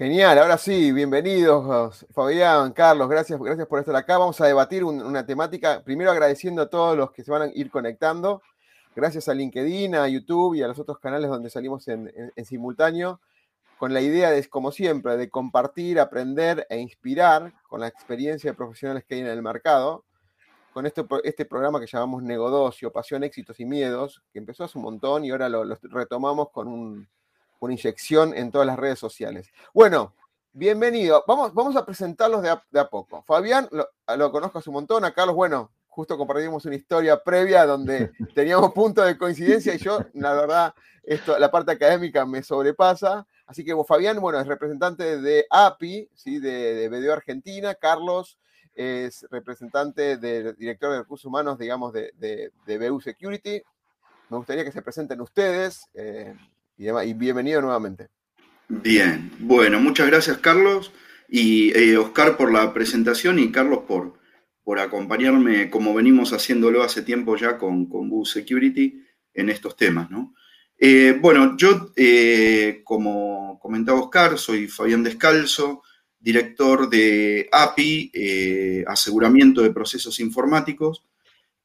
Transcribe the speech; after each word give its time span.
Genial, 0.00 0.38
ahora 0.38 0.56
sí, 0.56 0.92
bienvenidos 0.92 2.06
Fabián, 2.14 2.72
Carlos, 2.72 3.06
gracias, 3.06 3.38
gracias 3.38 3.66
por 3.68 3.80
estar 3.80 3.94
acá. 3.94 4.16
Vamos 4.16 4.40
a 4.40 4.46
debatir 4.46 4.82
una 4.82 5.26
temática, 5.26 5.82
primero 5.84 6.10
agradeciendo 6.10 6.62
a 6.62 6.70
todos 6.70 6.96
los 6.96 7.12
que 7.12 7.22
se 7.22 7.30
van 7.30 7.42
a 7.42 7.50
ir 7.52 7.70
conectando, 7.70 8.40
gracias 8.96 9.28
a 9.28 9.34
LinkedIn, 9.34 9.94
a 9.94 10.08
YouTube 10.08 10.54
y 10.54 10.62
a 10.62 10.68
los 10.68 10.78
otros 10.78 10.98
canales 11.00 11.28
donde 11.28 11.50
salimos 11.50 11.86
en, 11.88 12.10
simultáneo, 12.46 13.20
con 13.76 13.92
la 13.92 14.00
idea 14.00 14.30
de, 14.30 14.42
como 14.48 14.72
siempre, 14.72 15.18
de 15.18 15.28
compartir, 15.28 16.00
aprender 16.00 16.66
e 16.70 16.78
inspirar 16.78 17.52
con 17.68 17.80
la 17.80 17.88
experiencia 17.88 18.52
de 18.52 18.56
profesionales 18.56 19.04
que 19.04 19.16
hay 19.16 19.20
en 19.20 19.26
el 19.26 19.42
mercado, 19.42 20.06
con 20.72 20.86
este, 20.86 21.04
este 21.24 21.44
programa 21.44 21.78
que 21.78 21.86
llamamos 21.86 22.22
Negodocio, 22.22 22.90
Pasión, 22.90 23.22
Éxitos 23.22 23.60
y 23.60 23.66
Miedos, 23.66 24.22
que 24.32 24.38
empezó 24.38 24.64
hace 24.64 24.78
un 24.78 24.84
montón 24.84 25.26
y 25.26 25.30
ahora 25.30 25.50
lo 25.50 25.62
retomamos 25.90 26.48
con 26.52 26.68
un 26.68 27.06
una 27.60 27.74
inyección 27.74 28.34
en 28.34 28.50
todas 28.50 28.66
las 28.66 28.78
redes 28.78 28.98
sociales. 28.98 29.48
Bueno, 29.72 30.14
bienvenido. 30.52 31.24
Vamos, 31.26 31.54
vamos 31.54 31.76
a 31.76 31.84
presentarlos 31.84 32.42
de 32.42 32.50
a, 32.80 32.88
poco. 32.88 33.22
Fabián 33.22 33.68
lo, 33.70 34.32
conozco 34.32 34.58
hace 34.58 34.70
un 34.70 34.74
montón. 34.74 35.04
A 35.04 35.12
Carlos, 35.12 35.36
bueno, 35.36 35.70
justo 35.86 36.16
compartimos 36.16 36.64
una 36.64 36.74
historia 36.74 37.22
previa 37.22 37.66
donde 37.66 38.10
teníamos 38.34 38.72
puntos 38.72 39.06
de 39.06 39.16
coincidencia 39.16 39.74
y 39.74 39.78
yo, 39.78 40.00
la 40.14 40.32
verdad, 40.32 40.74
esto, 41.02 41.38
la 41.38 41.50
parte 41.50 41.72
académica 41.72 42.24
me 42.26 42.42
sobrepasa. 42.42 43.26
Así 43.46 43.64
que 43.64 43.74
Fabián, 43.86 44.20
bueno, 44.20 44.40
es 44.40 44.46
representante 44.46 45.20
de 45.20 45.46
API, 45.50 46.08
¿sí? 46.14 46.38
de, 46.38 46.88
de 46.88 47.12
Argentina. 47.12 47.74
Carlos 47.74 48.38
es 48.74 49.26
representante 49.30 50.16
del 50.16 50.56
director 50.56 50.92
de 50.92 51.00
recursos 51.00 51.26
humanos, 51.26 51.58
digamos, 51.58 51.92
de, 51.92 52.12
de, 52.18 52.88
BU 52.88 53.00
Security. 53.00 53.62
Me 54.30 54.36
gustaría 54.36 54.64
que 54.64 54.72
se 54.72 54.80
presenten 54.80 55.20
ustedes. 55.20 55.90
Eh, 55.92 56.34
y, 56.80 57.12
bienvenido 57.12 57.60
nuevamente. 57.60 58.08
Bien, 58.68 59.30
bueno, 59.38 59.80
muchas 59.80 60.06
gracias 60.06 60.38
Carlos 60.38 60.92
y 61.28 61.76
eh, 61.76 61.98
Oscar 61.98 62.38
por 62.38 62.50
la 62.50 62.72
presentación 62.72 63.38
y 63.38 63.52
Carlos 63.52 63.80
por, 63.86 64.14
por 64.64 64.78
acompañarme 64.78 65.68
como 65.68 65.92
venimos 65.92 66.32
haciéndolo 66.32 66.82
hace 66.82 67.02
tiempo 67.02 67.36
ya 67.36 67.58
con, 67.58 67.86
con 67.86 68.24
Security 68.24 69.04
en 69.34 69.50
estos 69.50 69.76
temas. 69.76 70.08
Eh, 70.78 71.18
bueno, 71.20 71.54
yo, 71.58 71.92
eh, 71.96 72.80
como 72.84 73.58
comentaba 73.60 74.00
Oscar, 74.00 74.38
soy 74.38 74.66
Fabián 74.66 75.02
Descalzo, 75.02 75.82
director 76.18 76.88
de 76.88 77.48
API, 77.52 78.84
Aseguramiento 78.86 79.60
de 79.60 79.72
Procesos 79.72 80.18
Informáticos, 80.20 81.04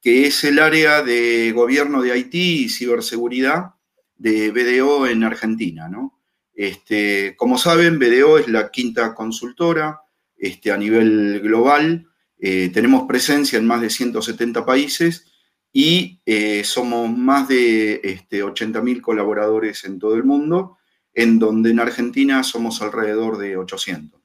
que 0.02 0.28
es 0.28 0.44
el 0.44 0.60
área 0.60 1.02
de 1.02 1.54
gobierno 1.54 2.02
de 2.02 2.12
Haití 2.12 2.66
y 2.66 2.70
ciberseguridad 2.70 3.75
de 4.18 4.52
BDO 4.52 5.08
en 5.08 5.24
Argentina, 5.24 5.90
¿no? 5.90 6.20
Este, 6.54 7.36
como 7.36 7.58
saben, 7.58 8.00
BDO 8.00 8.38
es 8.38 8.48
la 8.48 8.72
quinta 8.72 9.14
consultora 9.14 10.02
este, 10.38 10.72
a 10.72 10.78
nivel 10.78 11.42
global. 11.42 12.08
Eh, 12.38 12.70
tenemos 12.74 13.04
presencia 13.08 13.60
en 13.60 13.66
más 13.66 13.82
de 13.82 13.90
170 13.90 14.66
países 14.66 15.26
y 15.72 16.22
eh, 16.26 16.64
somos 16.64 17.10
más 17.10 17.50
de 17.50 18.00
este, 18.04 18.44
80.000 18.44 19.02
colaboradores 19.02 19.84
en 19.84 20.00
todo 20.00 20.16
el 20.16 20.24
mundo, 20.24 20.78
en 21.14 21.38
donde 21.38 21.72
en 21.72 21.82
Argentina 21.82 22.44
somos 22.44 22.82
alrededor 22.82 23.38
de 23.38 23.58
800. 23.58 24.22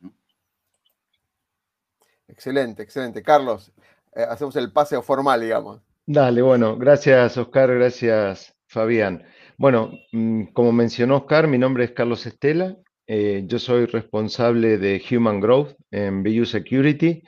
Excelente, 2.28 2.83
excelente. 2.84 3.22
Carlos, 3.22 3.72
eh, 4.15 4.25
hacemos 4.28 4.55
el 4.57 4.72
paseo 4.72 5.03
formal, 5.03 5.41
digamos. 5.41 5.81
Dale, 6.07 6.43
bueno, 6.43 6.77
gracias 6.77 7.37
Oscar, 7.37 7.75
gracias 7.75 8.55
Fabián. 8.67 9.25
Bueno, 9.60 9.93
mm, 10.12 10.44
como 10.54 10.72
mencionó 10.72 11.19
Oscar, 11.19 11.47
mi 11.47 11.59
nombre 11.59 11.84
es 11.84 11.91
Carlos 11.91 12.25
Estela. 12.25 12.78
Eh, 13.06 13.44
yo 13.47 13.59
soy 13.59 13.84
responsable 13.84 14.78
de 14.78 15.03
Human 15.10 15.38
Growth 15.38 15.76
en 15.91 16.22
BU 16.22 16.47
Security. 16.47 17.22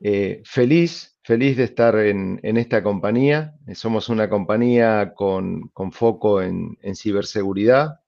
Eh, 0.00 0.40
feliz, 0.46 1.18
feliz 1.22 1.58
de 1.58 1.64
estar 1.64 1.94
en, 1.98 2.40
esta 2.42 2.82
compañía. 2.82 3.52
Eh, 3.66 3.74
somos 3.74 4.08
una 4.08 4.30
compañía 4.30 5.12
con, 5.14 5.70
foco 5.92 6.40
en, 6.40 6.78
ciberseguridad. 6.94 8.00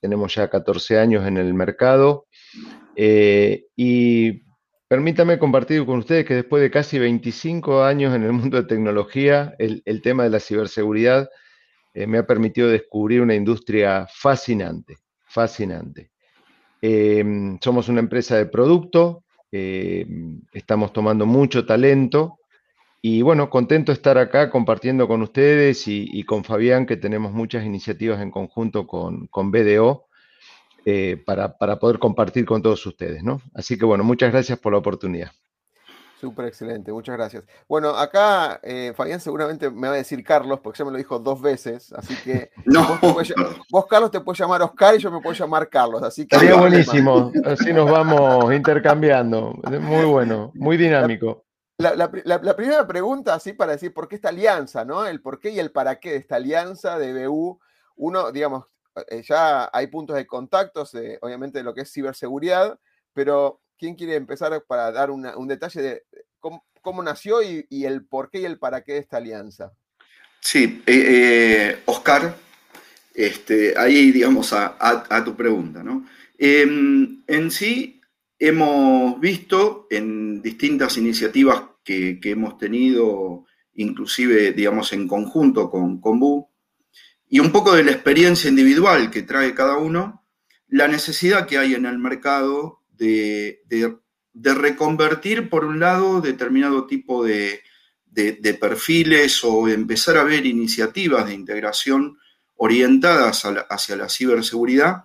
tenemos 0.00 0.34
ya 0.34 0.50
14 0.50 0.98
años 0.98 1.28
en 1.28 1.36
el 1.36 1.54
mercado. 1.54 2.26
y 2.96 4.42
permítame 4.88 5.38
compartir 5.38 5.86
con 5.86 6.00
ustedes 6.00 6.24
que 6.24 6.34
después 6.34 6.60
de 6.60 6.72
casi 6.72 6.98
25 6.98 7.84
años 7.84 8.16
en 8.16 8.24
el 8.24 8.32
mundo 8.32 8.60
de 8.60 8.66
tecnología, 8.66 9.54
el 9.60 10.02
tema 10.02 10.24
de 10.24 10.30
la 10.30 10.40
ciberseguridad 10.40 11.28
eh, 11.98 12.06
me 12.06 12.18
ha 12.18 12.26
permitido 12.26 12.68
descubrir 12.68 13.20
una 13.20 13.34
industria 13.34 14.06
fascinante, 14.08 14.98
fascinante. 15.24 16.12
Em, 16.80 17.58
somos 17.60 17.88
una 17.88 17.98
empresa 17.98 18.36
de 18.36 18.46
producto, 18.46 19.24
em, 19.50 20.40
estamos 20.52 20.92
tomando 20.92 21.26
mucho 21.26 21.66
talento 21.66 22.38
y 23.02 23.22
bueno, 23.22 23.50
contento 23.50 23.90
de 23.90 23.96
estar 23.96 24.16
acá 24.16 24.48
compartiendo 24.48 25.08
con 25.08 25.22
ustedes 25.22 25.88
y, 25.88 26.22
con 26.22 26.44
Fabián, 26.44 26.86
que 26.86 26.96
tenemos 26.96 27.32
muchas 27.32 27.64
iniciativas 27.64 28.20
en 28.22 28.30
conjunto 28.30 28.86
con, 28.86 29.26
con 29.26 29.50
BDO 29.50 30.06
eh, 30.84 31.20
para, 31.26 31.58
para, 31.58 31.80
poder 31.80 31.98
compartir 31.98 32.44
con 32.44 32.62
todos 32.62 32.86
ustedes, 32.86 33.24
¿no? 33.24 33.40
Así 33.54 33.76
que 33.76 33.84
bueno, 33.84 34.04
muchas 34.04 34.30
gracias 34.30 34.58
por 34.60 34.72
la 34.72 34.78
oportunidad. 34.78 35.32
Súper 36.20 36.46
excelente, 36.46 36.90
muchas 36.90 37.16
gracias. 37.16 37.44
Bueno, 37.68 37.90
acá 37.90 38.58
eh, 38.64 38.92
Fabián 38.96 39.20
seguramente 39.20 39.70
me 39.70 39.86
va 39.86 39.94
a 39.94 39.98
decir 39.98 40.24
Carlos, 40.24 40.58
porque 40.60 40.78
ya 40.78 40.84
me 40.84 40.90
lo 40.90 40.98
dijo 40.98 41.20
dos 41.20 41.40
veces, 41.40 41.92
así 41.92 42.16
que 42.24 42.50
no. 42.64 42.98
vos, 43.70 43.86
Carlos, 43.86 44.10
te 44.10 44.20
puedes 44.20 44.40
llamar 44.40 44.62
Oscar 44.62 44.96
y 44.96 44.98
yo 44.98 45.12
me 45.12 45.20
puedo 45.20 45.34
llamar 45.34 45.68
Carlos. 45.68 46.02
Así 46.02 46.26
que 46.26 46.36
Sería 46.36 46.56
buenísimo, 46.56 47.30
así 47.44 47.72
nos 47.72 47.88
vamos 47.88 48.52
intercambiando. 48.52 49.54
Muy 49.80 50.06
bueno, 50.06 50.50
muy 50.54 50.76
dinámico. 50.76 51.44
La, 51.76 52.10
primera 52.56 52.84
pregunta, 52.88 53.34
así 53.34 53.52
para 53.52 53.72
decir 53.72 53.94
por 53.94 54.08
qué 54.08 54.16
esta 54.16 54.30
alianza, 54.30 54.84
¿no? 54.84 55.06
El 55.06 55.22
por 55.22 55.38
qué 55.38 55.50
y 55.50 55.60
el 55.60 55.70
para 55.70 56.00
qué 56.00 56.10
de 56.10 56.16
esta 56.16 56.36
alianza 56.36 56.98
de 56.98 57.28
BU. 57.28 57.60
Uno, 57.94 58.32
digamos, 58.32 58.64
eh, 59.08 59.22
ya 59.22 59.70
hay 59.72 59.86
puntos 59.86 60.16
de 60.16 60.26
contacto, 60.26 60.84
obviamente, 61.20 61.58
de 61.58 61.64
lo 61.64 61.74
que 61.74 61.82
es 61.82 61.92
ciberseguridad, 61.92 62.76
pero 63.12 63.60
¿Quién 63.78 63.94
quiere 63.94 64.16
empezar 64.16 64.64
para 64.66 64.90
dar 64.90 65.10
un 65.12 65.46
detalle 65.46 65.80
de 65.80 66.06
cómo, 66.88 67.02
nació 67.02 67.42
y, 67.42 67.84
el 67.84 68.04
por 68.06 68.30
qué 68.30 68.40
y 68.40 68.44
el 68.44 68.58
para 68.58 68.82
qué 68.82 68.94
de 68.94 68.98
esta 69.00 69.18
alianza? 69.18 69.72
Sí, 70.40 70.82
eh, 70.86 71.04
eh, 71.06 71.78
Oscar, 71.84 72.36
este, 73.14 73.74
ahí 73.76 74.10
digamos 74.10 74.52
a, 74.52 75.22
tu 75.24 75.36
pregunta, 75.36 75.82
¿no? 75.82 76.06
Em, 76.38 77.22
en 77.26 77.50
sí, 77.50 78.00
hemos 78.38 79.20
visto 79.20 79.86
en 79.90 80.40
distintas 80.40 80.96
iniciativas 80.96 81.62
que, 81.84 82.18
hemos 82.22 82.56
tenido, 82.56 83.44
inclusive, 83.74 84.52
digamos, 84.52 84.92
en 84.92 85.08
conjunto 85.08 85.70
con, 85.70 86.00
con 86.00 86.18
BU, 86.18 86.48
y 87.28 87.40
un 87.40 87.52
poco 87.52 87.74
de 87.74 87.84
la 87.84 87.92
experiencia 87.92 88.48
individual 88.48 89.10
que 89.10 89.22
trae 89.22 89.54
cada 89.54 89.76
uno, 89.76 90.24
la 90.68 90.88
necesidad 90.88 91.46
que 91.46 91.58
hay 91.58 91.74
en 91.74 91.84
el 91.84 91.98
mercado 91.98 92.82
de, 92.90 93.62
reconvertir, 94.42 95.48
por 95.48 95.64
un 95.64 95.80
lado, 95.80 96.20
determinado 96.20 96.86
tipo 96.86 97.24
de, 97.24 97.62
perfiles 98.60 99.44
o 99.44 99.68
empezar 99.68 100.16
a 100.16 100.24
ver 100.24 100.44
iniciativas 100.44 101.26
de 101.26 101.34
integración 101.34 102.18
orientadas 102.56 103.44
hacia 103.70 103.96
la 103.96 104.08
ciberseguridad, 104.08 105.04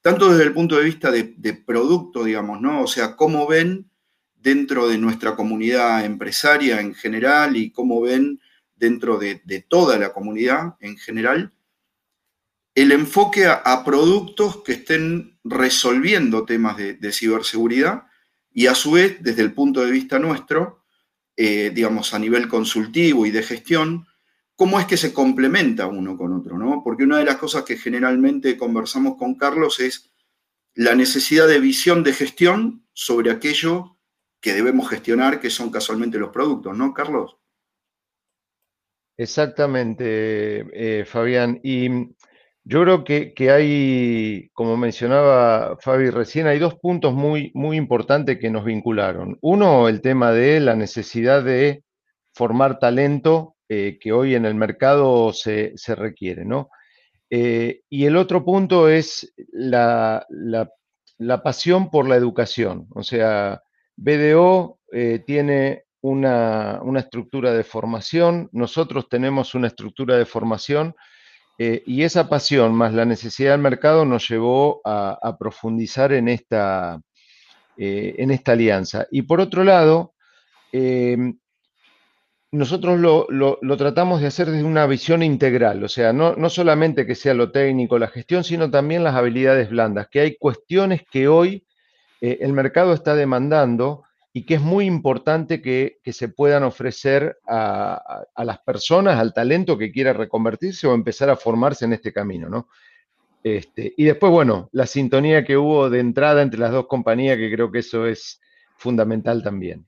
tanto 0.00 0.30
desde 0.30 0.44
el 0.44 0.54
punto 0.54 0.76
de 0.76 0.84
vista 0.84 1.10
de, 1.10 1.54
producto, 1.66 2.24
digamos, 2.24 2.60
¿no? 2.60 2.82
O 2.82 2.86
sea, 2.86 3.16
cómo 3.16 3.46
ven 3.46 3.90
dentro 4.34 4.88
de 4.88 4.96
nuestra 4.96 5.34
comunidad 5.34 6.04
empresaria 6.04 6.80
en 6.80 6.94
general 6.94 7.56
y 7.56 7.72
cómo 7.72 8.00
ven 8.00 8.40
dentro 8.76 9.18
de, 9.18 9.66
toda 9.68 9.98
la 9.98 10.12
comunidad 10.12 10.76
en 10.80 10.96
general, 10.96 11.52
el 12.74 12.92
enfoque 12.92 13.46
a, 13.46 13.82
productos 13.84 14.62
que 14.62 14.72
estén 14.72 15.38
resolviendo 15.44 16.44
temas 16.44 16.76
de, 16.76 17.12
ciberseguridad 17.12 18.04
y 18.56 18.68
a 18.68 18.74
su 18.74 18.92
vez, 18.92 19.18
desde 19.20 19.42
el 19.42 19.52
punto 19.52 19.84
de 19.84 19.90
vista 19.90 20.18
nuestro, 20.18 20.82
eh, 21.36 21.70
digamos, 21.74 22.14
a 22.14 22.18
nivel 22.18 22.48
consultivo 22.48 23.26
y 23.26 23.30
de 23.30 23.42
gestión, 23.42 24.06
cómo 24.54 24.80
es 24.80 24.86
que 24.86 24.96
se 24.96 25.12
complementa 25.12 25.86
uno 25.86 26.16
con 26.16 26.32
otro, 26.32 26.56
¿no? 26.56 26.80
Porque 26.82 27.04
una 27.04 27.18
de 27.18 27.26
las 27.26 27.36
cosas 27.36 27.64
que 27.64 27.76
generalmente 27.76 28.56
conversamos 28.56 29.18
con 29.18 29.34
Carlos 29.34 29.78
es 29.78 30.10
la 30.72 30.94
necesidad 30.94 31.46
de 31.46 31.60
visión 31.60 32.02
de 32.02 32.14
gestión 32.14 32.86
sobre 32.94 33.30
aquello 33.30 33.98
que 34.40 34.54
debemos 34.54 34.88
gestionar, 34.88 35.38
que 35.38 35.50
son 35.50 35.68
casualmente 35.68 36.18
los 36.18 36.30
productos, 36.30 36.74
¿no, 36.74 36.94
Carlos? 36.94 37.36
Exactamente, 39.18 41.00
eh, 41.00 41.04
Fabián. 41.04 41.60
Y 41.62 41.90
yo 42.68 42.82
creo 42.82 43.04
que, 43.04 43.50
hay, 43.52 44.50
como 44.52 44.76
mencionaba 44.76 45.76
Fabi 45.80 46.10
recién, 46.10 46.48
hay 46.48 46.58
dos 46.58 46.74
puntos 46.74 47.14
muy, 47.14 47.52
muy 47.54 47.76
importantes 47.76 48.40
que 48.40 48.50
nos 48.50 48.64
vincularon. 48.64 49.38
Uno, 49.40 49.88
el 49.88 50.00
tema 50.00 50.32
de 50.32 50.58
la 50.58 50.74
necesidad 50.74 51.44
de 51.44 51.84
formar 52.34 52.80
talento 52.80 53.54
eh, 53.68 53.98
que 54.00 54.10
hoy 54.10 54.34
en 54.34 54.46
el 54.46 54.56
mercado 54.56 55.32
se, 55.32 55.76
requiere, 55.94 56.44
¿no? 56.44 56.68
Eh, 57.30 57.82
y 57.88 58.06
el 58.06 58.16
otro 58.16 58.44
punto 58.44 58.88
es 58.88 59.32
la, 59.52 60.26
pasión 61.44 61.88
por 61.88 62.08
la 62.08 62.16
educación. 62.16 62.88
O 62.96 63.04
sea, 63.04 63.62
BDO 63.94 64.80
eh, 64.90 65.22
tiene 65.24 65.84
una, 66.00 66.80
estructura 66.96 67.52
de 67.52 67.62
formación, 67.62 68.48
nosotros 68.50 69.08
tenemos 69.08 69.54
una 69.54 69.68
estructura 69.68 70.16
de 70.16 70.26
formación 70.26 70.96
y 71.58 72.02
esa 72.02 72.28
pasión 72.28 72.74
más 72.74 72.92
la 72.92 73.04
necesidad 73.04 73.52
del 73.52 73.60
mercado 73.60 74.04
nos 74.04 74.28
llevó 74.28 74.80
a, 74.84 75.36
profundizar 75.38 76.12
en 76.12 76.28
esta, 76.28 77.00
en 77.76 78.30
esta 78.30 78.52
alianza. 78.52 79.06
Y 79.10 79.22
por 79.22 79.40
otro 79.40 79.64
lado, 79.64 80.14
nosotros 82.56 82.98
lo, 82.98 83.76
tratamos 83.76 84.20
de 84.20 84.28
hacer 84.28 84.50
desde 84.50 84.64
una 84.64 84.86
visión 84.86 85.22
integral, 85.22 85.84
o 85.84 85.88
sea, 85.88 86.12
no, 86.12 86.48
solamente 86.48 87.06
que 87.06 87.14
sea 87.14 87.34
lo 87.34 87.52
técnico, 87.52 87.98
la 87.98 88.08
gestión, 88.08 88.44
sino 88.44 88.70
también 88.70 89.04
las 89.04 89.14
habilidades 89.14 89.70
blandas, 89.70 90.08
que 90.10 90.20
hay 90.20 90.36
cuestiones 90.36 91.02
que 91.10 91.28
hoy 91.28 91.66
eh, 92.20 92.38
el 92.40 92.52
mercado 92.52 92.94
está 92.94 93.14
demandando 93.14 94.04
y 94.36 94.44
que 94.44 94.56
es 94.56 94.60
muy 94.60 94.84
importante 94.84 95.62
que, 95.62 95.98
se 96.12 96.28
puedan 96.28 96.62
ofrecer 96.62 97.38
a, 97.48 98.26
las 98.36 98.58
personas, 98.58 99.18
al 99.18 99.32
talento 99.32 99.78
que 99.78 99.90
quiera 99.90 100.12
reconvertirse 100.12 100.86
o 100.86 100.92
empezar 100.92 101.30
a 101.30 101.36
formarse 101.36 101.86
en 101.86 101.94
este 101.94 102.12
camino, 102.12 102.50
¿no? 102.50 102.68
Este, 103.42 103.94
y 103.96 104.04
después, 104.04 104.30
bueno, 104.30 104.68
la 104.72 104.86
sintonía 104.86 105.42
que 105.42 105.56
hubo 105.56 105.88
de 105.88 106.00
entrada 106.00 106.42
entre 106.42 106.60
las 106.60 106.70
dos 106.70 106.86
compañías, 106.86 107.38
que 107.38 107.50
creo 107.50 107.72
que 107.72 107.78
eso 107.78 108.04
es 108.04 108.38
fundamental 108.76 109.42
también. 109.42 109.86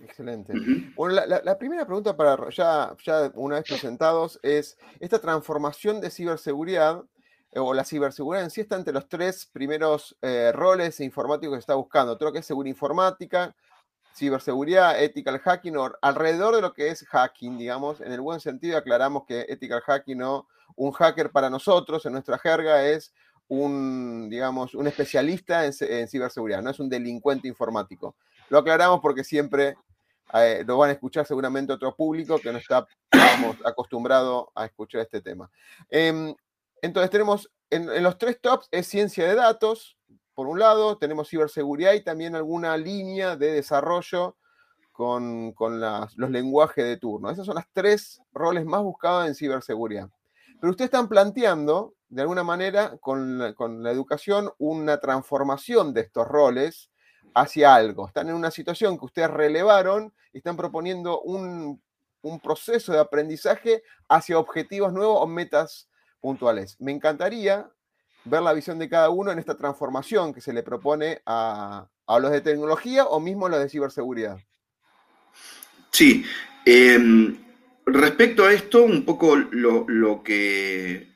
Excelente. 0.00 0.52
Bueno, 0.96 1.24
la, 1.24 1.56
primera 1.56 1.86
pregunta 1.86 2.16
para 2.16 2.50
ya, 2.50 2.92
ya 3.04 3.30
una 3.36 3.54
vez 3.54 3.66
presentados 3.68 4.40
es, 4.42 4.76
esta 4.98 5.20
transformación 5.20 6.00
de 6.00 6.10
ciberseguridad 6.10 7.04
eh, 7.52 7.60
o 7.60 7.72
la 7.72 7.84
ciberseguridad 7.84 8.42
en 8.42 8.50
sí 8.50 8.62
está 8.62 8.74
entre 8.74 8.92
los 8.92 9.08
tres 9.08 9.46
primeros 9.46 10.16
eh, 10.22 10.50
roles 10.52 10.98
informáticos 10.98 11.54
que 11.54 11.60
está 11.60 11.76
buscando. 11.76 12.18
Creo 12.18 12.32
que 12.32 12.40
es 12.40 12.46
seguridad 12.46 12.74
informática, 12.74 13.54
ciberseguridad, 14.16 15.02
ethical 15.02 15.38
hacking, 15.38 15.76
o 15.76 15.92
alrededor 16.00 16.54
de 16.56 16.62
lo 16.62 16.72
que 16.72 16.88
es 16.88 17.04
hacking, 17.06 17.58
digamos, 17.58 18.00
en 18.00 18.12
el 18.12 18.20
buen 18.20 18.40
sentido 18.40 18.78
aclaramos 18.78 19.24
que 19.26 19.46
ethical 19.48 19.82
hacking 19.82 20.18
no, 20.18 20.48
un 20.74 20.92
hacker 20.92 21.30
para 21.30 21.50
nosotros, 21.50 22.06
en 22.06 22.12
nuestra 22.12 22.38
jerga, 22.38 22.86
es 22.86 23.12
un, 23.48 24.28
digamos, 24.30 24.74
un 24.74 24.86
especialista 24.86 25.66
en, 25.66 25.72
en 25.80 26.08
ciberseguridad, 26.08 26.62
no 26.62 26.70
es 26.70 26.80
un 26.80 26.88
delincuente 26.88 27.46
informático. 27.46 28.16
Lo 28.48 28.58
aclaramos 28.58 29.00
porque 29.00 29.24
siempre 29.24 29.76
eh, 30.34 30.64
lo 30.66 30.78
van 30.78 30.90
a 30.90 30.92
escuchar 30.94 31.26
seguramente 31.26 31.72
otro 31.72 31.94
público 31.94 32.38
que 32.38 32.52
no 32.52 32.58
está 32.58 32.86
acostumbrado 33.64 34.50
a 34.54 34.64
escuchar 34.64 35.02
este 35.02 35.20
tema. 35.20 35.50
Em, 35.88 36.34
entonces 36.82 37.10
tenemos 37.10 37.50
en, 37.70 38.02
los 38.02 38.18
tres 38.18 38.40
tops 38.40 38.68
es 38.70 38.86
ciencia 38.86 39.26
de 39.26 39.34
datos, 39.34 39.95
por 40.36 40.46
un 40.48 40.58
lado, 40.58 40.98
tenemos 40.98 41.30
ciberseguridad 41.30 41.94
y 41.94 42.04
también 42.04 42.36
alguna 42.36 42.76
línea 42.76 43.36
de 43.36 43.52
desarrollo 43.52 44.36
con, 44.92 45.54
los 45.56 46.30
lenguajes 46.30 46.84
de 46.84 46.98
turno. 46.98 47.30
Esos 47.30 47.46
son 47.46 47.54
los 47.54 47.64
tres 47.72 48.20
roles 48.34 48.66
más 48.66 48.82
buscados 48.82 49.26
en 49.26 49.34
ciberseguridad. 49.34 50.10
Pero 50.60 50.70
ustedes 50.70 50.88
están 50.88 51.08
planteando, 51.08 51.94
de 52.10 52.20
alguna 52.20 52.44
manera, 52.44 52.98
con 52.98 53.54
con 53.56 53.82
la 53.82 53.90
educación, 53.90 54.50
una 54.58 55.00
transformación 55.00 55.94
de 55.94 56.02
estos 56.02 56.28
roles 56.28 56.90
hacia 57.34 57.74
algo. 57.74 58.06
Están 58.06 58.28
en 58.28 58.34
una 58.34 58.50
situación 58.50 58.98
que 58.98 59.06
ustedes 59.06 59.30
relevaron 59.30 60.12
y 60.34 60.38
están 60.38 60.58
proponiendo 60.58 61.22
un, 61.22 61.82
proceso 62.42 62.92
de 62.92 62.98
aprendizaje 62.98 63.84
hacia 64.08 64.38
objetivos 64.38 64.92
nuevos 64.92 65.18
o 65.22 65.26
metas 65.26 65.88
puntuales. 66.20 66.76
Me 66.80 66.92
encantaría 66.92 67.70
ver 68.26 68.42
la 68.42 68.52
visión 68.52 68.78
de 68.78 68.88
cada 68.88 69.08
uno 69.10 69.30
en 69.30 69.38
esta 69.38 69.56
transformación 69.56 70.34
que 70.34 70.40
se 70.40 70.52
le 70.52 70.62
propone 70.62 71.22
a, 71.26 71.88
los 72.20 72.30
de 72.30 72.40
tecnología 72.40 73.04
o 73.04 73.20
mismo 73.20 73.46
a 73.46 73.50
los 73.50 73.60
de 73.60 73.68
ciberseguridad. 73.68 74.38
Sí. 75.90 76.24
Em, 76.64 77.36
respecto 77.86 78.44
a 78.44 78.52
esto, 78.52 78.84
un 78.84 79.04
poco 79.04 79.36
lo, 79.36 79.86
lo, 79.88 80.22
que 80.22 81.08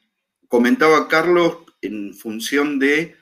comentaba 0.49 1.09
Carlos 1.09 1.59
en 1.83 2.15
función 2.15 2.79
de 2.79 3.17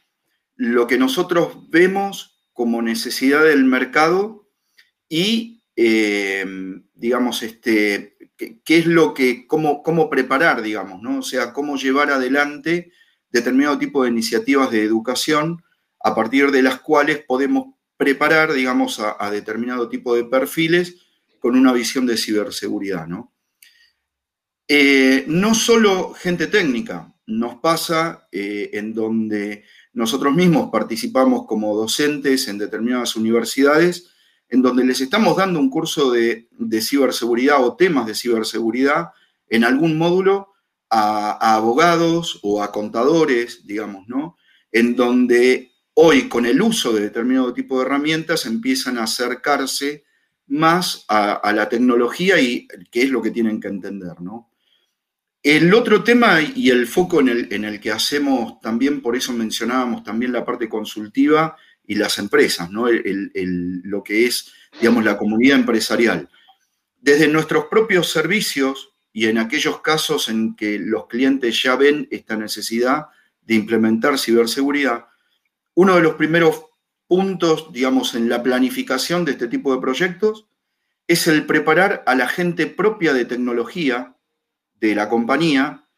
lo 0.56 0.87
que 0.87 0.99
nosotros 0.99 1.70
vemos 1.70 2.38
como 2.52 2.82
necesidad 2.82 3.44
del 3.44 3.64
mercado 3.64 4.49
y, 5.08 5.62
eh, 5.76 6.44
digamos, 6.94 7.43
este, 7.43 8.17
qué, 8.37 8.79
es 8.79 8.87
lo 8.87 9.14
que, 9.14 9.46
cómo, 9.46 9.82
cómo 9.82 10.11
preparar, 10.11 10.62
digamos, 10.62 11.00
¿no? 11.00 11.20
O 11.20 11.23
sea, 11.23 11.52
cómo 11.52 11.76
llevar 11.76 12.11
adelante 12.11 12.93
determinado 13.30 13.78
tipo 13.78 14.02
de 14.02 14.10
iniciativas 14.10 14.70
de 14.70 14.82
educación 14.82 15.62
a 16.00 16.14
partir 16.14 16.50
de 16.50 16.62
las 16.62 16.80
cuales 16.80 17.25
podemos 17.26 17.75
preparar, 17.96 18.52
digamos, 18.52 19.00
a, 19.00 19.30
determinado 19.30 19.88
tipo 19.88 20.14
de 20.14 20.25
perfiles 20.25 20.97
con 21.40 21.56
una 21.56 21.73
visión 21.73 22.06
de 22.06 22.16
ciberseguridad, 22.16 23.06
¿no? 23.06 23.32
Eh, 24.68 25.25
no 25.26 25.54
solo 25.54 26.12
gente 26.12 26.47
técnica, 26.47 27.14
nos 27.26 27.56
pasa 27.56 28.28
eh, 28.30 28.70
en 28.75 28.94
donde 28.94 29.64
nosotros 29.92 30.35
mismos 30.35 30.70
participamos 30.70 31.47
como 31.47 31.75
docentes 31.75 32.49
en 32.49 32.58
determinadas 32.58 33.16
universidades 33.16 34.11
en 34.49 34.62
donde 34.62 34.85
les 34.85 35.00
estamos 35.00 35.37
dando 35.37 35.61
un 35.61 35.70
curso 35.70 36.11
de, 36.11 36.49
ciberseguridad 36.80 37.62
o 37.62 37.76
temas 37.76 38.06
de 38.06 38.14
ciberseguridad 38.14 39.11
en 39.49 39.64
algún 39.64 39.99
módulo 39.99 40.54
a, 40.90 41.54
abogados 41.54 42.40
o 42.42 42.62
a 42.62 42.73
contadores, 42.73 43.66
digamos, 43.66 44.09
¿no? 44.09 44.37
En 44.73 44.97
donde 44.97 45.73
hoy 45.95 46.28
con 46.28 46.47
el 46.47 46.61
uso 46.62 46.92
de 46.92 47.02
determinado 47.02 47.52
tipo 47.52 47.78
de 47.78 47.87
herramientas 47.87 48.47
empiezan 48.47 48.99
a 48.99 49.04
acercarse 49.04 50.04
más 50.47 51.04
a, 51.09 51.52
la 51.52 51.68
tecnología 51.68 52.40
y 52.40 52.66
qué 52.90 53.02
es 53.02 53.11
lo 53.11 53.21
que 53.21 53.30
tienen 53.30 53.61
que 53.61 53.68
entender, 53.68 54.21
¿no? 54.21 54.50
El 55.42 55.73
otro 55.73 56.02
tema 56.02 56.40
y 56.42 56.71
el 56.71 56.87
foco 56.87 57.21
en 57.21 57.64
el, 57.64 57.80
que 57.80 57.92
hacemos 57.92 58.61
también, 58.61 59.00
por 59.00 59.16
eso 59.16 59.33
mencionábamos 59.33 60.02
también 60.02 60.33
la 60.33 60.45
parte 60.45 60.68
consultiva 60.68 61.57
y 61.87 61.95
las 61.95 62.18
empresas, 62.18 62.71
¿no? 62.71 62.87
lo 62.90 64.02
que 64.02 64.26
es, 64.26 64.52
digamos, 64.80 65.04
la 65.04 65.16
comunidad 65.16 65.59
empresarial. 65.59 66.28
Desde 67.00 67.28
nuestros 67.28 67.66
propios 67.66 68.11
servicios 68.11 68.90
y 69.12 69.27
en 69.27 69.38
aquellos 69.38 69.81
casos 69.81 70.29
en 70.29 70.55
que 70.55 70.79
los 70.79 71.07
clientes 71.07 71.62
ya 71.62 71.77
ven 71.77 72.09
esta 72.11 72.37
necesidad 72.37 73.07
de 73.43 73.55
implementar 73.55 74.19
ciberseguridad, 74.19 75.07
uno 75.75 75.97
de 75.97 76.03
los 76.03 76.15
primeros 76.15 76.65
puntos, 77.07 77.73
digamos, 77.73 78.15
en 78.15 78.29
la 78.29 78.43
planificación 78.43 79.25
de 79.25 79.33
este 79.33 79.49
tipo 79.49 79.75
de 79.75 79.81
proyectos 79.81 80.47
es 81.07 81.27
el 81.27 81.47
preparar 81.47 82.03
a 82.07 82.15
la 82.15 82.29
gente 82.29 82.67
propia 82.67 83.15
de 83.15 83.25
tecnología 83.25 84.15
de 84.75 84.95
la 84.95 85.09
compañía 85.09 85.88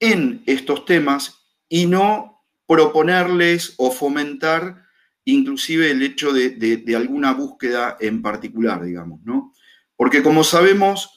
en 0.00 0.42
estos 0.46 0.84
temas 0.86 1.46
y 1.68 1.86
no 1.86 2.44
proponerles 2.66 3.74
o 3.76 3.90
fomentar 3.90 4.86
inclusive 5.24 5.90
el 5.90 6.02
hecho 6.02 6.32
de, 6.32 6.84
alguna 6.96 7.32
búsqueda 7.32 7.96
en 8.00 8.22
particular, 8.22 8.82
digamos, 8.84 9.20
¿no? 9.24 9.52
Porque 9.96 10.22
como 10.22 10.44
sabemos, 10.44 11.15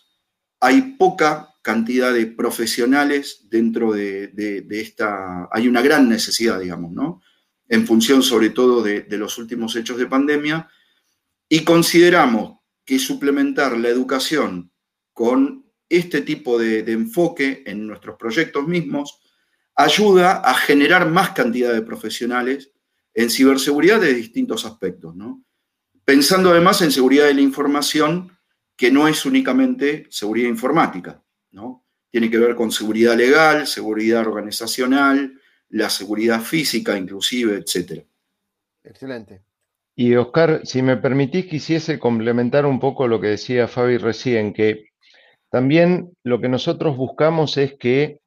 hay 0.60 0.96
poca 0.98 1.56
cantidad 1.62 2.14
de 2.14 2.28
profesionales 2.28 3.48
dentro 3.50 3.94
de, 3.94 4.66
esta, 4.70 5.48
hay 5.52 5.68
una 5.68 5.82
gran 5.82 6.10
necesidad, 6.10 6.60
digamos, 6.60 6.92
¿no? 6.92 7.22
En 7.68 7.86
función 7.86 8.24
sobre 8.24 8.50
todo 8.50 8.82
de 8.82 9.18
los 9.18 9.38
últimos 9.38 9.76
hechos 9.76 9.98
de 9.98 10.08
pandemia, 10.08 10.70
y 11.48 11.64
consideramos 11.64 12.60
que 12.86 13.00
suplementar 13.00 13.78
la 13.78 13.90
educación 13.90 14.72
con 15.14 15.66
este 15.90 16.22
tipo 16.22 16.60
de, 16.60 16.80
enfoque 16.92 17.64
en 17.66 17.88
nuestros 17.88 18.16
proyectos 18.18 18.68
mismos 18.68 19.20
ayuda 19.76 20.38
a 20.38 20.54
generar 20.54 21.10
más 21.10 21.32
cantidad 21.32 21.74
de 21.74 21.82
profesionales 21.82 22.72
en 23.14 23.30
ciberseguridad 23.30 24.00
de 24.00 24.14
distintos 24.14 24.66
aspectos, 24.66 25.16
Pensando 26.06 26.50
además 26.50 26.82
en 26.82 26.92
seguridad 26.92 27.26
de 27.26 27.36
la 27.36 27.42
información, 27.42 28.32
que 28.80 28.90
no 28.90 29.10
es 29.10 29.26
únicamente 29.26 30.08
seguridad 30.10 30.48
informática, 30.48 31.22
¿no? 31.52 31.84
Tiene 32.10 32.32
que 32.32 32.38
ver 32.38 32.56
con 32.56 32.72
seguridad 32.72 33.18
legal, 33.18 33.68
seguridad 33.68 34.26
organizacional, 34.26 35.34
la 35.68 35.90
seguridad 35.90 36.40
física 36.40 36.98
inclusive, 36.98 37.58
etc. 37.58 38.06
Excelente. 38.82 39.42
Y 39.96 40.16
Oscar, 40.16 40.62
si 40.64 40.82
me 40.82 40.96
permitís, 40.96 41.48
quisiese 41.48 42.00
complementar 42.00 42.66
un 42.66 42.80
poco 42.80 43.06
lo 43.10 43.20
que 43.20 43.28
decía 43.28 43.68
Fabi 43.68 43.98
recién, 43.98 44.54
que 44.54 44.86
también 45.50 46.14
lo 46.24 46.40
que 46.40 46.48
nosotros 46.48 46.96
buscamos 46.96 47.58
es 47.58 47.74
que 47.74 48.22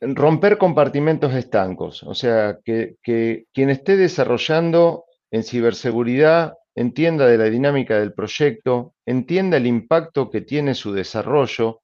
romper 0.00 0.56
compartimentos 0.56 1.34
estancos, 1.34 2.04
o 2.04 2.14
sea, 2.14 2.60
que, 2.64 2.94
que 3.02 3.46
quien 3.52 3.70
esté 3.70 3.96
desarrollando 3.96 5.04
en 5.32 5.42
ciberseguridad 5.42 6.54
entienda 6.74 7.26
de 7.26 7.38
la 7.38 7.44
dinámica 7.44 7.98
del 7.98 8.12
proyecto, 8.12 8.94
entienda 9.06 9.56
el 9.56 9.66
impacto 9.66 10.30
que 10.30 10.40
tiene 10.40 10.74
su 10.74 10.92
desarrollo. 10.92 11.80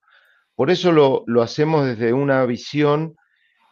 Por 0.55 0.71
eso 0.71 0.93
lo, 0.93 1.25
lo 1.27 1.43
hacemos 1.43 1.87
desde 1.87 2.13
una 2.13 2.45
visión 2.47 3.17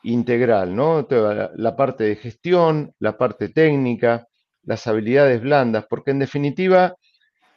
integral, 0.04 0.76
¿no? 0.76 1.06
la 1.08 1.76
parte 1.76 2.04
de 2.04 2.16
gestión, 2.16 2.92
la 2.98 3.16
parte 3.16 3.48
técnica, 3.48 4.28
las 4.62 4.86
habilidades 4.86 5.40
blandas, 5.40 5.86
porque 5.88 6.10
en 6.10 6.18
definitiva, 6.18 6.94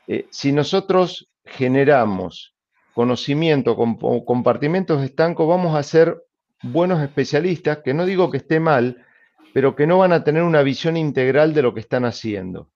eh, 0.07 0.25
si 0.31 0.51
nosotros 0.51 1.29
generamos 1.45 2.55
conocimiento 2.93 3.75
con 3.75 3.97
compartimentos 4.25 5.03
estancos, 5.03 5.47
vamos 5.47 5.75
a 5.75 5.83
ser 5.83 6.17
buenos 6.63 7.01
especialistas, 7.03 7.79
que 7.83 7.93
no 7.93 8.05
digo 8.05 8.31
que 8.31 8.37
esté 8.37 8.59
mal, 8.59 9.05
pero 9.53 9.75
que 9.75 9.85
no 9.87 9.99
van 9.99 10.13
a 10.13 10.23
tener 10.23 10.43
una 10.43 10.63
visión 10.63 10.97
integral 10.97 11.53
de 11.53 11.61
lo 11.61 11.73
que 11.73 11.81
están 11.81 12.05
haciendo. 12.05 12.69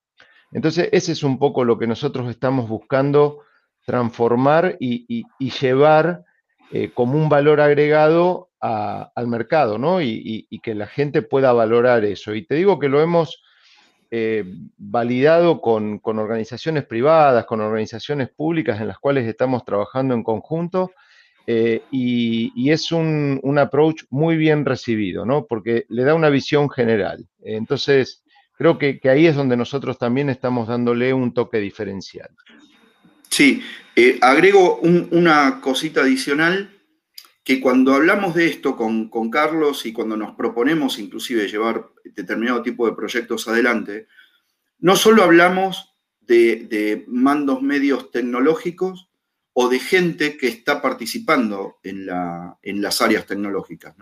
Entonces, 0.52 0.88
ese 0.92 1.12
es 1.12 1.22
un 1.22 1.38
poco 1.38 1.64
lo 1.64 1.78
que 1.78 1.86
nosotros 1.86 2.28
estamos 2.30 2.68
buscando 2.68 3.40
transformar 3.84 4.76
y, 4.78 5.24
llevar 5.38 6.24
eh, 6.70 6.90
como 6.94 7.18
un 7.18 7.28
valor 7.28 7.60
agregado 7.60 8.50
al 8.60 9.26
mercado, 9.26 9.76
¿no? 9.76 10.00
Y, 10.00 10.46
que 10.62 10.74
la 10.74 10.86
gente 10.86 11.22
pueda 11.22 11.52
valorar 11.52 12.04
eso. 12.04 12.34
Y 12.34 12.46
te 12.46 12.54
digo 12.54 12.78
que 12.78 12.88
lo 12.88 13.00
hemos 13.00 13.42
eh, 14.10 14.44
validado 14.76 15.60
con, 15.60 16.00
organizaciones 16.04 16.84
privadas, 16.84 17.44
con 17.46 17.60
organizaciones 17.60 18.28
públicas 18.28 18.80
en 18.80 18.86
las 18.86 18.98
cuales 18.98 19.26
estamos 19.26 19.64
trabajando 19.64 20.14
en 20.14 20.22
conjunto. 20.22 20.92
Eh, 21.44 21.82
y, 21.90 22.70
es 22.70 22.92
un, 22.92 23.58
approach 23.58 24.04
muy 24.10 24.36
bien 24.36 24.64
recibido, 24.64 25.26
¿no? 25.26 25.46
Porque 25.46 25.86
le 25.88 26.04
da 26.04 26.14
una 26.14 26.28
visión 26.28 26.70
general. 26.70 27.26
Entonces, 27.42 28.21
creo 28.62 28.78
que, 28.78 29.00
ahí 29.10 29.26
es 29.26 29.34
donde 29.34 29.56
nosotros 29.56 29.98
también 29.98 30.28
estamos 30.28 30.68
dándole 30.68 31.12
un 31.12 31.34
toque 31.34 31.58
diferencial. 31.58 32.30
Sí, 33.28 33.60
eh, 33.96 34.18
agrego 34.20 34.78
una 34.78 35.60
cosita 35.60 36.02
adicional 36.02 36.70
que 37.42 37.60
cuando 37.60 37.92
hablamos 37.92 38.36
de 38.36 38.46
esto 38.46 38.76
con, 38.76 39.30
Carlos 39.30 39.84
y 39.84 39.92
cuando 39.92 40.16
nos 40.16 40.36
proponemos 40.36 41.00
inclusive 41.00 41.48
llevar 41.48 41.88
determinado 42.04 42.62
tipo 42.62 42.86
de 42.86 42.94
proyectos 42.94 43.48
adelante, 43.48 44.06
no 44.78 44.94
solo 44.94 45.24
hablamos 45.24 45.96
de, 46.20 47.04
mandos 47.08 47.62
medios 47.62 48.12
tecnológicos 48.12 49.10
o 49.54 49.68
de 49.68 49.80
gente 49.80 50.36
que 50.36 50.46
está 50.46 50.80
participando 50.80 51.80
en, 51.82 52.06
las 52.06 53.02
áreas 53.02 53.26
tecnológicas, 53.26 53.96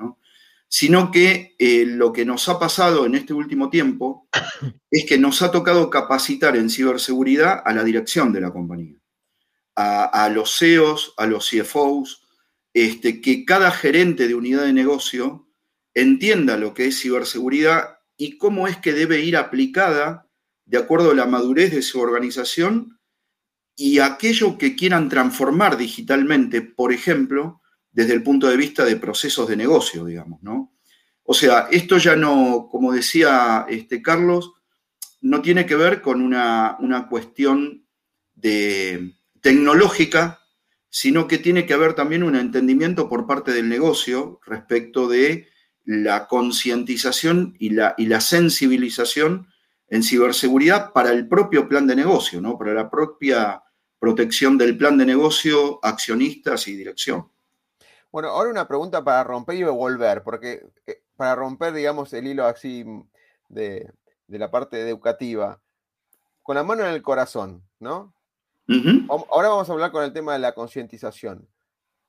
sino 0.73 1.11
que 1.11 1.57
eh, 1.59 1.85
lo 1.85 2.13
que 2.13 2.25
nos 2.25 2.49
ha 2.49 2.61
pasado 2.61 3.05
en 3.05 3.17
este 3.17 3.35
último 3.35 3.71
tiempo 3.71 4.29
es 4.91 5.05
que 5.05 5.19
nos 5.19 5.43
ha 5.43 5.51
tocado 5.51 5.91
capacitar 5.91 6.57
en 6.57 6.71
ciberseguridad 6.71 7.61
a 7.65 7.75
la 7.75 7.83
dirección 7.83 8.33
de 8.33 8.41
la 8.41 8.53
compañía, 8.53 8.97
a, 9.75 10.05
a 10.05 10.29
los 10.29 10.57
CEOs, 10.57 11.15
a 11.17 11.27
los 11.27 11.51
CFOs, 11.51 12.23
este, 12.73 13.21
que 13.21 13.45
cada 13.45 13.73
gerente 13.73 14.29
de 14.29 14.37
unidad 14.37 14.63
de 14.63 14.73
negocio 14.73 15.49
entienda 15.93 16.57
lo 16.57 16.73
que 16.73 16.87
es 16.87 17.01
ciberseguridad 17.01 17.99
y 18.17 18.39
cómo 18.39 18.69
es 18.69 18.77
que 18.77 18.93
debe 18.93 19.21
ir 19.23 19.37
aplicada 19.37 20.29
de 20.67 20.79
acuerdo 20.79 21.11
a 21.11 21.15
la 21.15 21.27
madurez 21.27 21.73
de 21.73 21.83
su 21.83 21.99
organización 21.99 23.01
y 23.75 23.99
aquello 23.99 24.57
que 24.57 24.77
quieran 24.77 25.09
transformar 25.09 25.77
digitalmente, 25.77 26.63
por 26.63 26.93
ejemplo, 26.93 27.61
desde 27.93 28.15
el 28.15 28.23
punto 28.23 28.49
de 28.49 28.57
vista 28.57 28.85
de 28.85 28.97
procesos 28.97 29.49
de 29.49 29.57
negocio, 29.57 30.05
digamos, 30.05 30.43
¿no? 30.43 30.73
O 31.23 31.35
sea, 31.35 31.69
esto 31.71 31.99
ya 31.99 32.17
no, 32.17 32.69
como 32.71 32.93
decía 32.93 33.67
este 33.69 34.03
Carlos, 34.03 34.53
no 35.21 35.43
tiene 35.43 35.67
que 35.67 35.77
ver 35.77 36.01
con 36.03 36.23
una, 36.23 36.77
una 36.81 37.09
cuestión 37.09 37.87
de 38.35 39.15
tecnológica, 39.41 40.41
sino 40.89 41.29
que 41.29 41.39
tiene 41.39 41.67
que 41.67 41.75
haber 41.75 41.95
también 41.95 42.23
un 42.23 42.37
entendimiento 42.37 43.09
por 43.09 43.27
parte 43.27 43.53
del 43.53 43.69
negocio 43.69 44.41
respecto 44.45 45.09
de 45.09 45.49
la 45.85 46.27
concientización 46.27 47.55
y 47.59 47.71
la, 47.71 47.95
y 47.97 48.07
la 48.07 48.21
sensibilización 48.21 49.49
en 49.89 50.03
ciberseguridad 50.03 50.93
para 50.93 51.11
el 51.11 51.29
propio 51.29 51.69
plan 51.69 51.87
de 51.87 51.97
negocio, 51.97 52.41
¿no? 52.41 52.59
para 52.59 52.75
la 52.75 52.91
propia 52.91 53.63
protección 53.99 54.57
del 54.57 54.77
plan 54.77 54.97
de 54.97 55.07
negocio, 55.07 55.79
accionistas 55.83 56.67
y 56.69 56.77
dirección. 56.77 57.31
Bueno, 58.13 58.29
ahora 58.29 58.51
una 58.51 58.67
pregunta 58.67 59.05
para 59.05 59.25
romper 59.25 59.57
y 59.57 59.63
volver, 59.65 60.23
porque 60.23 60.67
eh, 60.87 61.03
para 61.17 61.35
romper, 61.37 61.73
digamos, 61.73 62.13
el 62.13 62.27
hilo 62.27 62.45
así 62.47 62.85
de, 63.49 63.93
de 64.27 64.39
la 64.39 64.51
parte 64.51 64.81
educativa, 64.81 65.61
con 66.43 66.57
la 66.57 66.65
mano 66.65 66.85
en 66.85 66.93
el 66.93 67.03
corazón, 67.03 67.63
¿no? 67.79 68.15
Ahora 69.31 69.49
vamos 69.49 69.69
a 69.69 69.73
hablar 69.73 69.91
con 69.91 70.05
el 70.05 70.13
tema 70.13 70.33
de 70.33 70.39
la 70.39 70.53
concientización. 70.53 71.49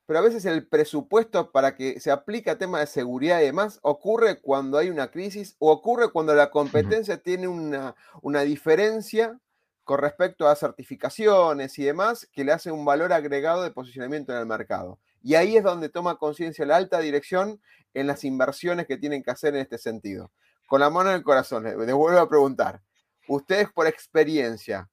Pero 0.05 0.19
a 0.19 0.21
veces 0.21 0.45
el 0.45 0.67
presupuesto 0.67 1.51
para 1.51 1.75
que 1.75 1.99
se 1.99 2.11
aplique 2.11 2.49
a 2.49 2.57
temas 2.57 2.81
de 2.81 2.87
seguridad 2.87 3.41
y 3.41 3.45
demás 3.45 3.79
ocurre 3.81 4.41
cuando 4.41 4.77
hay 4.77 4.89
una 4.89 5.09
crisis 5.09 5.55
o 5.57 5.71
ocurre 5.71 6.11
cuando 6.11 6.35
la 6.35 6.51
competencia 6.51 7.17
tiene 7.17 7.47
una, 7.47 7.95
una 8.21 8.41
diferencia 8.41 9.39
con 9.83 9.99
respecto 9.99 10.47
a 10.47 10.55
certificaciones 10.55 11.79
y 11.79 11.83
demás 11.83 12.27
que 12.31 12.43
le 12.43 12.51
hace 12.51 12.71
un 12.71 12.85
valor 12.85 13.13
agregado 13.13 13.63
de 13.63 13.71
posicionamiento 13.71 14.31
en 14.31 14.39
el 14.39 14.45
mercado. 14.45 14.99
Y 15.21 15.35
ahí 15.35 15.57
es 15.57 15.63
donde 15.63 15.89
toma 15.89 16.17
conciencia 16.17 16.65
la 16.65 16.77
alta 16.77 16.99
dirección 16.99 17.61
en 17.93 18.07
las 18.07 18.23
inversiones 18.23 18.87
que 18.87 18.97
tienen 18.97 19.23
que 19.23 19.31
hacer 19.31 19.55
en 19.55 19.61
este 19.61 19.77
sentido. 19.77 20.31
Con 20.67 20.79
la 20.79 20.89
mano 20.89 21.09
en 21.09 21.17
el 21.17 21.23
corazón, 21.23 21.63
les 21.63 21.75
vuelvo 21.93 22.19
a 22.19 22.29
preguntar, 22.29 22.81
ustedes 23.27 23.69
por 23.71 23.87
experiencia, 23.87 24.89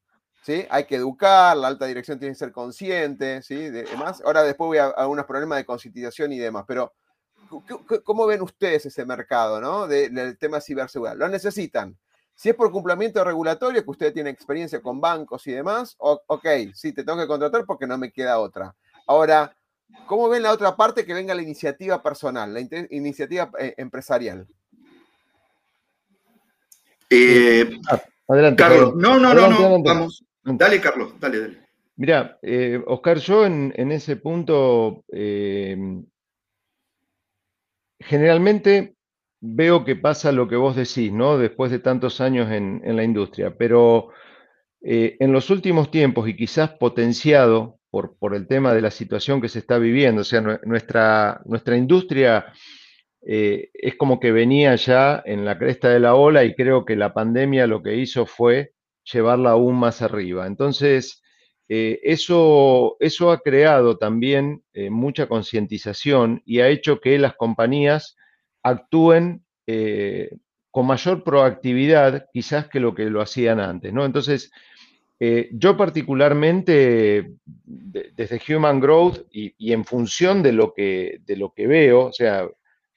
hay 0.71 0.85
que 0.85 0.97
educar, 0.97 1.57
la 1.57 1.69
alta 1.69 1.87
dirección 1.87 2.19
tiene 2.19 2.33
que 2.33 2.39
ser 2.39 2.53
consciente, 2.53 3.43
¿sí? 3.43 3.69
demás. 3.69 4.23
Ahora 4.25 4.43
después 4.43 4.67
voy 4.67 4.79
a, 4.79 4.87
algunos 4.87 5.27
problemas 5.27 5.59
de 5.59 5.67
concientización 5.67 6.33
y 6.33 6.39
demás, 6.39 6.65
pero 6.67 6.95
¿cómo 8.05 8.27
ven 8.27 8.43
ustedes 8.43 8.87
ese 8.87 9.05
mercado, 9.05 9.61
¿no? 9.61 9.87
del 9.87 10.39
tema 10.39 10.59
de 10.59 10.63
ciberseguridad? 10.63 11.17
¿Lo 11.17 11.29
necesitan? 11.29 11.99
Si 12.35 12.49
es 12.49 12.55
por 12.55 12.71
cumplimiento 12.71 13.23
regulatorio, 13.25 13.83
que 13.83 13.91
usted 13.91 14.13
tiene 14.13 14.31
experiencia 14.31 14.81
con 14.81 15.01
bancos 15.01 15.47
y 15.49 15.53
demás, 15.53 15.97
ok, 15.99 16.47
sí, 16.73 16.93
te 16.93 17.05
tengo 17.05 17.19
que 17.19 17.27
contratar 17.27 17.67
porque 17.67 17.87
no 17.87 17.99
me 17.99 18.13
queda 18.13 18.39
otra. 18.39 18.75
Ahora, 19.07 19.55
¿cómo 20.07 20.28
ven 20.28 20.42
la 20.42 20.52
otra 20.52 20.76
parte 20.76 21.04
que 21.04 21.14
venga 21.14 21.35
la 21.35 21.42
iniciativa 21.42 22.02
personal, 22.02 22.52
la 22.52 22.61
iniciativa 22.90 23.50
eh, 23.59 23.75
empresarial? 23.76 24.47
Eh, 27.11 27.71
adelante. 28.28 28.62
Carlos, 28.62 28.95
no, 28.97 29.18
no, 29.18 29.35
no, 29.35 29.49
no, 29.49 29.83
vamos. 29.83 30.25
Dale, 30.45 30.80
Carlos, 30.80 31.12
dale, 31.21 31.40
dale. 31.40 31.68
Mira, 31.99 32.38
eh, 32.42 32.80
Oscar, 32.87 33.18
yo 33.18 33.45
en, 33.45 33.73
ese 33.90 34.14
punto 34.14 35.04
eh, 35.12 35.76
generalmente 37.99 38.95
veo 39.40 39.85
que 39.85 39.97
pasa 39.97 40.30
lo 40.30 40.47
que 40.47 40.54
vos 40.54 40.76
decís, 40.76 41.12
¿no? 41.12 41.38
Después 41.38 41.73
de 41.73 41.80
tantos 41.80 42.21
años 42.21 42.52
en, 42.52 42.80
la 42.97 43.02
industria, 43.02 43.57
pero 43.59 44.11
eh, 44.80 45.16
en 45.18 45.33
los 45.33 45.50
últimos 45.50 45.90
tiempos 45.90 46.28
y 46.28 46.37
quizás 46.37 46.71
potenciado 46.71 47.78
por, 47.90 48.35
el 48.35 48.47
tema 48.47 48.75
de 48.75 48.83
la 48.83 48.90
situación 48.90 49.40
que 49.40 49.49
se 49.49 49.61
está 49.61 49.78
viviendo, 49.78 50.23
o 50.23 50.25
sea, 50.25 50.40
nuestra, 50.40 51.40
nuestra 51.45 51.76
industria 51.76 52.52
es 53.21 53.97
como 53.97 54.21
que 54.21 54.30
venía 54.33 54.75
ya 54.76 55.23
en 55.26 55.45
la 55.45 55.59
cresta 55.59 55.88
de 55.88 56.00
la 56.00 56.14
ola 56.14 56.45
y 56.45 56.54
creo 56.54 56.85
que 56.85 56.97
la 56.97 57.12
pandemia 57.12 57.66
lo 57.66 57.83
que 57.83 57.97
hizo 57.97 58.26
fue 58.26 58.73
llevarla 59.12 59.50
aún 59.50 59.76
más 59.76 60.02
arriba. 60.02 60.47
Entonces, 60.47 61.23
eh, 61.68 62.00
eso, 62.02 62.97
eso 62.99 63.30
ha 63.30 63.40
creado 63.40 63.99
también 63.99 64.64
eh, 64.73 64.88
mucha 64.90 65.26
concientización 65.26 66.42
y 66.45 66.61
ha 66.61 66.68
hecho 66.68 67.00
que 67.00 67.18
las 67.18 67.35
compañías 67.37 68.16
actúen 68.62 69.45
eh, 69.66 70.30
con 70.71 70.87
mayor 70.87 71.25
proactividad 71.25 72.26
quizás 72.33 72.68
que 72.68 72.80
lo 72.80 72.95
que 72.95 73.04
lo 73.11 73.21
hacían 73.21 73.61
antes, 73.61 73.92
¿no? 73.92 74.04
Entonces, 74.07 74.50
Eh, 75.21 75.49
yo 75.53 75.77
particularmente, 75.77 77.33
desde 77.45 78.41
Human 78.55 78.79
Growth 78.79 79.27
y, 79.33 79.73
en 79.73 79.85
función 79.85 80.43
de 80.43 80.53
lo, 80.53 80.73
que, 80.73 81.21
de 81.25 81.37
lo 81.37 81.53
que 81.53 81.67
veo, 81.67 82.07
o 82.07 82.13
sea, 82.13 82.47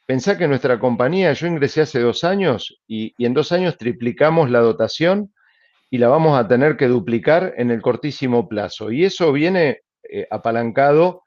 pensá 0.06 0.38
que 0.38 0.48
nuestra 0.48 0.80
compañía, 0.80 1.34
yo 1.34 1.48
ingresé 1.48 1.82
hace 1.82 2.00
dos 2.00 2.24
años 2.24 2.82
y, 2.88 3.14
en 3.18 3.34
dos 3.34 3.52
años 3.52 3.78
triplicamos 3.78 4.50
la 4.52 4.60
dotación 4.60 5.34
y 5.90 5.98
la 5.98 6.10
vamos 6.10 6.40
a 6.40 6.48
tener 6.48 6.78
que 6.78 6.88
duplicar 6.88 7.54
en 7.58 7.72
el 7.72 7.82
cortísimo 7.82 8.48
plazo. 8.48 8.92
Y 8.92 9.06
eso 9.06 9.32
viene 9.32 9.82
eh, 10.10 10.28
apalancado 10.30 11.24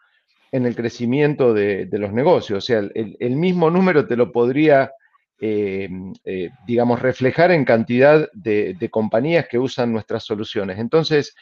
en 0.52 0.66
el 0.66 0.76
crecimiento 0.76 1.52
de, 1.52 1.88
los 1.92 2.12
negocios. 2.12 2.58
O 2.58 2.60
sea, 2.60 2.78
el, 2.94 3.36
mismo 3.36 3.70
número 3.70 4.06
te 4.06 4.16
lo 4.16 4.30
podría, 4.30 4.92
eh, 5.40 5.88
eh, 6.24 6.50
digamos, 6.66 7.02
reflejar 7.02 7.50
en 7.50 7.64
cantidad 7.64 8.30
de, 8.32 8.88
compañías 8.90 9.46
que 9.48 9.58
usan 9.58 9.92
nuestras 9.92 10.24
soluciones. 10.24 10.78
Entonces, 10.78 11.34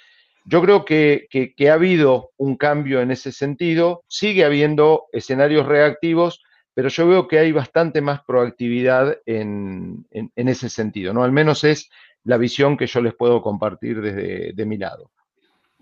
yo 0.45 0.63
creo 0.63 0.85
que, 0.85 1.29
ha 1.69 1.73
habido 1.73 2.31
un 2.37 2.57
cambio 2.57 3.01
en 3.01 3.11
ese 3.11 3.33
sentido, 3.33 4.03
sigue 4.09 4.45
habiendo 4.45 5.05
escenarios 5.13 5.67
reactivos, 5.67 6.43
pero 6.75 6.89
yo 6.89 7.07
veo 7.07 7.29
que 7.29 7.39
hay 7.39 7.53
bastante 7.53 8.01
más 8.01 8.23
proactividad 8.25 9.19
en, 9.27 10.07
ese 10.35 10.69
sentido, 10.69 11.13
¿no? 11.13 11.23
Al 11.23 11.33
menos 11.33 11.63
es 11.65 11.91
la 12.25 12.39
visión 12.39 12.77
que 12.77 12.87
yo 12.87 13.03
les 13.03 13.15
puedo 13.15 13.43
compartir 13.43 14.01
desde 14.01 14.53
de 14.53 14.67
mi 14.67 14.79
lado. 14.79 15.11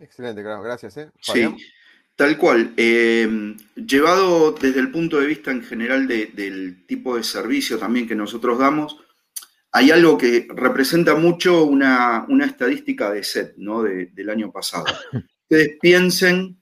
Excelente, 0.01 0.43
gracias. 0.43 0.97
¿eh? 0.97 1.11
Sí, 1.21 1.49
Tal 2.17 2.37
cual. 2.37 2.75
Em, 2.77 3.57
llevado 3.75 4.53
desde 4.53 4.81
el 4.81 4.91
punto 4.91 5.19
de 5.19 5.27
vista 5.27 5.51
en 5.51 5.63
general 5.63 6.07
del 6.07 6.85
tipo 6.87 7.17
de 7.17 7.23
servicio 7.23 7.79
también 7.79 8.07
que 8.07 8.15
nosotros 8.15 8.59
damos, 8.59 8.99
hay 9.73 9.91
algo 9.91 10.19
que 10.19 10.49
representa 10.51 11.15
mucho 11.15 11.65
una, 11.65 12.27
estadística 12.45 13.11
de 13.11 13.23
SET 13.23 13.55
¿no? 13.57 13.83
del 13.83 14.31
año 14.31 14.51
pasado. 14.51 14.85
Ustedes 15.43 15.79
piensen 15.81 16.61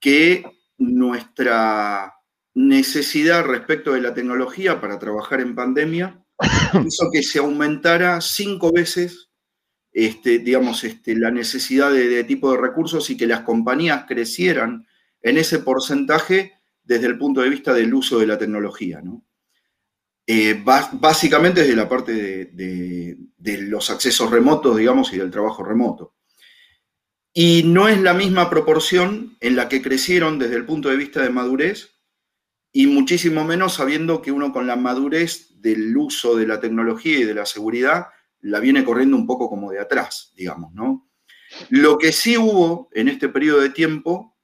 que 0.00 0.44
nuestra 0.78 2.14
necesidad 2.54 3.44
respecto 3.44 3.92
de 3.92 4.00
la 4.00 4.14
tecnología 4.14 4.80
para 4.80 4.98
trabajar 4.98 5.40
en 5.40 5.54
pandemia 5.54 6.22
hizo 6.86 7.10
que 7.10 7.22
se 7.22 7.38
aumentara 7.38 8.20
cinco 8.20 8.72
veces 8.72 9.30
este, 9.92 10.38
digamos, 10.38 10.84
este, 10.84 11.14
la 11.14 11.30
necesidad 11.30 11.92
de, 11.92 12.24
tipo 12.24 12.50
de 12.50 12.58
recursos 12.58 13.10
y 13.10 13.16
que 13.16 13.26
las 13.26 13.42
compañías 13.42 14.04
crecieran 14.06 14.86
en 15.20 15.36
ese 15.36 15.58
porcentaje 15.58 16.54
desde 16.82 17.06
el 17.06 17.18
punto 17.18 17.42
de 17.42 17.50
vista 17.50 17.74
del 17.74 17.92
uso 17.92 18.18
de 18.18 18.26
la 18.26 18.38
tecnología. 18.38 19.02
Eh, 20.26 20.62
básicamente 20.64 21.60
desde 21.60 21.76
la 21.76 21.88
parte 21.88 22.12
de, 22.52 23.18
los 23.62 23.90
accesos 23.90 24.30
remotos, 24.30 24.76
digamos, 24.76 25.12
y 25.12 25.18
del 25.18 25.30
trabajo 25.30 25.62
remoto. 25.62 26.14
Y 27.34 27.62
no 27.64 27.88
es 27.88 28.00
la 28.00 28.14
misma 28.14 28.50
proporción 28.50 29.36
en 29.40 29.56
la 29.56 29.68
que 29.68 29.82
crecieron 29.82 30.38
desde 30.38 30.56
el 30.56 30.66
punto 30.66 30.88
de 30.88 30.96
vista 30.96 31.22
de 31.22 31.30
madurez 31.30 31.90
y 32.72 32.86
muchísimo 32.86 33.44
menos 33.44 33.74
sabiendo 33.74 34.22
que 34.22 34.32
uno 34.32 34.52
con 34.52 34.66
la 34.66 34.76
madurez 34.76 35.60
del 35.60 35.96
uso 35.96 36.36
de 36.36 36.46
la 36.46 36.60
tecnología 36.60 37.18
y 37.18 37.24
de 37.24 37.34
la 37.34 37.46
seguridad 37.46 38.06
la 38.42 38.60
viene 38.60 38.84
corriendo 38.84 39.16
un 39.16 39.26
poco 39.26 39.48
como 39.48 39.70
de 39.70 39.80
atrás, 39.80 40.32
digamos, 40.36 40.72
¿no? 40.74 41.08
Lo 41.70 41.98
que 41.98 42.12
sí 42.12 42.36
hubo 42.36 42.88
en 42.92 43.08
este 43.08 43.28
periodo 43.28 43.60
de 43.60 43.70
tiempo 43.70 44.36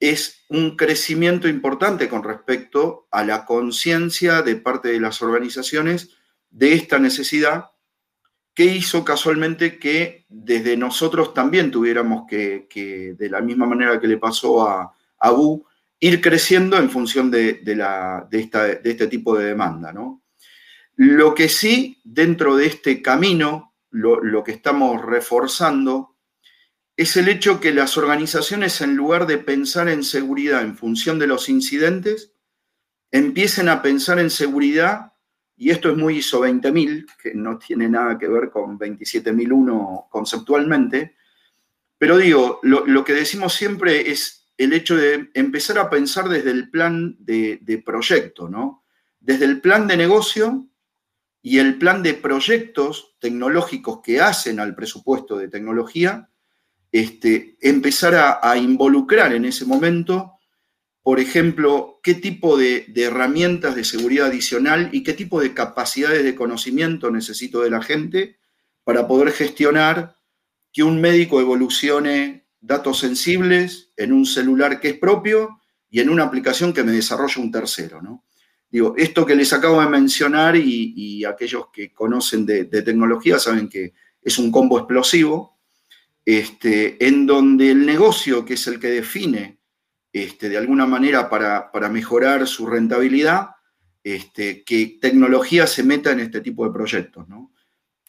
es 0.00 0.44
un 0.48 0.76
crecimiento 0.76 1.48
importante 1.48 2.08
con 2.08 2.24
respecto 2.24 3.06
a 3.10 3.24
la 3.24 3.44
conciencia 3.44 4.42
de 4.42 4.56
parte 4.56 4.88
de 4.88 5.00
las 5.00 5.22
organizaciones 5.22 6.10
de 6.50 6.74
esta 6.74 6.98
necesidad 6.98 7.66
que 8.54 8.64
hizo 8.64 9.04
casualmente 9.04 9.78
que 9.78 10.26
desde 10.28 10.76
nosotros 10.76 11.32
también 11.32 11.70
tuviéramos 11.70 12.24
que, 12.28 13.14
de 13.16 13.30
la 13.30 13.40
misma 13.40 13.66
manera 13.66 14.00
que 14.00 14.08
le 14.08 14.18
pasó 14.18 14.68
a, 14.68 14.92
a 15.18 15.30
BU, 15.30 15.64
ir 16.00 16.20
creciendo 16.20 16.76
en 16.76 16.90
función 16.90 17.30
de, 17.30 17.62
la, 17.64 18.26
de, 18.30 18.40
esta, 18.40 18.64
de 18.66 18.90
este 18.90 19.06
tipo 19.06 19.38
de 19.38 19.46
demanda, 19.46 19.92
¿no? 19.92 20.21
Lo 20.96 21.34
que 21.34 21.48
sí, 21.48 22.00
dentro 22.04 22.56
de 22.56 22.66
este 22.66 23.00
camino, 23.00 23.74
lo, 23.90 24.44
que 24.44 24.52
estamos 24.52 25.02
reforzando 25.02 26.16
es 26.96 27.16
el 27.16 27.28
hecho 27.28 27.60
que 27.60 27.72
las 27.72 27.96
organizaciones, 27.96 28.80
en 28.80 28.96
lugar 28.96 29.26
de 29.26 29.38
pensar 29.38 29.88
en 29.88 30.02
seguridad 30.04 30.62
en 30.62 30.76
función 30.76 31.18
de 31.18 31.26
los 31.26 31.48
incidentes, 31.48 32.34
empiecen 33.10 33.68
a 33.68 33.82
pensar 33.82 34.18
en 34.18 34.30
seguridad, 34.30 35.12
y 35.56 35.70
esto 35.70 35.90
es 35.90 35.96
muy 35.96 36.18
ISO 36.18 36.40
20000, 36.40 37.06
que 37.22 37.34
no 37.34 37.58
tiene 37.58 37.88
nada 37.88 38.18
que 38.18 38.28
ver 38.28 38.50
con 38.50 38.78
27001 38.78 40.08
conceptualmente, 40.10 41.16
pero 41.98 42.18
digo, 42.18 42.60
lo, 42.62 43.04
que 43.04 43.14
decimos 43.14 43.54
siempre 43.54 44.10
es 44.10 44.52
el 44.58 44.72
hecho 44.72 44.96
de 44.96 45.30
empezar 45.34 45.78
a 45.78 45.88
pensar 45.88 46.28
desde 46.28 46.50
el 46.50 46.70
plan 46.70 47.16
de, 47.18 47.58
de 47.62 47.78
proyecto, 47.78 48.48
¿no? 48.48 48.84
Desde 49.20 49.44
el 49.44 49.60
plan 49.60 49.86
de 49.86 49.96
negocio 49.96 50.68
y 51.42 51.58
el 51.58 51.76
plan 51.76 52.04
de 52.04 52.14
proyectos 52.14 53.16
tecnológicos 53.18 54.00
que 54.02 54.20
hacen 54.20 54.60
al 54.60 54.76
presupuesto 54.76 55.36
de 55.36 55.48
tecnología, 55.48 56.30
este, 56.92 57.56
empezar 57.60 58.38
a, 58.42 58.56
involucrar 58.56 59.32
en 59.32 59.44
ese 59.44 59.64
momento, 59.64 60.34
por 61.02 61.18
ejemplo, 61.18 61.98
qué 62.02 62.14
tipo 62.14 62.56
de, 62.56 62.92
herramientas 62.94 63.74
de 63.74 63.82
seguridad 63.82 64.28
adicional 64.28 64.90
y 64.92 65.02
qué 65.02 65.14
tipo 65.14 65.40
de 65.40 65.52
capacidades 65.52 66.22
de 66.22 66.36
conocimiento 66.36 67.10
necesito 67.10 67.62
de 67.62 67.70
la 67.70 67.82
gente 67.82 68.38
para 68.84 69.08
poder 69.08 69.32
gestionar 69.32 70.16
que 70.72 70.84
un 70.84 71.00
médico 71.00 71.40
evolucione 71.40 72.46
datos 72.60 73.00
sensibles 73.00 73.90
en 73.96 74.12
un 74.12 74.26
celular 74.26 74.78
que 74.80 74.90
es 74.90 74.98
propio 74.98 75.58
y 75.90 76.00
en 76.00 76.08
una 76.08 76.24
aplicación 76.24 76.72
que 76.72 76.84
me 76.84 76.92
desarrolla 76.92 77.42
un 77.42 77.50
tercero, 77.50 78.00
¿no? 78.00 78.24
Digo, 78.72 78.94
esto 78.96 79.26
que 79.26 79.34
les 79.34 79.52
acabo 79.52 79.82
de 79.82 79.88
mencionar 79.88 80.56
y, 80.56 81.24
aquellos 81.26 81.66
que 81.70 81.92
conocen 81.92 82.46
de, 82.46 82.64
tecnología 82.64 83.38
saben 83.38 83.68
que 83.68 83.92
es 84.22 84.38
un 84.38 84.50
combo 84.50 84.78
explosivo, 84.78 85.58
este, 86.24 87.06
en 87.06 87.26
donde 87.26 87.70
el 87.70 87.84
negocio, 87.84 88.46
que 88.46 88.54
es 88.54 88.66
el 88.68 88.80
que 88.80 88.88
define 88.88 89.58
este, 90.10 90.48
de 90.48 90.56
alguna 90.56 90.86
manera 90.86 91.28
para, 91.28 91.70
mejorar 91.90 92.48
su 92.48 92.66
rentabilidad, 92.66 93.50
este, 94.02 94.64
que 94.64 94.98
tecnología 94.98 95.66
se 95.66 95.82
meta 95.82 96.10
en 96.12 96.20
este 96.20 96.40
tipo 96.40 96.64
de 96.64 96.72
proyectos. 96.72 97.26